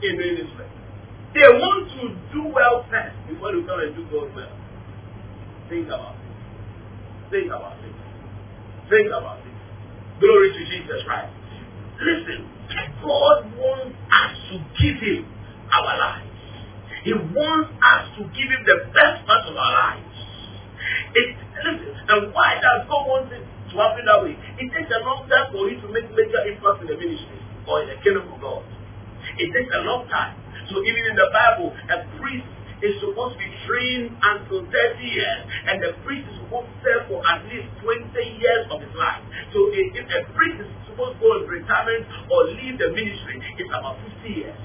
In 0.00 0.16
doing 0.16 0.36
this 0.40 0.52
way. 0.56 0.68
They 1.34 1.48
want 1.48 1.92
to 1.92 2.02
do 2.32 2.42
well 2.48 2.84
first 2.88 3.16
before 3.28 3.52
they 3.52 3.64
come 3.68 3.80
and 3.80 3.96
do 3.96 4.04
God 4.08 4.32
well. 4.34 4.56
Think 5.68 5.86
about 5.88 6.16
it. 6.16 6.21
Think 7.32 7.48
about 7.48 7.80
it. 7.80 7.96
Think 8.92 9.08
about 9.08 9.40
it. 9.40 9.56
Glory 10.20 10.52
to 10.52 10.62
Jesus 10.68 11.00
Christ. 11.08 11.32
Listen, 11.96 12.44
God 13.00 13.48
wants 13.56 13.96
us 14.12 14.32
to 14.52 14.60
give 14.76 15.00
Him 15.00 15.24
our 15.72 15.96
lives. 15.96 16.28
He 17.08 17.16
wants 17.16 17.72
us 17.72 18.02
to 18.20 18.28
give 18.36 18.48
Him 18.52 18.62
the 18.68 18.84
best 18.92 19.24
part 19.24 19.48
of 19.48 19.56
our 19.56 19.72
lives. 19.96 20.12
It, 21.16 21.32
listen, 21.64 21.96
and 22.04 22.36
why 22.36 22.60
does 22.60 22.84
God 22.84 23.08
want 23.08 23.32
it 23.32 23.40
to 23.40 23.74
happen 23.80 24.04
that 24.04 24.20
way? 24.20 24.36
It 24.60 24.68
takes 24.68 24.92
a 24.92 25.00
long 25.00 25.24
time 25.24 25.56
for 25.56 25.72
you 25.72 25.80
to 25.80 25.88
make 25.88 26.12
major 26.12 26.44
impact 26.44 26.84
in 26.84 26.92
the 26.92 27.00
ministry 27.00 27.40
or 27.64 27.80
in 27.80 27.96
the 27.96 27.98
kingdom 28.04 28.28
of 28.28 28.44
God. 28.44 28.60
It 29.40 29.48
takes 29.56 29.72
a 29.72 29.88
long 29.88 30.04
time. 30.12 30.36
So 30.68 30.84
even 30.84 31.02
in 31.08 31.16
the 31.16 31.32
Bible, 31.32 31.72
a 31.72 31.96
priest 32.20 32.44
is 32.82 32.98
supposed 32.98 33.38
to 33.38 33.40
be 33.40 33.50
trained 33.66 34.10
until 34.18 34.66
30 34.66 34.98
years, 34.98 35.40
and 35.70 35.78
the 35.78 35.94
priest 36.02 36.26
is 36.26 36.36
supposed 36.42 36.66
to 36.66 36.76
serve 36.82 37.02
for 37.06 37.22
at 37.22 37.46
least 37.46 37.70
20 37.80 38.10
years 38.12 38.66
of 38.70 38.82
his 38.82 38.94
life. 38.98 39.22
So 39.54 39.70
if, 39.70 39.94
if 39.94 40.06
a 40.10 40.20
priest 40.34 40.66
is 40.66 40.70
supposed 40.90 41.16
to 41.16 41.20
go 41.22 41.30
in 41.38 41.46
retirement 41.46 42.04
or 42.28 42.50
leave 42.58 42.76
the 42.82 42.90
ministry, 42.90 43.38
it's 43.38 43.70
about 43.70 44.02
50 44.02 44.26
years. 44.28 44.58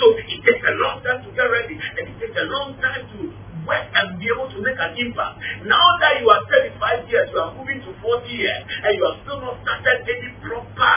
So 0.00 0.04
it 0.16 0.40
takes 0.46 0.64
a 0.64 0.74
long 0.80 1.04
time 1.04 1.20
to 1.26 1.30
get 1.36 1.46
ready, 1.46 1.76
and 1.76 2.04
it 2.08 2.16
takes 2.16 2.36
a 2.38 2.48
long 2.48 2.78
time 2.80 3.04
to 3.18 3.20
work 3.66 3.86
and 3.94 4.18
be 4.18 4.26
able 4.30 4.48
to 4.50 4.58
make 4.62 4.78
an 4.78 4.94
impact. 4.98 5.38
Now 5.66 5.86
that 6.00 6.22
you 6.22 6.26
are 6.30 6.42
35 6.48 7.10
years, 7.10 7.28
you 7.30 7.38
are 7.38 7.52
moving 7.54 7.82
to 7.84 7.90
40 8.00 8.26
years, 8.30 8.62
and 8.66 8.90
you 8.96 9.02
have 9.06 9.18
still 9.26 9.40
not 9.42 9.60
started 9.62 10.06
any 10.06 10.30
proper 10.40 10.94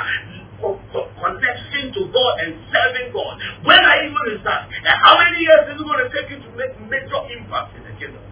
connection 0.61 1.91
to 1.93 2.01
God 2.11 2.33
and 2.45 2.51
serving 2.71 3.11
God. 3.11 3.35
When 3.63 3.79
are 3.79 3.99
you 4.03 4.09
going 4.15 4.29
to 4.35 4.37
start? 4.41 4.71
And 4.71 4.95
how 5.03 5.19
many 5.19 5.43
years 5.43 5.75
is 5.75 5.81
it 5.81 5.83
going 5.83 6.01
to 6.03 6.09
take 6.11 6.31
you 6.31 6.39
to 6.39 6.49
make 6.55 6.73
major 6.87 7.21
impact 7.35 7.75
in 7.75 7.83
the 7.83 7.93
kingdom? 7.99 8.23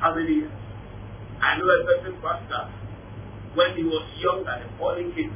How 0.00 0.14
many 0.14 0.44
years? 0.44 0.54
I 1.40 1.58
know 1.60 1.68
a 1.68 1.78
certain 1.84 2.16
pastor. 2.24 2.72
when 3.54 3.76
he 3.76 3.84
was 3.84 4.02
young 4.18 4.42
and 4.42 4.66
a 4.66 4.68
falling 4.78 5.14
kid, 5.14 5.30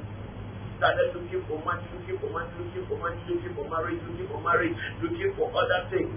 started 0.79 1.15
looking 1.15 1.43
for 1.47 1.59
money, 1.63 1.87
looking 1.95 2.19
for 2.19 2.31
money, 2.31 2.51
looking 2.59 2.87
for 2.87 2.99
money, 2.99 3.19
looking 3.27 3.55
for 3.55 3.67
marriage, 3.67 4.01
looking 4.07 4.29
for 4.31 4.41
marriage, 4.43 4.77
looking 5.03 5.33
for 5.39 5.47
other 5.55 5.87
things. 5.91 6.11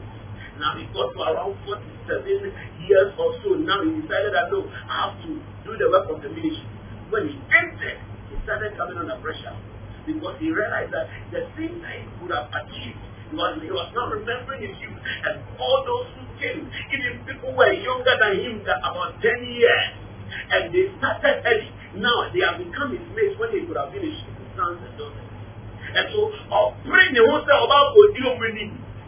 Now 0.57 0.77
he 0.77 0.85
got 0.93 1.13
to 1.13 1.19
around 1.21 1.57
47 1.65 2.85
years 2.85 3.13
or 3.17 3.33
so. 3.41 3.57
Now 3.57 3.81
he 3.81 4.01
decided 4.01 4.33
that 4.33 4.53
no, 4.53 4.65
I 4.65 5.09
have 5.09 5.15
to 5.25 5.29
do 5.65 5.71
the 5.77 5.89
work 5.89 6.09
of 6.09 6.21
the 6.21 6.29
ministry. 6.29 6.69
When 7.09 7.29
he 7.29 7.35
entered, 7.49 7.99
started 8.43 8.77
coming 8.77 8.97
under 8.97 9.17
pressure 9.21 9.55
because 10.05 10.35
he 10.41 10.49
realized 10.49 10.91
that 10.93 11.07
the 11.29 11.45
things 11.53 11.77
that 11.81 11.93
he 11.93 12.05
could 12.19 12.33
have 12.33 12.49
achieved 12.49 13.01
was 13.31 13.59
he 13.63 13.71
was 13.71 13.89
not 13.95 14.11
remembering 14.11 14.59
his 14.65 14.75
youth 14.83 14.99
and 14.99 15.39
all 15.55 15.83
those 15.87 16.07
who 16.19 16.23
came, 16.41 16.67
even 16.67 17.23
people 17.23 17.55
were 17.55 17.71
younger 17.71 18.15
than 18.19 18.33
him 18.43 18.55
than 18.67 18.79
about 18.83 19.15
10 19.23 19.31
years. 19.47 19.87
And 20.51 20.71
they 20.71 20.91
started 20.99 21.43
early. 21.43 21.71
Now 21.99 22.27
they 22.31 22.43
have 22.43 22.59
become 22.59 22.95
his 22.95 23.03
mates 23.15 23.35
when 23.39 23.51
he 23.55 23.67
could 23.67 23.75
have 23.75 23.91
been 23.91 24.03
his 24.03 24.19
sons 24.55 24.79
and 24.79 24.95
daughters. 24.95 25.27
And 25.91 26.07
so, 26.15 26.31
bring 26.87 27.11
the 27.11 27.23
whole 27.27 27.43
thing 27.43 27.51
about 27.51 27.91
what 27.99 28.15
you 28.15 28.27
bring 28.39 28.55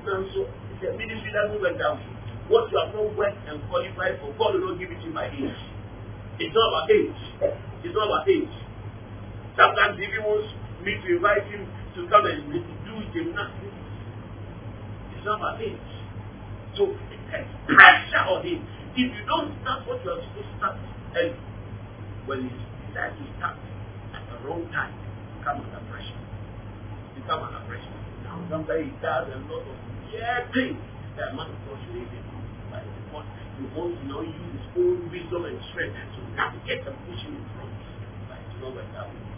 And 0.03 0.27
so, 0.35 0.51
the 0.83 0.91
ministry 0.99 1.31
doesn't 1.31 1.63
work 1.63 1.79
down. 1.79 1.95
What 2.51 2.67
you 2.67 2.75
have 2.75 2.91
not 2.91 3.07
worked 3.15 3.39
and 3.47 3.63
qualified 3.71 4.19
for, 4.19 4.35
God 4.35 4.59
will 4.59 4.75
not 4.75 4.79
give 4.79 4.91
it 4.91 4.99
to 4.99 5.07
you 5.07 5.15
by 5.15 5.31
age. 5.31 5.59
It's 6.43 6.51
not 6.51 6.67
about 6.75 6.91
age. 6.91 7.21
It's 7.87 7.95
not 7.95 8.11
about 8.11 8.27
age. 8.27 8.51
Sometimes 9.55 9.99
he 10.01 10.07
wants 10.17 10.49
me 10.81 10.97
to 10.97 11.07
invite 11.15 11.45
him 11.45 11.69
to 11.95 12.09
come 12.09 12.25
and 12.25 12.41
do 12.49 12.95
gymnastics, 13.13 13.77
it's 15.13 15.25
not 15.25 15.37
about 15.37 15.61
age. 15.61 15.77
So 16.75 16.89
there's 17.29 17.47
pressure 17.69 18.25
on 18.27 18.41
him. 18.41 18.65
If 18.97 19.09
you 19.13 19.23
don't 19.29 19.53
start 19.61 19.85
what 19.85 20.01
you 20.01 20.09
are 20.09 20.21
supposed 20.21 20.49
to 20.49 20.57
start 20.57 20.75
early, 21.17 21.37
when 22.25 22.45
you 22.45 22.51
decide 22.89 23.13
to 23.13 23.25
start 23.37 23.57
at 24.13 24.23
the 24.29 24.37
wrong 24.45 24.65
time, 24.73 24.93
you 24.97 25.37
come 25.45 25.61
under 25.61 25.81
pressure. 25.89 26.21
You 27.13 27.21
come 27.29 27.45
under 27.45 27.61
pressure. 27.69 27.97
Now 28.25 28.41
sometimes 28.49 28.89
he 28.89 28.93
does 29.01 29.27
a 29.33 29.39
lot 29.49 29.65
of 29.65 29.77
yeah 30.13 30.49
things 30.53 30.81
that 31.17 31.35
man 31.37 31.49
should 31.53 31.93
even 31.93 32.25
But 32.73 32.85
because 32.85 33.27
you 33.61 33.65
want 33.77 33.93
to 33.97 34.03
now 34.09 34.21
use 34.25 34.49
his 34.57 34.65
own 34.77 35.09
wisdom 35.13 35.45
and 35.45 35.57
strength 35.69 35.93
to 35.93 36.19
navigate 36.33 36.85
and 36.89 36.97
push 37.05 37.21
him 37.21 37.37
in 37.37 37.45
front. 37.53 37.69
But 38.29 38.41
it's 38.41 38.57
not 38.61 38.73
like 38.73 38.89
that. 38.97 39.07
The 39.13 39.32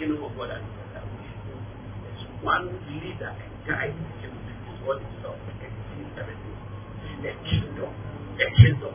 kingdom 0.00 0.24
of 0.24 0.32
God 0.32 0.48
that. 0.48 0.64
There's 0.64 2.24
one 2.40 2.72
leader 2.88 3.36
and 3.36 3.52
guide 3.68 3.92
the 3.92 4.08
kingdom. 4.16 4.40
It's 4.48 4.80
what 4.80 4.96
itself. 4.96 5.36
It 5.60 6.08
everything. 6.16 6.56
The 7.20 7.32
kingdom. 7.44 7.92
The 8.40 8.48
kingdom. 8.56 8.94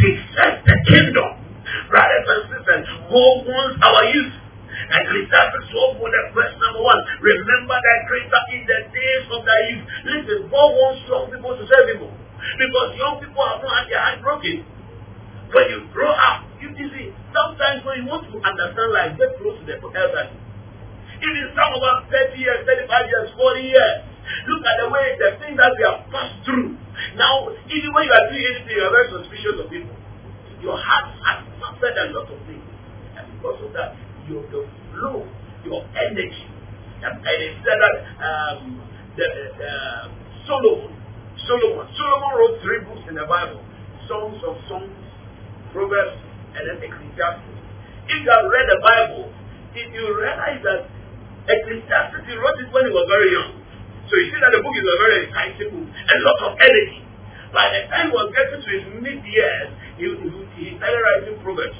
Seek 0.00 0.16
first 0.32 0.64
the 0.64 0.76
kingdom. 0.88 1.28
Brothers 1.92 2.24
and 2.24 2.42
sisters, 2.56 2.88
God 2.88 3.36
wants 3.44 3.76
our 3.84 4.02
youth. 4.16 4.32
And 4.96 5.02
Ecclesiastes 5.04 5.76
12 5.76 6.00
for 6.00 6.08
the 6.08 6.22
verse 6.32 6.56
number 6.56 6.80
one. 6.80 7.00
Remember 7.20 7.76
that 7.76 8.00
greater 8.08 8.42
in 8.56 8.64
the 8.64 8.80
days 8.96 9.24
of 9.28 9.44
thy 9.44 9.60
youth. 9.76 9.84
Listen, 10.08 10.40
God 10.48 10.70
wants 10.72 11.04
young 11.04 11.26
people 11.36 11.52
to 11.52 11.64
serve 11.68 12.00
him. 12.00 12.00
Because 12.00 12.88
young 12.96 13.20
people 13.20 13.44
have 13.44 13.60
not 13.60 13.72
had 13.76 13.86
their 13.92 14.00
heart 14.00 14.24
broken. 14.24 14.64
When 15.52 15.64
you 15.68 15.84
grow 15.92 16.16
up, 16.16 16.48
you, 16.64 16.72
you 16.80 16.88
see, 16.96 17.12
sometimes 17.28 17.84
when 17.84 18.00
you 18.00 18.06
want 18.08 18.24
to 18.32 18.40
understand 18.40 18.88
life, 18.96 19.12
get 19.20 19.36
close 19.36 19.60
to 19.60 19.64
the 19.68 19.76
elderly. 19.84 20.45
Even 21.26 21.50
some 21.58 21.74
of 21.74 21.82
us 21.82 22.06
30 22.08 22.38
years, 22.38 22.62
35 22.62 23.10
years, 23.10 23.28
40 23.34 23.60
years. 23.66 23.96
Look 24.46 24.62
at 24.62 24.76
the 24.82 24.88
way, 24.90 25.06
the 25.18 25.30
things 25.42 25.58
that 25.58 25.74
we 25.74 25.82
have 25.86 26.06
passed 26.10 26.38
through. 26.46 26.78
Now, 27.18 27.50
even 27.50 27.90
when 27.94 28.04
you 28.06 28.14
are 28.14 28.26
doing 28.30 28.46
anything, 28.46 28.74
you 28.74 28.82
are 28.86 28.94
very 28.94 29.08
suspicious 29.10 29.56
of 29.58 29.66
people. 29.70 29.94
Your 30.62 30.78
heart 30.78 31.14
has 31.22 31.46
suffered 31.62 31.94
a 31.94 32.06
lot 32.14 32.26
of 32.30 32.38
things. 32.46 32.66
And 33.18 33.26
because 33.38 33.58
of 33.62 33.70
that, 33.74 33.94
your, 34.26 34.42
your 34.50 34.66
flow, 34.94 35.26
your 35.62 35.82
energy. 35.94 36.46
And, 37.02 37.22
and 37.22 37.38
it 37.42 37.54
said 37.62 37.78
that 37.78 37.96
um, 38.22 38.80
the, 39.14 39.26
uh, 39.26 40.04
Solomon, 40.46 40.94
Solomon, 41.46 41.86
Solomon 41.94 42.32
wrote 42.38 42.56
three 42.62 42.80
books 42.86 43.04
in 43.08 43.14
the 43.14 43.26
Bible: 43.28 43.60
Songs 44.08 44.40
of 44.46 44.56
Songs, 44.66 44.96
Proverbs, 45.72 46.18
and 46.56 46.62
then 46.64 46.78
Ecclesiastes. 46.80 47.52
If 48.08 48.22
you 48.24 48.30
have 48.30 48.46
read 48.48 48.66
the 48.70 48.80
Bible, 48.80 49.28
if 49.74 49.92
you 49.92 50.04
realize 50.16 50.62
that 50.64 50.95
Ecclesiastes 51.46 52.26
he 52.26 52.34
wrote 52.34 52.58
it 52.58 52.68
when 52.74 52.84
he 52.86 52.92
was 52.92 53.06
very 53.06 53.30
young. 53.30 53.52
So 54.06 54.14
you 54.14 54.30
see 54.30 54.38
that 54.38 54.54
the 54.54 54.62
book 54.62 54.74
is 54.74 54.86
a 54.86 54.98
very 55.02 55.16
exciting 55.26 55.70
book, 55.74 55.88
a 55.90 56.16
lot 56.22 56.38
of 56.46 56.52
energy. 56.62 57.02
By 57.50 57.70
the 57.74 57.90
time 57.90 58.10
he 58.10 58.14
was 58.14 58.30
getting 58.34 58.62
to 58.62 58.70
his 58.70 58.84
mid 59.02 59.18
years, 59.26 59.68
he, 59.98 60.06
he, 60.58 60.64
started 60.78 61.00
writing 61.02 61.38
Proverbs. 61.42 61.78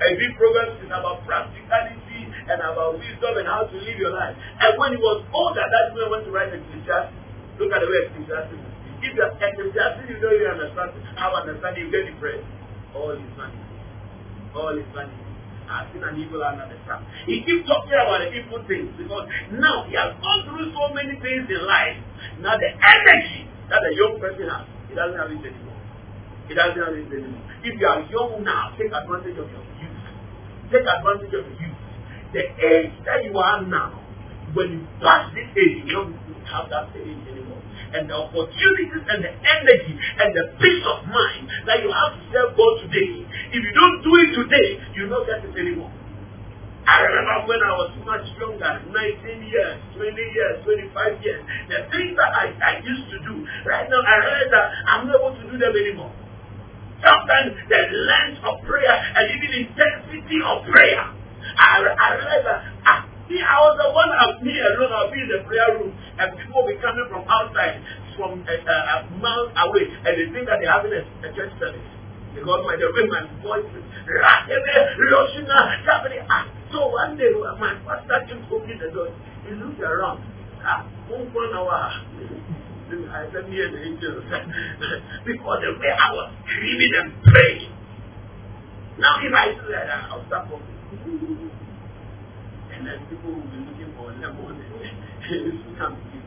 And 0.00 0.10
these 0.20 0.34
Proverbs 0.36 0.76
is 0.84 0.92
about 0.92 1.24
practicality 1.24 2.20
and 2.50 2.58
about 2.60 3.00
wisdom 3.00 3.32
and 3.40 3.46
how 3.48 3.64
to 3.64 3.76
live 3.76 3.96
your 3.96 4.12
life. 4.12 4.36
And 4.36 4.76
when 4.76 4.92
he 4.92 5.00
was 5.00 5.24
older, 5.32 5.64
that's 5.64 5.92
when 5.96 6.04
he 6.04 6.10
went 6.12 6.24
to 6.28 6.32
write 6.32 6.52
Ecclesiastes. 6.52 7.16
Look 7.56 7.72
at 7.72 7.80
the 7.80 7.88
way 7.88 8.12
Ecclesiastes 8.12 8.52
is. 8.52 8.72
If 9.04 9.12
you 9.16 9.22
are 9.24 9.32
Ecclesiastes, 9.32 10.04
you 10.08 10.16
don't 10.20 10.36
even 10.36 10.52
understand 10.52 11.00
how 11.16 11.32
understand 11.36 11.80
you 11.80 11.88
get 11.88 12.08
depressed. 12.08 12.44
All 12.92 13.12
is 13.16 13.24
vanity. 13.36 13.64
All 14.52 14.76
is 14.76 14.88
vanity. 14.92 15.23
I've 15.64 15.88
an 15.96 16.20
evil 16.20 16.44
under 16.44 16.68
the 16.68 16.76
sun. 16.84 17.00
He 17.24 17.40
keeps 17.40 17.64
talking 17.64 17.96
about 17.96 18.20
the 18.20 18.30
evil 18.36 18.60
things 18.68 18.92
because 19.00 19.24
now 19.52 19.88
he 19.88 19.96
has 19.96 20.12
gone 20.20 20.44
through 20.44 20.68
so 20.76 20.92
many 20.92 21.16
things 21.20 21.48
in 21.48 21.60
life. 21.64 21.96
Now 22.44 22.56
the 22.60 22.68
energy 22.68 23.48
that 23.72 23.80
a 23.80 23.92
young 23.96 24.20
person 24.20 24.44
has, 24.48 24.68
he 24.88 24.94
doesn't 24.94 25.16
have 25.16 25.32
it 25.32 25.40
anymore. 25.40 25.80
He 26.48 26.52
doesn't 26.52 26.76
have 26.76 26.92
it 26.92 27.08
anymore. 27.08 27.44
If 27.64 27.80
you 27.80 27.86
are 27.88 28.04
young 28.12 28.44
now, 28.44 28.76
take 28.76 28.92
advantage 28.92 29.40
of 29.40 29.48
your 29.48 29.64
youth. 29.80 30.04
Take 30.68 30.84
advantage 30.84 31.32
of 31.32 31.44
youth. 31.56 31.80
The 32.36 32.44
age 32.60 32.92
that 33.08 33.24
you 33.24 33.32
are 33.38 33.64
now, 33.64 34.04
when 34.52 34.68
you 34.72 34.80
pass 35.00 35.32
this 35.32 35.48
age, 35.56 35.88
you 35.88 35.92
don't 35.96 36.16
have 36.44 36.68
that 36.68 36.92
age 36.92 37.24
anymore. 37.24 37.43
And 37.94 38.10
the 38.10 38.16
opportunities 38.18 39.06
and 39.06 39.22
the 39.22 39.30
energy 39.30 39.94
and 39.94 40.34
the 40.34 40.44
peace 40.58 40.82
of 40.82 41.06
mind 41.06 41.46
that 41.70 41.78
you 41.78 41.94
have 41.94 42.18
to 42.18 42.22
serve 42.34 42.50
God 42.58 42.74
today, 42.82 43.22
if 43.54 43.60
you 43.62 43.70
don't 43.70 43.98
do 44.02 44.12
it 44.18 44.30
today, 44.34 44.68
you 44.98 45.06
don't 45.06 45.22
get 45.22 45.46
it 45.46 45.54
anymore. 45.54 45.94
I 46.84 47.00
remember 47.00 47.48
when 47.48 47.60
I 47.64 47.72
was 47.80 47.96
much 48.04 48.26
younger, 48.36 48.82
19 48.92 49.48
years, 49.48 49.76
20 49.96 50.10
years, 50.10 50.54
25 50.68 51.24
years, 51.24 51.40
the 51.72 51.88
things 51.88 52.12
that 52.18 52.28
I, 52.28 52.52
I 52.60 52.72
used 52.84 53.08
to 53.08 53.18
do, 53.24 53.40
right 53.64 53.88
now 53.88 54.02
I 54.04 54.14
realize 54.20 54.52
that 54.52 54.66
I'm 54.92 55.08
not 55.08 55.16
able 55.16 55.32
to 55.32 55.44
do 55.48 55.56
them 55.56 55.72
anymore. 55.72 56.12
Sometimes 57.00 57.56
the 57.72 57.80
length 58.04 58.44
of 58.44 58.60
prayer 58.68 58.96
and 59.16 59.24
even 59.32 59.50
intensity 59.64 60.38
of 60.44 60.66
prayer, 60.68 61.08
I, 61.56 61.88
I 61.88 62.06
realize 62.20 62.44
that 62.52 62.58
ah, 62.84 63.00
see, 63.28 63.40
I 63.40 63.56
was 63.60 63.74
the 63.80 63.88
one 63.92 64.12
of 64.12 64.42
me 64.42 64.54
alone, 64.58 64.92
I'll 64.92 65.10
be 65.12 65.20
in 65.20 65.28
the 65.30 65.40
prayer 65.48 65.70
room, 65.78 65.92
and 65.92 66.26
people 66.36 66.62
will 66.62 66.68
be 66.68 66.76
coming 66.80 67.06
from 67.08 67.24
outside, 67.28 67.80
from 68.16 68.44
a, 68.44 68.54
a, 68.54 68.76
a 68.92 68.96
mile 69.20 69.48
away, 69.68 69.84
and 69.88 70.12
they 70.14 70.26
think 70.32 70.46
that 70.46 70.60
they're 70.60 70.72
having 70.72 70.92
a, 70.92 71.02
a 71.24 71.28
church 71.32 71.52
service. 71.58 71.88
Because 72.34 72.66
my 72.66 72.74
the 72.74 72.90
way 72.90 73.06
my 73.06 73.22
voice 73.46 73.62
is 73.78 73.84
ah. 74.26 74.42
So 76.72 76.88
one 76.90 77.16
day 77.16 77.30
my 77.62 77.78
pastor 77.86 78.26
came 78.26 78.42
to 78.42 78.50
open 78.58 78.74
the 78.74 78.90
door. 78.90 79.14
He 79.46 79.54
looked 79.54 79.78
around. 79.78 80.18
Ah, 80.66 80.82
one 81.08 81.54
hour. 81.54 82.02
I 82.90 83.30
said, 83.32 83.48
me 83.48 83.62
and 83.62 83.74
the 83.74 83.80
angels. 83.86 84.24
because 85.24 85.58
the 85.62 85.78
way 85.78 85.94
I 85.94 86.10
was 86.12 86.32
screaming 86.42 86.92
and 86.98 87.14
praying. 87.22 87.70
Now 88.98 89.14
if 89.22 89.32
I 89.32 89.54
do 89.54 89.70
that, 89.70 89.86
I'll 90.10 90.26
stop. 90.26 90.50
And 92.84 93.00
then 93.00 93.08
people 93.08 93.32
will 93.32 93.48
be 93.48 93.64
looking 93.64 93.88
for 93.96 94.12
lemon 94.12 94.60
to 94.60 95.70
come 95.80 95.96
to 95.96 96.04
you. 96.12 96.20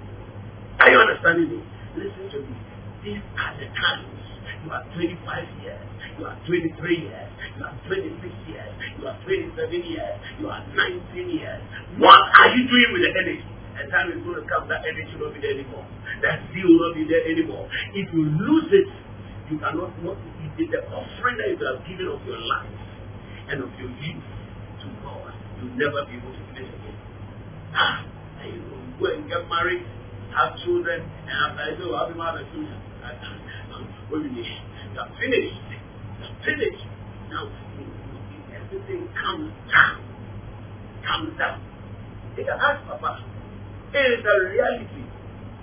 Are 0.81 0.89
you 0.89 0.97
understanding 1.05 1.53
me? 1.53 1.61
Listen 1.93 2.33
to 2.33 2.39
me. 2.49 2.57
These 3.05 3.21
are 3.37 3.53
the 3.61 3.69
times. 3.77 4.09
You 4.65 4.73
are 4.73 4.81
25 4.97 5.61
years. 5.61 5.85
You 6.17 6.25
are 6.25 6.33
23 6.49 6.97
years. 6.97 7.29
You 7.29 7.61
are 7.61 7.77
26 7.85 8.49
years. 8.49 8.73
You 8.97 9.05
are 9.05 9.17
27 9.21 9.85
years. 9.85 10.17
You 10.41 10.49
are 10.49 10.65
19 10.73 11.29
years. 11.29 11.61
What 12.01 12.25
are 12.25 12.49
you 12.57 12.65
doing 12.65 12.89
with 12.89 13.05
the 13.05 13.11
energy? 13.13 13.45
A 13.77 13.85
time 13.93 14.17
is 14.17 14.25
going 14.25 14.41
to 14.41 14.45
come 14.49 14.65
that 14.73 14.81
energy 14.81 15.13
will 15.13 15.29
not 15.29 15.37
be 15.37 15.45
there 15.45 15.61
anymore. 15.61 15.85
That 16.25 16.41
zeal 16.57 16.73
will 16.73 16.89
not 16.89 16.97
be 16.97 17.05
there 17.05 17.21
anymore. 17.21 17.69
If 17.93 18.09
you 18.17 18.25
lose 18.33 18.73
it, 18.73 18.89
you 19.53 19.61
cannot 19.61 19.93
not 20.01 20.17
the 20.57 20.81
offering 20.89 21.37
that 21.37 21.53
you 21.53 21.61
have 21.61 21.85
given 21.85 22.09
of 22.09 22.25
your 22.25 22.41
life 22.41 22.73
and 23.53 23.61
of 23.61 23.69
your 23.77 23.93
youth 24.01 24.25
to 24.81 24.87
God, 25.03 25.33
you'll 25.59 25.75
never 25.75 26.05
be 26.05 26.17
able 26.17 26.31
to 26.31 26.43
give 26.53 26.63
it 26.63 26.71
again. 26.71 26.87
Ah, 26.87 26.95
and 26.95 27.66
you 27.66 27.66
go 28.99 29.05
and 29.13 29.27
get 29.29 29.47
married, 29.49 29.85
have 30.33 30.57
children, 30.65 31.01
and 31.01 31.35
after 31.45 31.61
I 31.61 31.77
say, 31.77 31.85
well, 31.85 31.95
I'll 31.95 32.11
be 32.11 32.17
married 32.17 32.47
do 34.09 34.23
you 34.23 34.31
mean? 34.31 34.45
You 34.93 34.99
are 34.99 35.11
finished. 35.19 35.61
You 36.17 36.25
are 36.25 36.37
finished. 36.41 36.85
Now, 37.29 37.51
everything 38.55 39.07
comes 39.13 39.51
down. 39.69 39.97
Comes 41.05 41.37
down. 41.37 41.61
You 42.37 42.45
can 42.45 42.57
ask 42.57 42.81
Papa. 42.87 43.23
It 43.93 44.19
is 44.19 44.25
a 44.25 44.35
reality. 44.49 45.03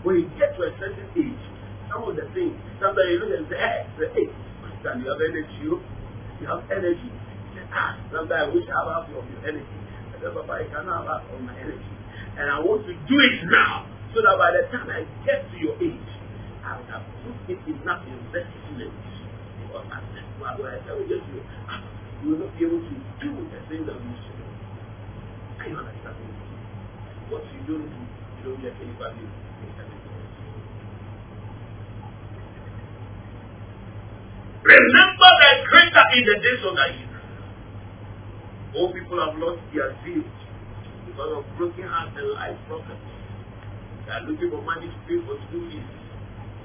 When 0.03 0.17
you 0.17 0.29
get 0.39 0.55
to 0.57 0.69
a 0.69 0.73
certain 0.79 1.09
age, 1.17 1.45
some 1.91 2.05
of 2.05 2.17
the 2.17 2.29
things, 2.37 2.55
somebody 2.81 3.17
look 3.17 3.33
and 3.33 3.49
say, 3.49 3.57
hey, 3.57 3.87
say, 3.97 4.09
hey, 4.13 4.29
my 4.61 4.71
son, 4.85 5.01
you 5.01 5.09
have 5.09 5.21
energy, 5.21 5.65
you 5.65 6.47
have 6.47 6.63
energy. 6.71 7.11
Ah, 7.73 7.97
sometimes 8.13 8.31
I 8.31 8.55
wish 8.55 8.69
I 8.69 8.81
have 8.93 9.09
your 9.11 9.25
energy. 9.43 9.79
I 10.13 10.21
said, 10.21 10.35
Papa, 10.35 10.53
I 10.53 10.65
cannot 10.69 11.09
have 11.09 11.25
all 11.33 11.41
my 11.41 11.57
energy. 11.57 11.91
And 12.35 12.51
I 12.51 12.59
want 12.59 12.83
to 12.87 12.95
do 12.95 13.17
it 13.17 13.37
now. 13.47 13.87
So 14.15 14.23
that 14.23 14.35
by 14.39 14.51
the 14.55 14.63
time 14.71 14.87
I 14.91 15.03
get 15.27 15.47
to 15.51 15.57
your 15.59 15.75
age, 15.79 16.11
I 16.63 16.79
will 16.79 16.87
have 16.91 17.03
put 17.23 17.35
it 17.51 17.59
enough 17.67 18.03
investment. 18.07 18.95
Because 19.59 19.87
I 19.91 19.99
said, 20.15 20.27
well, 20.39 20.55
when 20.59 20.71
I 20.71 20.79
tell 20.87 20.99
you 20.99 21.07
this, 21.11 21.23
you 22.23 22.31
will 22.31 22.39
not 22.47 22.51
be 22.59 22.67
able 22.67 22.83
to 22.83 22.95
do 23.23 23.31
the 23.51 23.59
things 23.71 23.87
that 23.87 23.99
used 23.99 24.25
to 24.27 24.33
do. 24.39 24.47
Are 25.59 25.67
you 25.67 25.77
understanding? 25.79 26.31
What 27.31 27.43
you 27.51 27.61
don't 27.67 27.87
do, 27.91 28.01
you 28.03 28.43
don't 28.47 28.61
get 28.63 28.75
any 28.83 28.95
value. 28.99 29.31
Remember 34.65 35.31
that 35.45 35.57
greater 35.69 36.05
in 36.17 36.23
the 36.25 36.37
days 36.41 36.63
of 36.65 36.75
youth. 36.97 37.15
All 38.75 38.93
people 38.93 39.19
have 39.21 39.37
lost 39.39 39.61
their 39.75 39.93
zeal 40.03 40.25
because 41.15 41.31
of 41.39 41.47
broken 41.55 41.87
hearts 41.87 42.11
and 42.19 42.27
life 42.35 42.59
problems. 42.67 42.99
They 44.03 44.11
are 44.11 44.27
looking 44.27 44.51
for 44.51 44.63
money 44.67 44.91
to 44.91 44.99
pay 45.07 45.23
for 45.23 45.39
school 45.47 45.63
fees. 45.71 45.87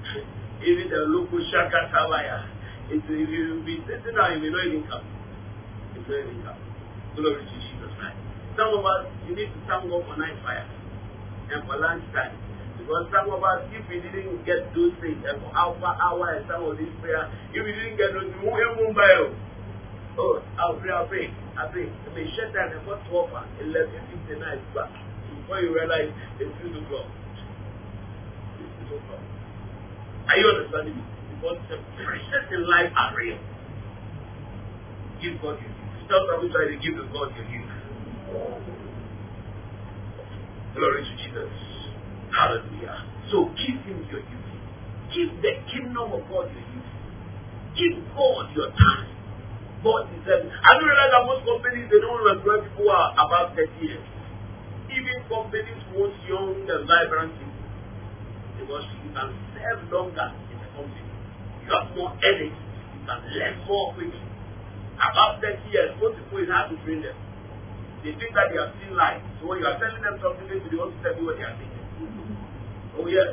even 0.66 0.90
the 0.90 1.06
local 1.06 1.38
shaka 1.54 1.94
tawaya. 1.94 2.50
It 2.90 3.06
will 3.06 3.62
be 3.62 3.78
sitting 3.86 4.18
down, 4.18 4.42
you 4.42 4.42
may 4.42 4.50
not 4.50 4.66
even 4.66 4.84
come. 4.90 5.06
It 5.94 6.02
will 6.02 6.18
not 6.18 6.26
even 6.26 6.42
come. 6.42 6.60
Glory 7.14 7.46
to 7.46 7.56
Jesus 7.62 7.94
Christ. 7.94 8.18
Some 8.58 8.74
of 8.74 8.82
us, 8.82 9.06
you 9.30 9.38
need 9.38 9.54
to 9.54 9.60
thank 9.70 9.86
God 9.86 10.02
for 10.10 10.18
night 10.18 10.42
fire 10.42 10.66
and 11.54 11.62
for 11.70 11.78
lunch 11.78 12.02
time. 12.10 12.34
Because 12.82 13.06
some 13.14 13.30
of 13.30 13.46
us, 13.46 13.70
if 13.70 13.86
we 13.86 14.02
didn't 14.02 14.42
get 14.50 14.74
those 14.74 14.98
things, 14.98 15.22
and 15.22 15.38
for 15.46 15.54
alpha 15.54 15.94
hour 16.02 16.42
and 16.42 16.50
some 16.50 16.66
of 16.66 16.74
these 16.74 16.90
prayer, 16.98 17.30
if 17.54 17.62
we 17.62 17.70
didn't 17.78 18.02
get 18.02 18.18
those, 18.18 18.34
we 18.34 18.50
won't 18.50 18.66
mobile. 18.82 19.38
Oh, 20.20 20.44
I'll 20.60 20.76
pray, 20.76 20.92
I'll 20.92 21.08
pray, 21.08 21.32
I'll 21.56 21.72
pray. 21.72 21.88
I 21.88 22.10
may 22.12 22.28
shut 22.36 22.52
down 22.52 22.76
and 22.76 22.84
what's 22.84 23.08
offer, 23.08 23.40
11, 23.64 23.88
59, 24.28 24.76
but 24.76 24.92
before 25.32 25.64
you 25.64 25.72
realize 25.72 26.12
it's 26.44 26.52
6 26.60 26.76
o'clock. 26.76 27.08
It's 28.60 28.92
6 28.92 29.00
o'clock. 29.00 29.24
Are 30.28 30.36
you 30.36 30.46
understanding 30.52 31.00
me? 31.00 31.04
Because 31.40 31.64
the 31.72 31.80
pressures 31.96 32.52
in 32.52 32.68
life 32.68 32.92
are 33.00 33.16
real. 33.16 33.40
Give 35.24 35.40
God 35.40 35.56
your 35.64 35.72
youth. 35.72 36.04
Stop 36.04 36.28
somebody 36.28 36.52
trying 36.52 36.72
to 36.76 36.80
give 36.84 36.96
the 37.00 37.08
God 37.16 37.32
your 37.40 37.48
youth. 37.48 37.72
Glory 40.76 41.02
to 41.08 41.14
Jesus. 41.16 41.54
Hallelujah. 42.36 43.08
So 43.32 43.48
give 43.56 43.80
him 43.88 44.04
your 44.12 44.20
youth. 44.20 44.52
Give 45.16 45.32
the 45.40 45.54
kingdom 45.72 46.12
of 46.12 46.28
God 46.28 46.52
your 46.52 46.68
youth. 46.76 46.92
Give 47.80 48.04
God 48.12 48.52
your 48.52 48.68
time. 48.76 49.19
God 49.80 50.12
deserves 50.12 50.52
it. 50.52 50.52
I 50.52 50.76
realize 50.76 51.12
that 51.16 51.24
most 51.24 51.44
companies 51.48 51.88
they 51.88 52.04
don't 52.04 52.20
employ 52.20 52.68
people 52.68 52.84
who 52.84 52.92
are 52.92 53.16
about 53.16 53.56
30 53.56 53.72
years. 53.80 54.04
Even 54.92 55.24
companies 55.32 55.80
most 55.96 56.20
young 56.28 56.68
and 56.68 56.84
vibrant 56.84 57.32
people. 57.40 57.64
Because 58.60 58.84
you 59.00 59.10
can 59.16 59.30
serve 59.56 59.80
longer 59.88 60.30
in 60.52 60.58
the 60.60 60.68
company. 60.76 61.08
You 61.64 61.70
have 61.72 61.88
more 61.96 62.12
energy. 62.20 62.52
You 62.52 63.02
can 63.08 63.20
learn 63.40 63.56
more 63.72 63.96
quickly. 63.96 64.26
About 65.00 65.40
30 65.40 65.64
years, 65.72 65.96
most 66.04 66.20
people 66.20 66.44
is 66.44 66.52
hard 66.52 66.76
to 66.76 66.76
train 66.84 67.00
them. 67.00 67.16
They 68.04 68.12
think 68.20 68.36
that 68.36 68.52
they 68.52 68.60
have 68.60 68.76
seen 68.84 69.00
life. 69.00 69.24
So 69.40 69.48
when 69.48 69.64
you 69.64 69.68
are 69.68 69.80
telling 69.80 70.04
them 70.04 70.20
something, 70.20 70.44
they 70.44 70.60
want 70.76 70.92
to 70.92 71.00
tell 71.00 71.16
you 71.16 71.24
what 71.24 71.40
they 71.40 71.48
are 71.48 71.56
thinking. 71.56 71.88
Oh 73.00 73.08
yes. 73.08 73.32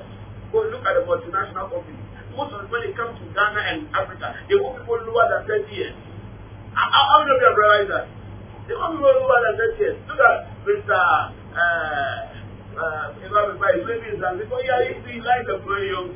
Go 0.55 0.63
look 0.63 0.87
at 0.87 0.95
the 0.95 1.03
multinational 1.03 1.67
companies. 1.75 2.07
Most 2.39 2.55
of 2.55 2.63
them, 2.63 2.71
when 2.71 2.87
they 2.87 2.95
come 2.95 3.11
to 3.19 3.25
Ghana 3.35 3.61
and 3.67 3.91
Africa, 3.91 4.39
they 4.47 4.55
want 4.55 4.79
people 4.79 5.03
lower 5.11 5.27
than 5.27 5.67
30 5.67 5.75
years. 5.75 5.97
How 6.77 7.25
many 7.25 7.33
of 7.33 7.41
you 7.41 7.49
have 7.49 7.57
realized 7.57 7.91
that? 7.91 8.07
They 8.69 8.75
want 8.77 9.01
people 9.01 9.09
lower 9.09 9.41
than 9.49 9.57
30 9.57 9.81
years. 9.81 9.97
Look 10.05 10.21
at 10.21 10.37
Mr. 10.69 10.93
Uh, 10.93 12.37
uh, 12.77 13.17
Ibai, 13.17 13.81
maybe 13.87 14.13
in 14.13 14.21
Zanzibar, 14.21 14.61
yeah, 14.61 14.85
he, 14.85 15.01
he 15.09 15.21
likes 15.25 15.49
the 15.49 15.57
very 15.65 15.89
young 15.89 16.13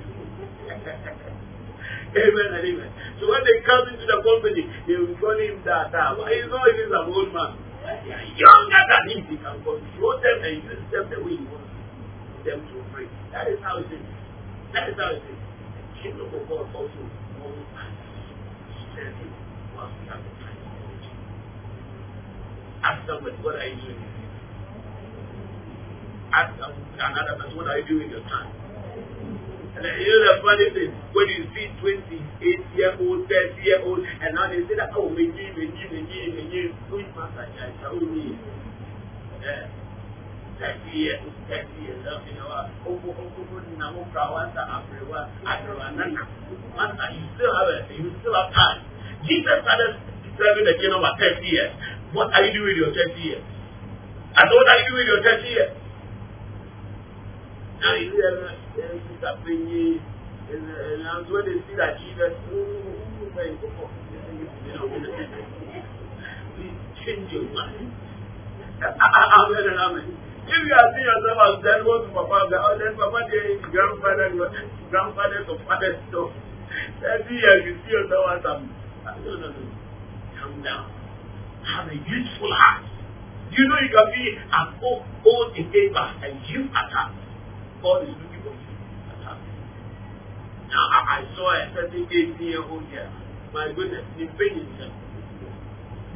Amen 2.11 2.49
and 2.59 2.67
amen. 2.67 2.91
So 3.23 3.31
when 3.31 3.43
they 3.47 3.63
come 3.63 3.87
into 3.87 4.03
the 4.03 4.19
company, 4.19 4.67
they 4.87 4.99
will 4.99 5.15
call 5.23 5.39
him 5.39 5.63
that. 5.63 5.95
But 5.95 6.27
he's 6.35 6.51
not 6.51 6.67
even 6.67 6.91
an 6.91 7.07
old 7.07 7.31
man. 7.31 7.55
Younger 8.35 8.83
than 8.91 9.03
him. 9.15 9.21
He 9.31 9.37
can 9.39 9.57
control 9.63 10.19
them 10.19 10.39
and 10.43 10.59
use 10.59 10.85
them 10.91 11.07
the 11.07 11.19
way 11.23 11.39
he 11.39 11.45
wants 11.47 11.71
them 12.45 12.67
to 12.67 12.77
pray. 12.91 13.07
That 13.31 13.47
is 13.47 13.63
how 13.63 13.79
it 13.79 13.87
is. 13.95 14.03
That 14.75 14.91
is 14.91 14.99
how 14.99 15.15
it 15.15 15.23
is. 15.23 15.39
The 15.39 15.83
kingdom 16.03 16.35
of 16.35 16.43
God 16.51 16.67
also 16.75 16.99
moves 16.99 17.63
us 17.79 17.95
the 18.99 19.07
time. 19.07 19.39
Ask 22.83 23.07
somebody, 23.09 23.37
what 23.41 23.57
are 23.57 23.68
you 23.68 23.76
doing? 23.81 24.01
Ask 26.33 26.53
another 26.61 27.35
person, 27.41 27.57
what 27.57 27.66
are 27.68 27.78
you 27.81 27.87
doing 27.89 28.09
with 28.09 28.20
your 28.20 28.24
time? 28.28 28.53
And 29.76 29.85
then, 29.85 29.97
you 29.97 30.12
know 30.12 30.20
the 30.28 30.43
funny 30.45 30.68
thing, 30.76 30.93
when 31.16 31.28
you 31.33 31.49
see 31.57 31.72
28 31.81 32.76
year 32.76 32.93
old, 33.01 33.24
30 33.24 33.62
year 33.64 33.81
old, 33.81 34.05
and 34.05 34.35
now 34.35 34.51
they 34.53 34.61
say 34.68 34.76
that, 34.76 34.93
oh, 34.97 35.09
me, 35.09 35.28
me, 35.33 35.47
me, 35.57 35.72
me, 35.72 36.03
me, 36.05 36.45
me, 36.45 36.61
which 36.93 37.09
master, 37.16 37.49
I 37.49 37.72
tell 37.81 37.97
me. 37.97 38.37
Yeah. 39.41 39.72
30 40.61 40.93
years, 40.93 41.24
30 41.49 41.64
years, 41.81 42.05
you 42.28 42.35
know, 42.37 42.53
Opo, 42.85 43.09
Opo, 43.09 43.16
oh, 43.16 43.33
oh, 43.33 43.57
oh, 43.57 43.81
Namo, 43.81 44.05
Prawanta, 44.12 44.61
Afrewa, 44.68 45.33
Adrewanana. 45.49 46.28
Master, 46.76 47.09
you 47.16 47.24
still 47.33 47.53
have 47.57 47.68
a, 47.72 47.95
you 47.97 48.12
still 48.20 48.35
have 48.37 48.53
time. 48.53 48.89
Jesus 49.27 49.61
started 49.64 49.93
serving 50.37 50.64
the 50.64 50.75
kingdom 50.81 51.05
at 51.05 51.18
30 51.21 51.45
years. 51.45 51.73
What 52.12 52.33
are 52.33 52.45
you 52.45 52.53
doing 52.57 52.81
with 52.81 52.91
your 52.91 52.95
30 53.12 53.21
years? 53.21 53.45
And 54.37 54.47
what 54.49 54.66
are 54.68 54.79
you 54.81 54.87
doing 54.89 55.05
with 55.05 55.11
your 55.11 55.23
30 55.25 55.49
years? 55.49 55.73
Now 57.81 57.95
you 57.97 58.12
hear 58.12 58.53
stopping 59.16 59.64
you, 59.68 60.01
and 60.53 61.25
when 61.33 61.45
they 61.49 61.57
see 61.64 61.77
that 61.81 61.97
Jesus, 61.97 62.37
know, 62.45 62.61
please 66.57 66.77
change 67.05 67.29
your 67.33 67.45
mind. 67.57 67.89
Amen 68.81 69.77
amen. 69.81 70.09
If 70.51 70.61
you 70.66 70.75
are 70.77 70.89
seeing 70.93 71.05
yourself 71.09 71.39
as 71.41 71.57
then 71.64 71.81
go 71.85 71.93
to 72.05 72.09
Papa, 72.12 72.39
then 72.51 72.93
Papa, 72.97 73.18
the 73.29 73.41
grandfather, 73.71 74.29
grandfather 74.91 75.41
of 75.49 75.59
father 75.68 75.93
stuff. 76.09 76.31
Thirty 77.01 77.35
years, 77.39 77.61
you 77.64 77.75
see 77.85 77.93
yourself 77.93 78.25
as 78.35 78.43
No, 79.19 79.35
no, 79.35 79.49
no. 79.51 79.63
Calm 80.39 80.63
down. 80.63 80.87
Have 81.67 81.89
a 81.89 81.95
useful 81.95 82.53
heart. 82.55 82.85
You 83.51 83.67
know 83.67 83.79
you 83.83 83.91
can 83.91 84.07
be 84.15 84.39
an 84.39 84.67
old, 84.83 85.03
old 85.27 85.51
age 85.59 85.67
and 85.75 86.39
you 86.47 86.71
attack. 86.71 87.11
God 87.83 88.07
is 88.07 88.15
looking 88.15 88.43
for 88.47 88.55
you. 88.55 88.75
Attack. 89.11 89.39
Now, 90.71 90.85
I, 90.95 90.99
I 91.19 91.35
saw 91.35 91.51
a 91.51 91.75
38 91.75 92.41
year 92.41 92.63
old 92.63 92.87
here. 92.87 93.11
My 93.53 93.73
goodness, 93.75 94.07
he's 94.17 94.31
paying 94.39 94.63
himself. 94.63 94.95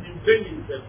He's 0.06 0.18
paying 0.22 0.46
himself. 0.46 0.86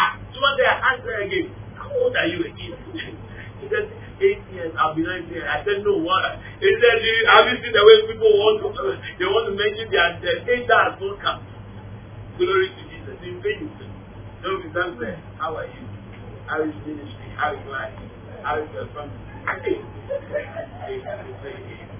Ah, 0.00 0.16
so 0.32 0.40
one 0.40 0.56
day 0.56 0.64
I 0.64 0.96
asked 0.96 1.04
her 1.04 1.20
again, 1.20 1.52
how 1.76 1.92
old 1.92 2.16
are 2.16 2.26
you 2.26 2.40
again? 2.40 2.72
he 3.60 3.68
said, 3.68 3.92
eight 4.20 4.40
years, 4.52 4.72
I'll 4.78 4.94
be 4.94 5.02
19 5.04 5.28
years. 5.28 5.44
I 5.44 5.64
said, 5.64 5.84
no, 5.84 5.98
what? 6.00 6.24
He 6.60 6.70
said, 6.80 6.96
have 7.28 7.46
you 7.48 7.56
seen 7.60 7.72
the 7.72 7.84
way 7.84 7.96
people 8.08 8.32
want 8.32 8.64
to, 8.64 8.68
uh, 8.72 8.96
they 9.18 9.26
want 9.28 9.46
to 9.50 9.54
mention 9.56 9.90
their, 9.92 10.16
their 10.24 10.40
age 10.48 10.66
that 10.68 10.96
not 10.96 11.20
come. 11.20 11.40
Glory 12.38 12.68
to 12.72 12.82
Jesus. 12.88 13.16
Paying 13.20 13.68
himself. 13.68 13.92
Don't 14.42 14.62
be 14.62 14.68
thankful. 14.72 15.14
How 15.40 15.56
are 15.56 15.66
you? 15.68 15.84
How 16.46 16.62
is 16.62 16.74
ministry? 16.86 17.28
How 17.36 17.52
is 17.52 17.60
life? 17.68 17.92
How 18.44 18.62
is 18.62 18.68
your 18.72 18.86
family? 18.94 19.18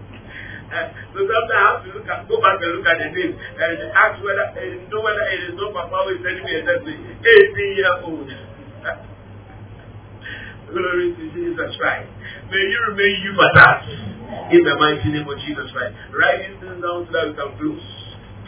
Uh, 0.66 0.90
so 1.14 1.22
sometimes 1.22 1.46
I 1.54 1.62
have 1.62 1.78
to 1.86 1.94
look 1.94 2.10
at, 2.10 2.26
go 2.26 2.42
back 2.42 2.58
and 2.58 2.74
look 2.74 2.82
at 2.90 2.98
the 2.98 3.06
name 3.14 3.38
and 3.38 3.86
ask 3.94 4.18
whether, 4.18 4.50
and 4.58 4.90
know 4.90 4.98
whether 4.98 5.22
it 5.30 5.46
is 5.46 5.54
not 5.54 5.70
Papa 5.70 6.10
who 6.10 6.18
is 6.18 6.26
sending 6.26 6.42
me 6.42 6.58
a 6.58 6.66
message. 6.66 6.98
18 7.22 7.78
year 7.78 7.94
old. 8.02 8.26
Glory 10.66 11.14
to 11.14 11.24
Jesus 11.30 11.70
Christ. 11.78 12.10
May 12.50 12.58
you 12.58 12.78
remain 12.90 13.22
you 13.22 13.32
for 13.38 13.50
that. 13.54 13.86
In 14.50 14.62
the 14.66 14.74
mighty 14.78 15.14
name 15.14 15.28
of 15.28 15.38
Jesus 15.38 15.70
Christ. 15.70 15.94
Write 16.10 16.42
these 16.42 16.58
things 16.58 16.82
down 16.82 17.06
so 17.06 17.12
that 17.14 17.30
we 17.30 17.34
can 17.38 17.50
close. 17.54 17.86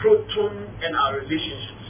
Proton 0.03 0.67
and 0.83 0.95
our 0.95 1.15
relationships. 1.15 1.87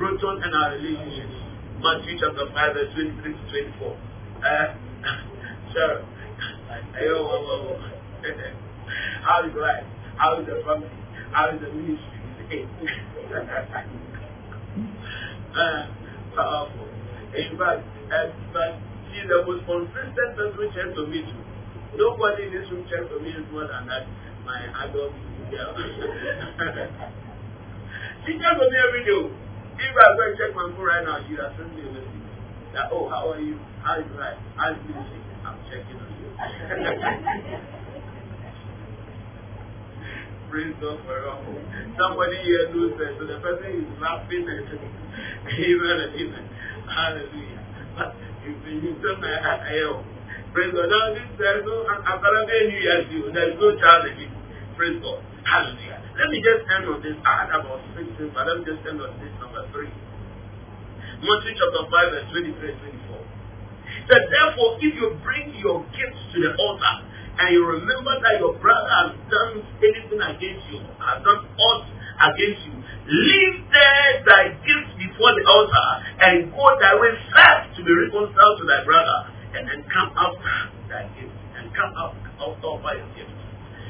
Proton 0.00 0.40
and 0.40 0.52
our 0.56 0.72
relationships. 0.80 1.36
Matthew 1.84 2.16
chapter 2.20 2.48
5 2.48 2.72
verse 2.72 2.92
23 2.96 3.36
to 3.36 3.44
24. 3.76 3.92
Uh, 4.40 4.76
sure. 5.76 6.00
How 9.24 9.44
is 9.44 9.54
life? 9.54 9.84
How 10.16 10.40
is 10.40 10.46
the 10.46 10.62
family? 10.64 10.88
How 11.32 11.50
is 11.52 11.60
the 11.60 11.68
ministry? 11.68 12.22
uh, 15.52 15.86
powerful. 16.34 16.88
In 17.36 17.58
fact, 17.58 17.84
uh, 18.12 18.28
but 18.52 18.91
she's 19.12 19.28
the 19.28 19.44
most 19.44 19.68
consistent 19.68 20.30
person 20.36 20.68
checks 20.72 20.96
on 20.96 21.10
me 21.12 21.20
too. 21.22 21.36
Nobody 22.00 22.48
in 22.48 22.52
this 22.56 22.64
room 22.72 22.88
checks 22.88 23.12
on 23.12 23.20
me 23.20 23.36
more 23.52 23.68
than 23.68 23.84
that. 23.86 24.08
My 24.48 24.64
adult 24.88 25.12
girl. 25.52 25.76
she 28.24 28.32
checks 28.40 28.56
on 28.58 28.68
me 28.72 28.78
every 28.80 29.04
day. 29.04 29.28
if 29.28 29.92
I 29.92 30.08
go 30.16 30.22
and 30.24 30.32
check 30.40 30.56
my 30.56 30.72
phone 30.72 30.88
right 30.88 31.04
now, 31.04 31.20
she 31.28 31.36
have 31.36 31.52
sent 31.60 31.68
me 31.76 31.84
a 31.84 31.92
message. 31.92 32.24
That, 32.72 32.88
oh, 32.88 33.04
how 33.12 33.28
are 33.28 33.36
you? 33.40 33.60
How 33.84 34.00
is 34.00 34.08
life? 34.16 34.40
How 34.56 34.72
is 34.72 34.80
ministry? 34.88 35.20
I'm 35.44 35.60
checking 35.68 36.00
on 36.00 36.08
you. 36.16 36.32
Praise 40.48 40.72
God 40.80 40.96
for 41.04 41.20
all. 41.28 41.44
Somebody 42.00 42.36
here 42.44 42.68
knows 42.72 42.96
that, 42.96 43.12
so 43.20 43.26
the 43.28 43.36
person 43.40 43.72
is 43.72 43.84
laughing 44.00 44.44
and 44.48 44.68
amen 45.48 46.00
and 46.00 46.12
amen. 46.12 46.44
Hallelujah. 46.88 47.60
You 48.42 48.54
me, 49.22 49.28
I 49.30 49.54
am. 49.86 50.02
Praise 50.52 50.74
God. 50.74 50.90
Now, 50.90 51.14
this, 51.14 51.30
there 51.38 51.60
is 51.60 51.64
no, 51.64 51.86
to 51.86 52.56
New 52.68 52.80
Year's 52.82 53.06
Eve. 53.08 53.32
There 53.32 53.48
is 53.50 53.56
no 53.56 53.68
child 53.80 54.04
again. 54.04 54.32
Praise 54.76 55.00
God. 55.00 55.22
Hallelujah. 55.48 56.02
Let 56.18 56.28
me 56.28 56.44
just 56.44 56.68
end 56.68 56.84
on 56.90 57.00
this. 57.00 57.16
I 57.24 57.46
had 57.46 57.54
about 57.56 57.80
six 57.96 58.04
things, 58.18 58.30
but 58.34 58.44
let 58.44 58.60
me 58.60 58.64
just 58.68 58.84
end 58.84 59.00
on 59.00 59.16
this 59.16 59.32
number 59.40 59.64
three. 59.72 59.88
Matthew 61.22 61.54
chapter 61.54 61.86
5, 61.86 62.12
verse 62.12 62.28
23 62.34 62.50
and 62.50 62.80
24. 63.08 63.22
That 64.10 64.22
therefore, 64.28 64.70
if 64.82 64.92
you 64.98 65.08
bring 65.22 65.54
your 65.62 65.86
gifts 65.94 66.22
to 66.34 66.36
the 66.42 66.52
altar, 66.58 66.94
and 67.32 67.48
you 67.54 67.64
remember 67.64 68.12
that 68.20 68.36
your 68.42 68.58
brother 68.60 68.92
has 68.92 69.16
done 69.32 69.64
anything 69.80 70.20
against 70.20 70.64
you, 70.68 70.84
has 71.00 71.24
done 71.24 71.48
aught 71.48 71.86
against 72.28 72.60
you, 72.68 72.76
leave 73.08 73.56
there 73.72 74.10
thy 74.28 74.52
gifts 74.62 74.92
before 75.12 75.36
the 75.36 75.44
altar, 75.44 75.88
and 76.24 76.48
go 76.48 76.64
thy 76.80 76.96
way 76.96 77.12
first 77.28 77.76
to 77.76 77.84
be 77.84 77.92
reconciled 77.92 78.56
to 78.58 78.64
thy 78.64 78.80
brother, 78.88 79.28
and 79.52 79.68
then 79.68 79.84
come 79.92 80.08
after 80.16 80.56
thy 80.90 81.04
gift, 81.14 81.36
and 81.60 81.68
come 81.76 81.92
out 82.00 82.16
offer 82.40 82.94
your 82.96 83.10
gift. 83.14 83.30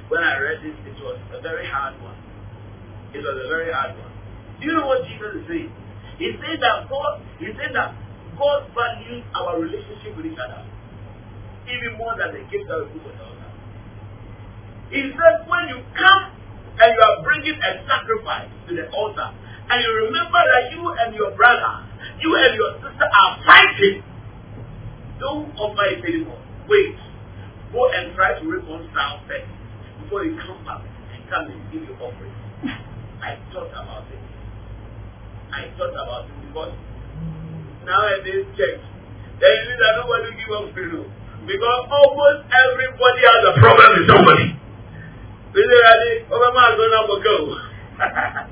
When 0.09 0.21
I 0.21 0.37
read 0.37 0.61
this, 0.61 0.77
it 0.85 0.97
was 1.01 1.17
a 1.33 1.41
very 1.41 1.65
hard 1.69 1.97
one. 2.03 2.17
It 3.15 3.25
was 3.25 3.37
a 3.37 3.49
very 3.49 3.73
hard 3.73 3.97
one. 3.97 4.13
Do 4.61 4.67
you 4.69 4.75
know 4.77 4.87
what 4.87 5.05
Jesus 5.09 5.41
is 5.41 5.45
saying? 5.49 5.73
He 6.19 6.37
said 6.37 6.61
that 6.61 6.89
God, 6.89 7.25
he 7.41 7.49
said 7.57 7.73
that 7.73 7.97
God 8.37 8.69
values 8.77 9.25
our 9.33 9.61
relationship 9.61 10.17
with 10.17 10.27
each 10.27 10.41
other 10.41 10.65
even 11.69 11.97
more 11.97 12.13
than 12.19 12.35
the 12.37 12.43
gift 12.53 12.69
that 12.69 12.85
we 12.85 13.01
put 13.01 13.17
on 13.17 13.17
the 13.17 13.25
altar. 13.25 13.51
He 14.93 15.01
said 15.17 15.49
when 15.49 15.65
you 15.73 15.81
come 15.97 16.25
and 16.77 16.89
you 16.93 17.01
are 17.01 17.17
bringing 17.25 17.57
a 17.57 17.71
sacrifice 17.89 18.51
to 18.69 18.77
the 18.77 18.91
altar, 18.93 19.33
and 19.73 19.81
you 19.81 19.93
remember 20.05 20.37
that 20.37 20.69
you 20.69 20.85
and 21.01 21.15
your 21.17 21.33
brother, 21.33 21.89
you 22.21 22.29
and 22.37 22.53
your 22.61 22.77
sister 22.77 23.09
are 23.09 23.41
fighting, 23.49 24.05
don't 25.17 25.49
offer 25.57 25.87
it 25.97 26.05
anymore. 26.05 26.45
Wait. 26.69 27.01
Go 27.73 27.89
and 27.89 28.13
try 28.13 28.37
to 28.37 28.45
reconcile 28.45 29.25
first 29.25 29.49
before 30.05 30.29
you 30.29 30.37
come 30.37 30.61
back 30.69 30.85
and 30.85 31.25
come 31.33 31.49
and 31.49 31.57
give 31.73 31.89
your 31.89 31.97
offering. 32.05 32.37
I 33.25 33.41
thought 33.49 33.73
about 33.73 34.05
it. 34.13 34.21
I 35.49 35.73
thought 35.81 35.97
about 35.97 36.29
it 36.29 36.37
because 36.45 36.77
nowadays 37.89 38.45
church, 38.53 38.85
there 39.41 39.57
is 39.57 39.73
that 39.81 40.05
nobody 40.05 40.37
give 40.37 40.53
offering. 40.53 41.09
Because 41.49 41.81
almost 41.89 42.45
everybody 42.53 43.21
has 43.25 43.41
a 43.49 43.55
problem 43.57 43.89
with 43.97 44.07
somebody. 44.13 44.47
Literally, 45.57 46.29
Obama 46.29 46.61
has 46.61 46.75
gone 46.77 46.93
up 46.93 47.09
a 47.09 47.17
go. 47.25 48.52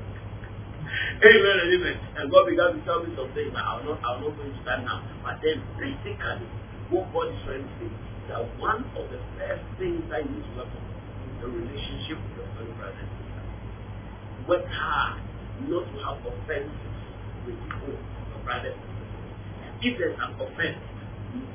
amen 1.21 1.55
and 1.61 1.69
amen. 1.77 1.97
And 2.17 2.25
God 2.33 2.49
began 2.49 2.73
to 2.73 2.81
tell 2.81 3.05
me 3.05 3.13
some 3.13 3.29
something, 3.29 3.49
but 3.53 3.61
I'm 3.61 3.85
not, 3.85 4.01
I'm 4.01 4.25
not 4.25 4.33
going 4.33 4.49
to 4.49 4.59
stand 4.65 4.89
now. 4.89 5.05
But 5.21 5.37
then, 5.45 5.61
basically, 5.77 6.49
what 6.89 7.13
God 7.13 7.29
is 7.29 7.39
trying 7.45 7.65
to 7.65 7.73
say 7.77 7.89
is 7.89 8.25
that 8.27 8.41
one 8.57 8.81
of 8.97 9.05
the 9.09 9.21
first 9.37 9.63
things 9.77 10.01
that 10.09 10.25
you 10.25 10.33
need 10.33 10.45
to 10.49 10.53
work 10.57 10.73
on 10.73 10.81
is 10.81 11.35
the 11.41 11.47
relationship 11.47 12.17
with 12.17 12.33
your 12.41 12.47
fellow 12.57 12.73
brothers 12.73 13.05
and 13.05 13.11
sisters. 13.21 13.49
Work 14.49 14.65
hard 14.65 15.21
not 15.69 15.85
to 15.85 15.97
have 16.01 16.17
offenses 16.25 16.97
with 17.45 17.57
people, 17.69 17.93
your 17.93 18.41
brothers 18.41 18.73
and 18.73 18.91
sisters. 18.97 19.31
If 19.85 19.93
there's 20.01 20.17
an 20.17 20.31
offense, 20.41 20.81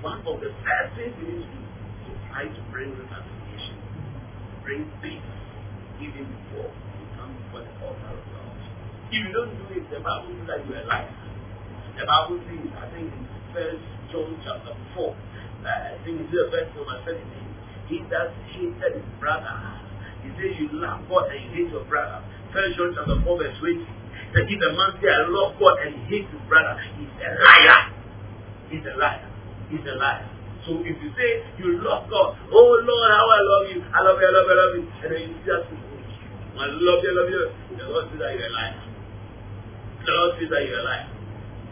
one 0.01 0.23
of 0.23 0.37
the 0.41 0.51
first 0.63 0.91
things 0.95 1.15
you 1.19 1.27
need 1.27 1.43
to 1.43 1.51
do 1.51 1.61
is 1.61 2.01
to 2.07 2.11
try 2.31 2.47
to 2.47 2.61
bring 2.71 2.95
reconciliation, 2.95 3.77
bring 4.63 4.87
peace, 5.03 5.27
even 5.99 6.31
before 6.31 6.71
you 6.71 7.07
come 7.19 7.35
before 7.51 7.67
the 7.67 7.75
altar 7.83 8.15
of 8.15 8.23
God. 8.31 8.36
If 9.07 9.23
you 9.23 9.31
don't 9.31 9.55
do 9.55 9.65
it, 9.71 9.87
the 9.87 10.03
Bible 10.03 10.35
says 10.35 10.47
that 10.51 10.61
you 10.67 10.75
are 10.75 10.87
liar. 10.91 11.15
The 11.95 12.05
Bible 12.05 12.43
says, 12.43 12.67
I 12.75 12.87
think 12.91 13.07
in 13.07 13.23
First 13.55 13.87
John 14.11 14.35
chapter 14.43 14.75
4, 14.99 15.07
uh, 15.07 15.15
I 15.67 15.95
think 16.03 16.27
it's 16.27 16.31
the 16.35 16.51
verse 16.51 16.67
number 16.75 16.99
17, 17.07 17.23
he 17.87 18.03
that 18.11 18.35
hated 18.51 18.99
his 18.99 19.09
brother. 19.23 19.55
He 20.27 20.35
says 20.35 20.59
you 20.59 20.75
love 20.75 21.07
God 21.07 21.31
and 21.31 21.39
you 21.39 21.51
hate 21.55 21.71
your 21.71 21.87
brother. 21.87 22.19
First 22.51 22.75
John 22.75 22.99
chapter 22.99 23.15
4 23.23 23.39
verse 23.39 23.55
20. 23.63 23.87
That 24.35 24.51
if 24.51 24.59
a 24.59 24.71
man 24.75 24.91
say 24.99 25.07
I 25.07 25.23
love 25.31 25.55
God 25.55 25.79
and 25.87 25.95
he 25.95 26.01
hates 26.11 26.29
his 26.35 26.43
brother, 26.51 26.75
he's 26.99 27.15
a 27.23 27.31
liar. 27.31 27.81
He's 28.75 28.85
a 28.91 28.95
liar. 28.99 29.31
He's 29.71 29.87
a 29.87 29.95
liar. 30.03 30.27
So 30.67 30.83
if 30.83 30.99
you 30.99 31.15
say 31.15 31.47
you 31.63 31.79
love 31.79 32.11
God, 32.11 32.35
oh 32.51 32.71
Lord, 32.83 33.11
how 33.15 33.27
I 33.31 33.39
love 33.39 33.65
you, 33.71 33.79
I 33.87 34.03
love 34.03 34.19
you, 34.19 34.27
I 34.27 34.35
love 34.35 34.51
you, 34.51 34.51
I 34.51 34.59
love 34.59 34.73
you, 34.75 34.85
and 34.99 35.11
then 35.15 35.23
you 35.31 35.39
that 35.47 35.63
I 36.59 36.67
love 36.75 37.01
you, 37.01 37.11
I 37.11 37.15
love 37.23 37.31
you, 37.31 37.43
the 37.79 37.85
Lord 37.87 38.11
says 38.11 38.19
that 38.19 38.35
you're 38.35 38.51
a 38.51 38.51
liar. 38.51 38.96
The 40.07 40.13
Lord 40.15 40.39
says 40.39 40.51
that 40.55 40.63
you're 40.63 40.81
a 40.81 40.87
liar. 40.87 41.11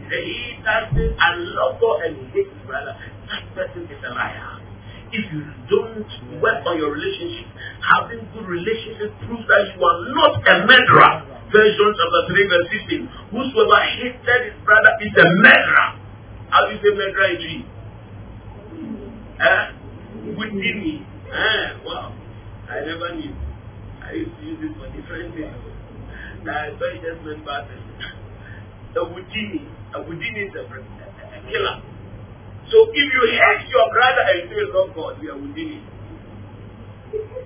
He 0.02 0.04
said, 0.10 0.22
he 0.26 0.36
that 0.66 0.82
says 0.90 1.14
I 1.22 1.38
love 1.38 1.78
God 1.78 2.02
and 2.02 2.18
he 2.18 2.24
hates 2.34 2.50
his 2.50 2.66
brother, 2.66 2.98
that 2.98 3.42
person 3.54 3.86
is 3.86 4.02
a 4.02 4.10
liar 4.10 4.64
if 5.14 5.30
you 5.30 5.42
don't 5.70 6.10
work 6.42 6.66
on 6.66 6.74
your 6.78 6.90
relationship, 6.90 7.46
having 7.78 8.26
good 8.34 8.46
relationships 8.50 9.14
proves 9.22 9.46
that 9.46 9.62
you 9.70 9.78
are 9.78 9.98
not 10.10 10.42
a 10.42 10.54
murderer. 10.66 11.12
First 11.54 11.78
John 11.78 11.94
chapter 11.94 12.22
3 12.34 12.50
verse 12.50 12.68
15. 12.90 13.30
Whosoever 13.30 13.78
hated 13.94 14.40
his 14.50 14.58
brother 14.66 14.92
is 14.98 15.14
a 15.14 15.26
murderer. 15.38 15.88
How 16.50 16.66
do 16.66 16.74
you 16.74 16.80
say 16.82 16.90
murderer 16.98 17.30
in 17.30 17.38
G? 17.38 17.46
Eh? 19.38 19.64
Within 20.34 20.76
me. 20.82 21.06
Eh? 21.30 21.64
Wow. 21.86 22.10
I 22.66 22.82
never 22.82 23.14
knew. 23.14 23.34
I 24.02 24.18
used 24.18 24.34
to 24.34 24.42
use 24.42 24.58
it 24.66 24.72
for 24.74 24.90
different 24.90 25.34
things. 25.38 25.54
I 26.42 26.74
thought 26.76 26.92
it 26.92 27.00
just 27.00 27.22
meant 27.24 27.46
bad. 27.46 27.70
A 28.94 29.02
Wudini. 29.10 29.66
A 29.94 29.98
Wudini 30.06 30.48
is 30.48 30.54
a, 30.54 30.62
a, 30.62 30.78
a 30.78 31.38
killer. 31.50 31.76
So 32.70 32.76
if 32.90 33.06
you 33.12 33.22
hate 33.28 33.68
your 33.68 33.86
brother 33.92 34.22
and 34.24 34.50
you 34.50 34.56
say 34.56 34.64
love 34.72 34.94
God, 34.94 35.22
you 35.22 35.30
are 35.30 35.38
it. 35.38 35.82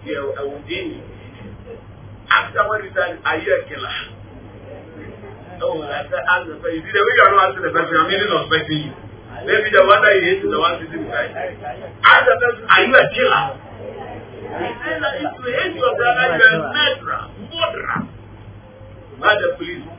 You 0.05 0.33
are 0.37 0.63
it. 0.69 1.03
Ask 2.31 2.55
someone 2.55 2.85
you 2.85 2.93
said, 2.95 3.19
are 3.25 3.39
you 3.41 3.51
a 3.51 3.61
killer? 3.69 4.19
Oh, 5.61 5.83
ask 5.83 6.07
the 6.13 6.55
person. 6.63 6.71
You 6.71 6.83
see, 6.87 6.93
the 6.95 7.03
way 7.03 7.15
you 7.19 7.25
are 7.27 7.35
not 7.35 7.51
asking 7.51 7.67
the 7.67 7.73
person, 7.75 7.95
I'm 7.99 8.13
even 8.13 8.31
expecting 8.31 8.79
you. 8.87 8.93
Maybe 9.43 9.69
the 9.75 9.83
one 9.87 10.01
that 10.05 10.13
you 10.15 10.23
hate 10.29 10.43
is 10.45 10.51
the 10.51 10.61
one 10.61 10.75
sitting 10.79 11.03
beside. 11.03 11.35
Ask 12.05 12.23
the 12.29 12.37
person, 12.39 12.63
are 12.69 12.83
you 12.87 12.95
a 12.95 13.05
killer? 13.11 13.45
He 14.39 14.71
said 14.87 14.99
that 15.03 15.15
if 15.19 15.35
you 15.35 15.51
hate 15.51 15.75
your 15.75 15.93
brother, 15.99 16.27
you 16.37 16.47
are 16.47 16.63
a 16.63 16.71
murderer, 16.71 17.23
murderer. 17.51 18.01
By 19.19 19.35
the 19.35 19.59
police. 19.59 19.98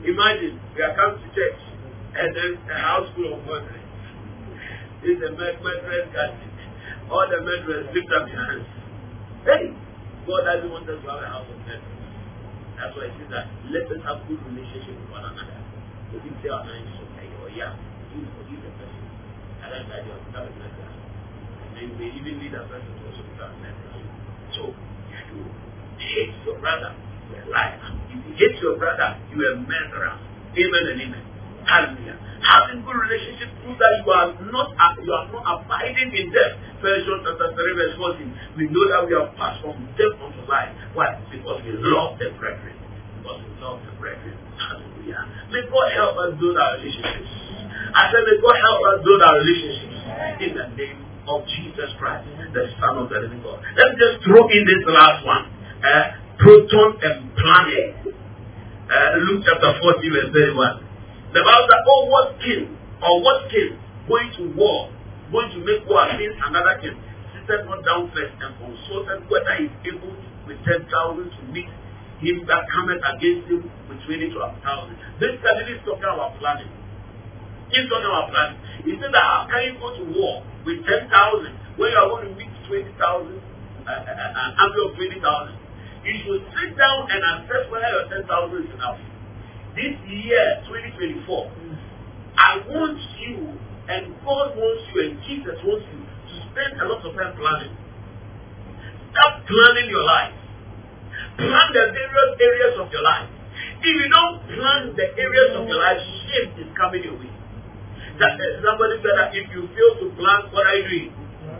Imagine, 0.00 0.56
we 0.72 0.80
are 0.80 0.96
come 0.96 1.20
to 1.20 1.28
church, 1.36 1.60
and 2.16 2.32
then 2.32 2.50
a 2.72 2.78
house 2.80 3.08
full 3.12 3.36
of 3.36 3.44
murderers 3.44 3.80
is 5.04 5.20
a 5.20 5.30
murderous 5.36 6.08
gadget. 6.12 6.56
All 7.12 7.28
the 7.28 7.40
murderers 7.44 7.88
lift 7.92 8.08
up 8.12 8.24
your 8.28 8.40
hands. 8.40 8.68
Hey, 9.44 9.76
God 10.24 10.40
doesn't 10.48 10.72
want 10.72 10.88
us 10.88 11.00
to 11.00 11.08
have 11.08 11.20
a 11.20 11.28
house 11.28 11.48
of 11.48 11.58
murderers. 11.68 12.00
That's 12.80 12.96
why 12.96 13.12
he 13.12 13.16
says 13.20 13.28
that 13.28 13.44
let 13.68 13.84
us 13.92 14.00
have 14.08 14.24
good 14.24 14.40
relationship 14.40 14.96
with 14.96 15.12
one 15.12 15.20
another. 15.20 15.60
We 16.16 16.32
say 16.40 16.48
our 16.48 16.64
oh, 16.64 16.68
mind 16.68 16.88
is 16.88 16.96
okay, 16.96 17.28
or 17.44 17.52
yeah, 17.52 17.76
you 18.16 18.24
forgive 18.40 18.60
the 18.64 18.72
person. 18.80 19.04
And 19.60 19.68
then 19.68 19.84
that 19.92 20.00
you 20.08 20.16
have 20.16 20.24
become 20.24 20.48
a 20.48 20.52
murderer. 20.56 20.92
And 21.60 21.70
then 21.76 21.84
you 21.92 21.94
may 22.00 22.08
even 22.08 22.40
lead 22.40 22.56
a 22.56 22.64
person 22.64 22.88
to 22.88 23.02
also 23.04 23.20
become 23.36 23.52
a 23.52 23.58
murderer. 23.60 24.00
So 24.56 24.62
you 24.72 25.44
hate 26.00 26.32
your 26.48 26.56
brother, 26.56 26.96
you're 27.30 27.46
a 27.46 27.50
liar. 27.50 27.78
If 28.10 28.18
you 28.26 28.32
hate 28.36 28.58
your 28.62 28.76
brother, 28.76 29.18
you're 29.30 29.54
a 29.54 29.56
murderer. 29.62 30.18
Amen 30.50 30.84
and 30.90 30.98
amen. 31.00 31.24
Hallelujah. 31.66 32.18
Having 32.40 32.82
good 32.88 32.96
relationship 32.96 33.52
proves 33.62 33.78
that 33.78 34.00
you 34.00 34.10
are 34.10 34.32
not 34.48 34.72
uh, 34.74 34.96
you 35.04 35.12
are 35.12 35.28
not 35.28 35.44
abiding 35.60 36.10
in 36.10 36.32
death. 36.32 36.56
First 36.80 37.04
John 37.04 37.20
chapter 37.22 37.52
3 37.52 37.78
verse 37.78 37.94
14. 38.00 38.56
We 38.56 38.64
know 38.72 38.84
that 38.88 39.04
we 39.06 39.12
have 39.12 39.36
passed 39.36 39.60
from 39.60 39.76
death 39.94 40.16
unto 40.18 40.42
life. 40.48 40.72
Why? 40.96 41.20
Because 41.28 41.60
we 41.62 41.76
love 41.78 42.16
the 42.16 42.32
brethren. 42.40 42.74
Because 43.20 43.44
we 43.44 43.50
love 43.60 43.84
the 43.84 43.92
brethren. 44.00 44.34
Hallelujah. 44.56 45.22
May 45.52 45.62
God 45.68 45.88
help 45.92 46.14
us 46.16 46.30
build 46.40 46.56
our 46.56 46.80
relationships. 46.80 47.30
I 47.92 48.08
said 48.08 48.24
may 48.24 48.40
God 48.40 48.56
help 48.56 48.80
us 48.88 48.96
build 49.04 49.20
our 49.20 49.36
relationships 49.36 50.00
in 50.40 50.50
the 50.56 50.66
name 50.80 50.98
of 51.28 51.44
Jesus 51.44 51.92
Christ, 52.00 52.24
the 52.56 52.72
Son 52.80 52.98
of 52.98 53.12
the 53.12 53.20
living 53.20 53.44
God. 53.44 53.60
Let 53.76 53.92
me 53.92 53.96
just 54.00 54.24
throw 54.24 54.48
in 54.48 54.64
this 54.64 54.82
last 54.88 55.22
one. 55.28 55.44
Uh, 55.84 56.19
proton 56.40 56.90
and 57.04 57.18
planet. 57.36 58.16
Uh, 58.90 59.12
Luke 59.28 59.44
chapter 59.46 59.70
14 59.76 60.08
verse 60.10 60.30
31. 60.32 61.36
The 61.36 61.40
Bible 61.46 61.66
says, 61.68 61.84
oh, 61.86 62.02
what 62.10 62.28
king 62.42 62.64
or 62.98 63.14
what 63.22 63.46
king 63.52 63.76
going 64.08 64.30
to 64.40 64.44
war, 64.58 64.90
going 65.30 65.52
to 65.54 65.60
make 65.62 65.86
war 65.86 66.02
against 66.10 66.40
another 66.42 66.74
king, 66.82 66.96
seated 67.30 67.68
not 67.68 67.84
down 67.86 68.10
first 68.10 68.34
and 68.40 68.56
consulted 68.58 69.28
whether 69.30 69.54
he 69.62 69.70
is 69.70 69.94
able 69.94 70.16
with 70.48 70.58
10,000 70.66 70.90
to 70.90 71.42
meet 71.54 71.70
him 72.20 72.44
that 72.48 72.68
cometh 72.68 73.00
against 73.00 73.48
him 73.48 73.64
with 73.88 74.00
twenty 74.04 74.28
to 74.28 74.38
a 74.44 74.52
thousand. 74.60 74.96
This 75.18 75.40
suddenly 75.40 75.72
is 75.72 75.82
talking 75.88 76.04
about 76.04 76.36
planning. 76.36 76.68
He's 77.72 77.88
talking 77.88 78.08
about 78.12 78.28
planning. 78.28 78.60
He 78.84 78.92
said 79.00 79.08
that 79.12 79.24
how 79.24 79.48
can 79.48 79.60
you 79.64 79.74
go 79.80 79.88
to 79.96 80.04
war 80.12 80.44
with 80.68 80.84
ten 80.84 81.08
thousand 81.08 81.56
when 81.80 81.88
you 81.88 81.96
are 81.96 82.08
going 82.12 82.28
to 82.28 82.32
meet 82.36 82.52
twenty 82.68 82.92
thousand, 83.00 83.40
uh, 83.40 83.88
uh, 83.88 84.04
uh, 84.04 84.36
an 84.36 84.50
army 84.52 84.80
of 84.84 84.92
twenty 85.00 85.18
thousand? 85.20 85.56
You 86.00 86.14
should 86.24 86.42
sit 86.56 86.72
down 86.80 87.12
and 87.12 87.20
assess 87.44 87.68
whether 87.68 87.88
your 87.92 88.08
ten 88.08 88.24
thousand 88.24 88.64
is 88.64 88.72
enough. 88.72 88.96
This 89.76 89.94
year, 90.08 90.64
2024, 90.66 91.28
I 92.40 92.58
want 92.66 92.98
you, 93.20 93.52
and 93.86 94.16
God 94.24 94.56
wants 94.56 94.82
you, 94.90 94.96
and 95.04 95.12
Jesus 95.28 95.60
wants 95.60 95.84
you 95.92 96.00
to 96.00 96.34
spend 96.50 96.80
a 96.80 96.84
lot 96.88 97.04
of 97.04 97.12
time 97.12 97.36
planning. 97.36 97.76
Start 99.12 99.44
planning 99.44 99.88
your 99.92 100.04
life. 100.08 100.34
Plan 101.36 101.68
the 101.76 101.84
various 101.92 102.32
areas 102.40 102.74
of 102.80 102.88
your 102.90 103.04
life. 103.04 103.28
If 103.84 103.94
you 103.94 104.08
don't 104.08 104.40
plan 104.48 104.96
the 104.96 105.06
areas 105.20 105.50
of 105.56 105.68
your 105.68 105.78
life, 105.78 106.00
shame 106.00 106.64
is 106.64 106.70
coming 106.76 107.04
your 107.04 107.16
way. 107.20 107.32
That 108.20 108.36
somebody 108.64 109.00
said 109.04 109.16
that 109.16 109.30
if 109.36 109.48
you 109.52 109.68
fail 109.72 109.92
to 110.00 110.06
plan, 110.16 110.48
what 110.52 110.64
are 110.64 110.76
you 110.80 110.88
doing? 110.88 111.12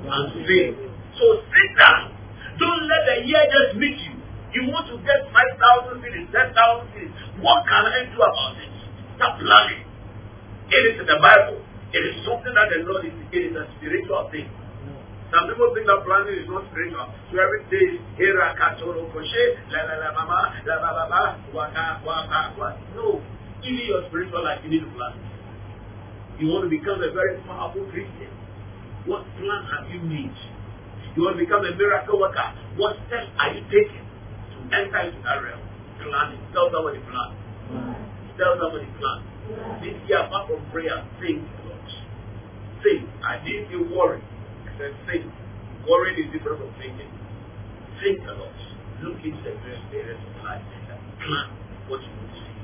And 0.05 0.33
fail. 0.49 0.73
So 1.17 1.25
sit 1.45 1.71
down. 1.77 2.13
Don't 2.61 2.85
let 2.89 3.03
the 3.09 3.17
year 3.29 3.45
just 3.49 3.81
meet 3.81 3.97
you. 4.05 4.20
You 4.51 4.67
want 4.67 4.91
to 4.91 4.99
get 5.07 5.31
5,000 5.31 6.03
cities, 6.03 6.27
10,000 6.35 6.51
cities. 6.91 7.15
What 7.39 7.63
can 7.71 7.87
I 7.87 8.03
do 8.11 8.19
about 8.19 8.59
it? 8.59 8.73
Start 9.15 9.39
planning. 9.39 9.87
It 10.75 10.83
is 10.91 10.95
in 10.99 11.07
the 11.07 11.23
Bible. 11.23 11.63
It 11.95 12.03
is 12.03 12.27
something 12.27 12.51
that 12.51 12.67
the 12.67 12.83
Lord 12.83 13.07
is, 13.07 13.15
it 13.31 13.43
is 13.51 13.55
a 13.55 13.71
spiritual 13.79 14.27
thing. 14.35 14.51
Some 15.31 15.47
people 15.47 15.71
think 15.71 15.87
that 15.87 16.03
planning 16.03 16.35
is 16.35 16.51
not 16.51 16.67
spiritual. 16.75 17.07
So 17.31 17.39
every 17.39 17.63
day 17.71 17.95
is 17.95 18.03
Hera 18.19 18.51
Katoro 18.59 19.07
Koshe, 19.15 19.55
la 19.71 19.87
la 19.87 19.95
la 20.03 20.11
mama, 20.19 20.59
la 20.67 20.75
la 20.83 20.91
la 20.99 21.05
la, 21.07 21.23
waka 21.55 22.03
waka 22.03 22.43
waka. 22.59 22.83
No. 22.99 23.23
Even 23.63 23.87
your 23.87 24.03
spiritual 24.11 24.43
life, 24.43 24.59
you 24.67 24.71
need 24.75 24.83
to 24.83 24.91
plan. 24.91 25.15
You 26.43 26.51
want 26.51 26.67
to 26.67 26.71
become 26.71 26.99
a 26.99 27.15
very 27.15 27.39
powerful 27.47 27.87
Christian. 27.95 28.35
What 29.07 29.23
plan 29.39 29.63
have 29.71 29.87
you 29.95 30.03
made? 30.03 30.35
You 31.15 31.23
want 31.23 31.39
to 31.39 31.43
become 31.47 31.63
a 31.63 31.71
miracle 31.79 32.19
worker. 32.19 32.51
What 32.75 32.99
steps 33.07 33.31
are 33.39 33.55
you 33.55 33.63
taking 33.71 34.10
enter 34.73 35.01
into 35.11 35.21
that 35.23 35.39
realm? 35.43 35.63
Planning. 36.01 36.43
Tell 36.53 36.71
somebody 36.73 36.99
plan. 37.05 37.31
Tell 38.39 38.57
somebody 38.57 38.89
plan. 38.99 39.19
This 39.83 39.97
year, 40.09 40.25
apart 40.25 40.49
from 40.49 40.65
prayer, 40.71 41.05
think 41.21 41.45
lot. 41.67 41.89
Think. 42.83 43.05
I 43.23 43.43
didn't 43.45 43.69
say 43.69 43.79
worry. 43.95 44.23
I 44.23 44.71
said 44.79 44.95
think. 45.07 45.27
Worrying 45.89 46.19
is 46.23 46.29
different 46.33 46.61
from 46.61 46.73
thinking. 46.81 47.11
Think 48.01 48.21
a 48.25 48.35
lot. 48.37 48.59
Look 49.03 49.21
into 49.25 49.41
the 49.45 49.57
various 49.65 49.85
areas 49.93 50.21
of 50.21 50.45
life 50.45 50.65
plan 51.21 51.61
what 51.89 52.01
you 52.01 52.11
want 52.17 52.31
to 52.33 52.39
see. 52.41 52.57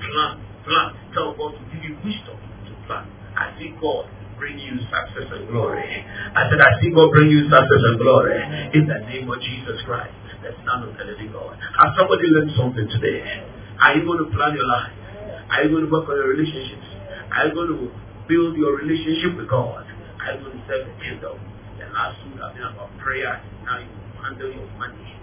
Plan. 0.00 0.32
Plan. 0.64 0.88
Tell 1.12 1.32
God 1.34 1.56
to 1.56 1.62
give 1.72 1.82
you 1.82 1.94
wisdom 2.04 2.36
to 2.36 2.72
plan. 2.86 3.08
I 3.34 3.56
see 3.58 3.72
God 3.80 4.06
bring 4.38 4.58
you 4.58 4.76
success 4.86 5.28
and 5.30 5.48
glory. 5.48 5.82
I 5.82 6.50
said, 6.50 6.60
I 6.60 6.70
see 6.80 6.90
God 6.92 7.10
bring 7.10 7.30
you 7.30 7.48
success 7.48 7.82
and 7.90 7.96
glory 7.98 8.38
in 8.74 8.84
the 8.86 8.98
name 9.08 9.30
of 9.30 9.38
Jesus 9.40 9.78
Christ, 9.86 10.14
the 10.44 10.52
Son 10.68 10.84
of 10.84 10.92
the 10.94 11.04
living 11.08 11.32
God. 11.32 11.56
Has 11.56 11.90
somebody 11.96 12.28
learned 12.28 12.52
something 12.54 12.86
today? 12.92 13.24
Are 13.80 13.96
you 13.96 14.04
going 14.04 14.20
to 14.20 14.28
plan 14.28 14.52
your 14.52 14.68
life? 14.68 14.92
Are 15.48 15.64
you 15.64 15.72
going 15.72 15.88
to 15.88 15.90
work 15.90 16.04
on 16.08 16.16
your 16.20 16.30
relationships? 16.36 16.84
Are 17.32 17.48
you 17.48 17.52
going 17.56 17.72
to 17.72 17.80
build 18.28 18.54
your 18.60 18.76
relationship 18.76 19.40
with 19.40 19.48
God? 19.48 19.88
Are 19.88 20.30
you 20.36 20.40
going 20.44 20.56
to 20.56 20.62
serve 20.68 20.84
the 20.84 20.94
kingdom? 21.00 21.40
The 21.80 21.88
last 21.90 22.20
two 22.22 22.36
have 22.38 22.52
been 22.52 22.68
about 22.68 22.92
prayer. 23.00 23.40
Now 23.64 23.80
you 23.80 23.88
handle 24.20 24.52
your 24.52 24.68
money 24.76 25.16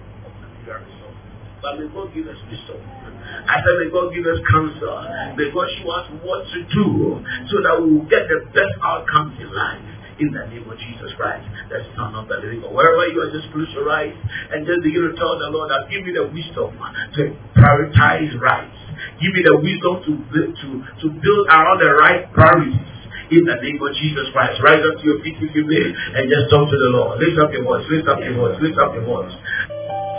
resources. 0.65 1.21
But 1.61 1.77
may 1.77 1.87
God 1.93 2.09
give 2.13 2.25
us 2.25 2.41
wisdom. 2.49 2.81
I 2.81 3.61
said, 3.61 3.75
may 3.77 3.89
God 3.93 4.09
give 4.09 4.25
us 4.25 4.41
counsel. 4.49 4.97
May 5.37 5.53
God 5.53 5.69
show 5.77 5.93
us 5.93 6.09
what 6.25 6.41
to 6.49 6.59
do 6.73 7.21
so 7.53 7.55
that 7.61 7.77
we 7.77 8.01
will 8.01 8.09
get 8.09 8.25
the 8.25 8.49
best 8.49 8.73
outcomes 8.81 9.37
in 9.37 9.45
life. 9.53 9.90
In 10.19 10.33
the 10.35 10.45
name 10.51 10.67
of 10.67 10.77
Jesus 10.77 11.11
Christ, 11.15 11.47
the 11.69 11.81
Son 11.95 12.13
of 12.15 12.27
the 12.27 12.37
living 12.43 12.61
God. 12.61 12.75
Wherever 12.75 13.07
you 13.07 13.23
are, 13.23 13.31
just 13.31 13.47
eyes 13.51 14.15
and 14.51 14.67
just 14.67 14.83
begin 14.83 15.07
to 15.07 15.13
tell 15.15 15.39
the 15.39 15.49
Lord 15.49 15.71
that 15.71 15.87
give 15.87 16.03
me 16.03 16.11
the 16.11 16.27
wisdom 16.27 16.75
to 16.75 17.21
prioritize 17.55 18.35
rights. 18.39 18.75
Give 19.23 19.31
me 19.33 19.41
the 19.41 19.55
wisdom 19.57 20.03
to, 20.03 20.11
to, 20.35 20.67
to 21.01 21.05
build 21.09 21.45
around 21.47 21.79
the 21.79 21.91
right 21.95 22.27
priorities 22.33 22.91
in 23.31 23.47
the 23.47 23.57
name 23.63 23.79
of 23.79 23.91
Jesus 23.95 24.27
Christ. 24.35 24.59
Rise 24.59 24.83
up 24.83 24.99
to 24.99 25.03
your 25.07 25.19
feet 25.23 25.39
if 25.39 25.55
you 25.55 25.63
may 25.65 25.87
and 26.19 26.27
just 26.27 26.51
talk 26.51 26.67
to 26.67 26.77
the 26.77 26.91
Lord. 26.91 27.17
Lift 27.17 27.39
up 27.39 27.49
your 27.55 27.63
voice, 27.63 27.87
lift 27.87 28.07
up 28.11 28.19
your 28.19 28.35
voice, 28.35 28.57
lift 28.59 28.77
up 28.77 28.91
your 28.93 29.07
voice. 29.07 29.33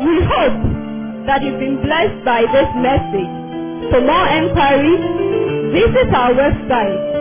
We 0.03 0.17
hope 0.25 0.59
that 1.29 1.45
you've 1.45 1.61
been 1.61 1.85
blessed 1.85 2.25
by 2.25 2.49
this 2.49 2.71
message. 2.81 3.33
For 3.93 4.01
more 4.01 4.27
enquiries, 4.33 5.05
visit 5.77 6.09
our 6.11 6.33
website 6.33 7.13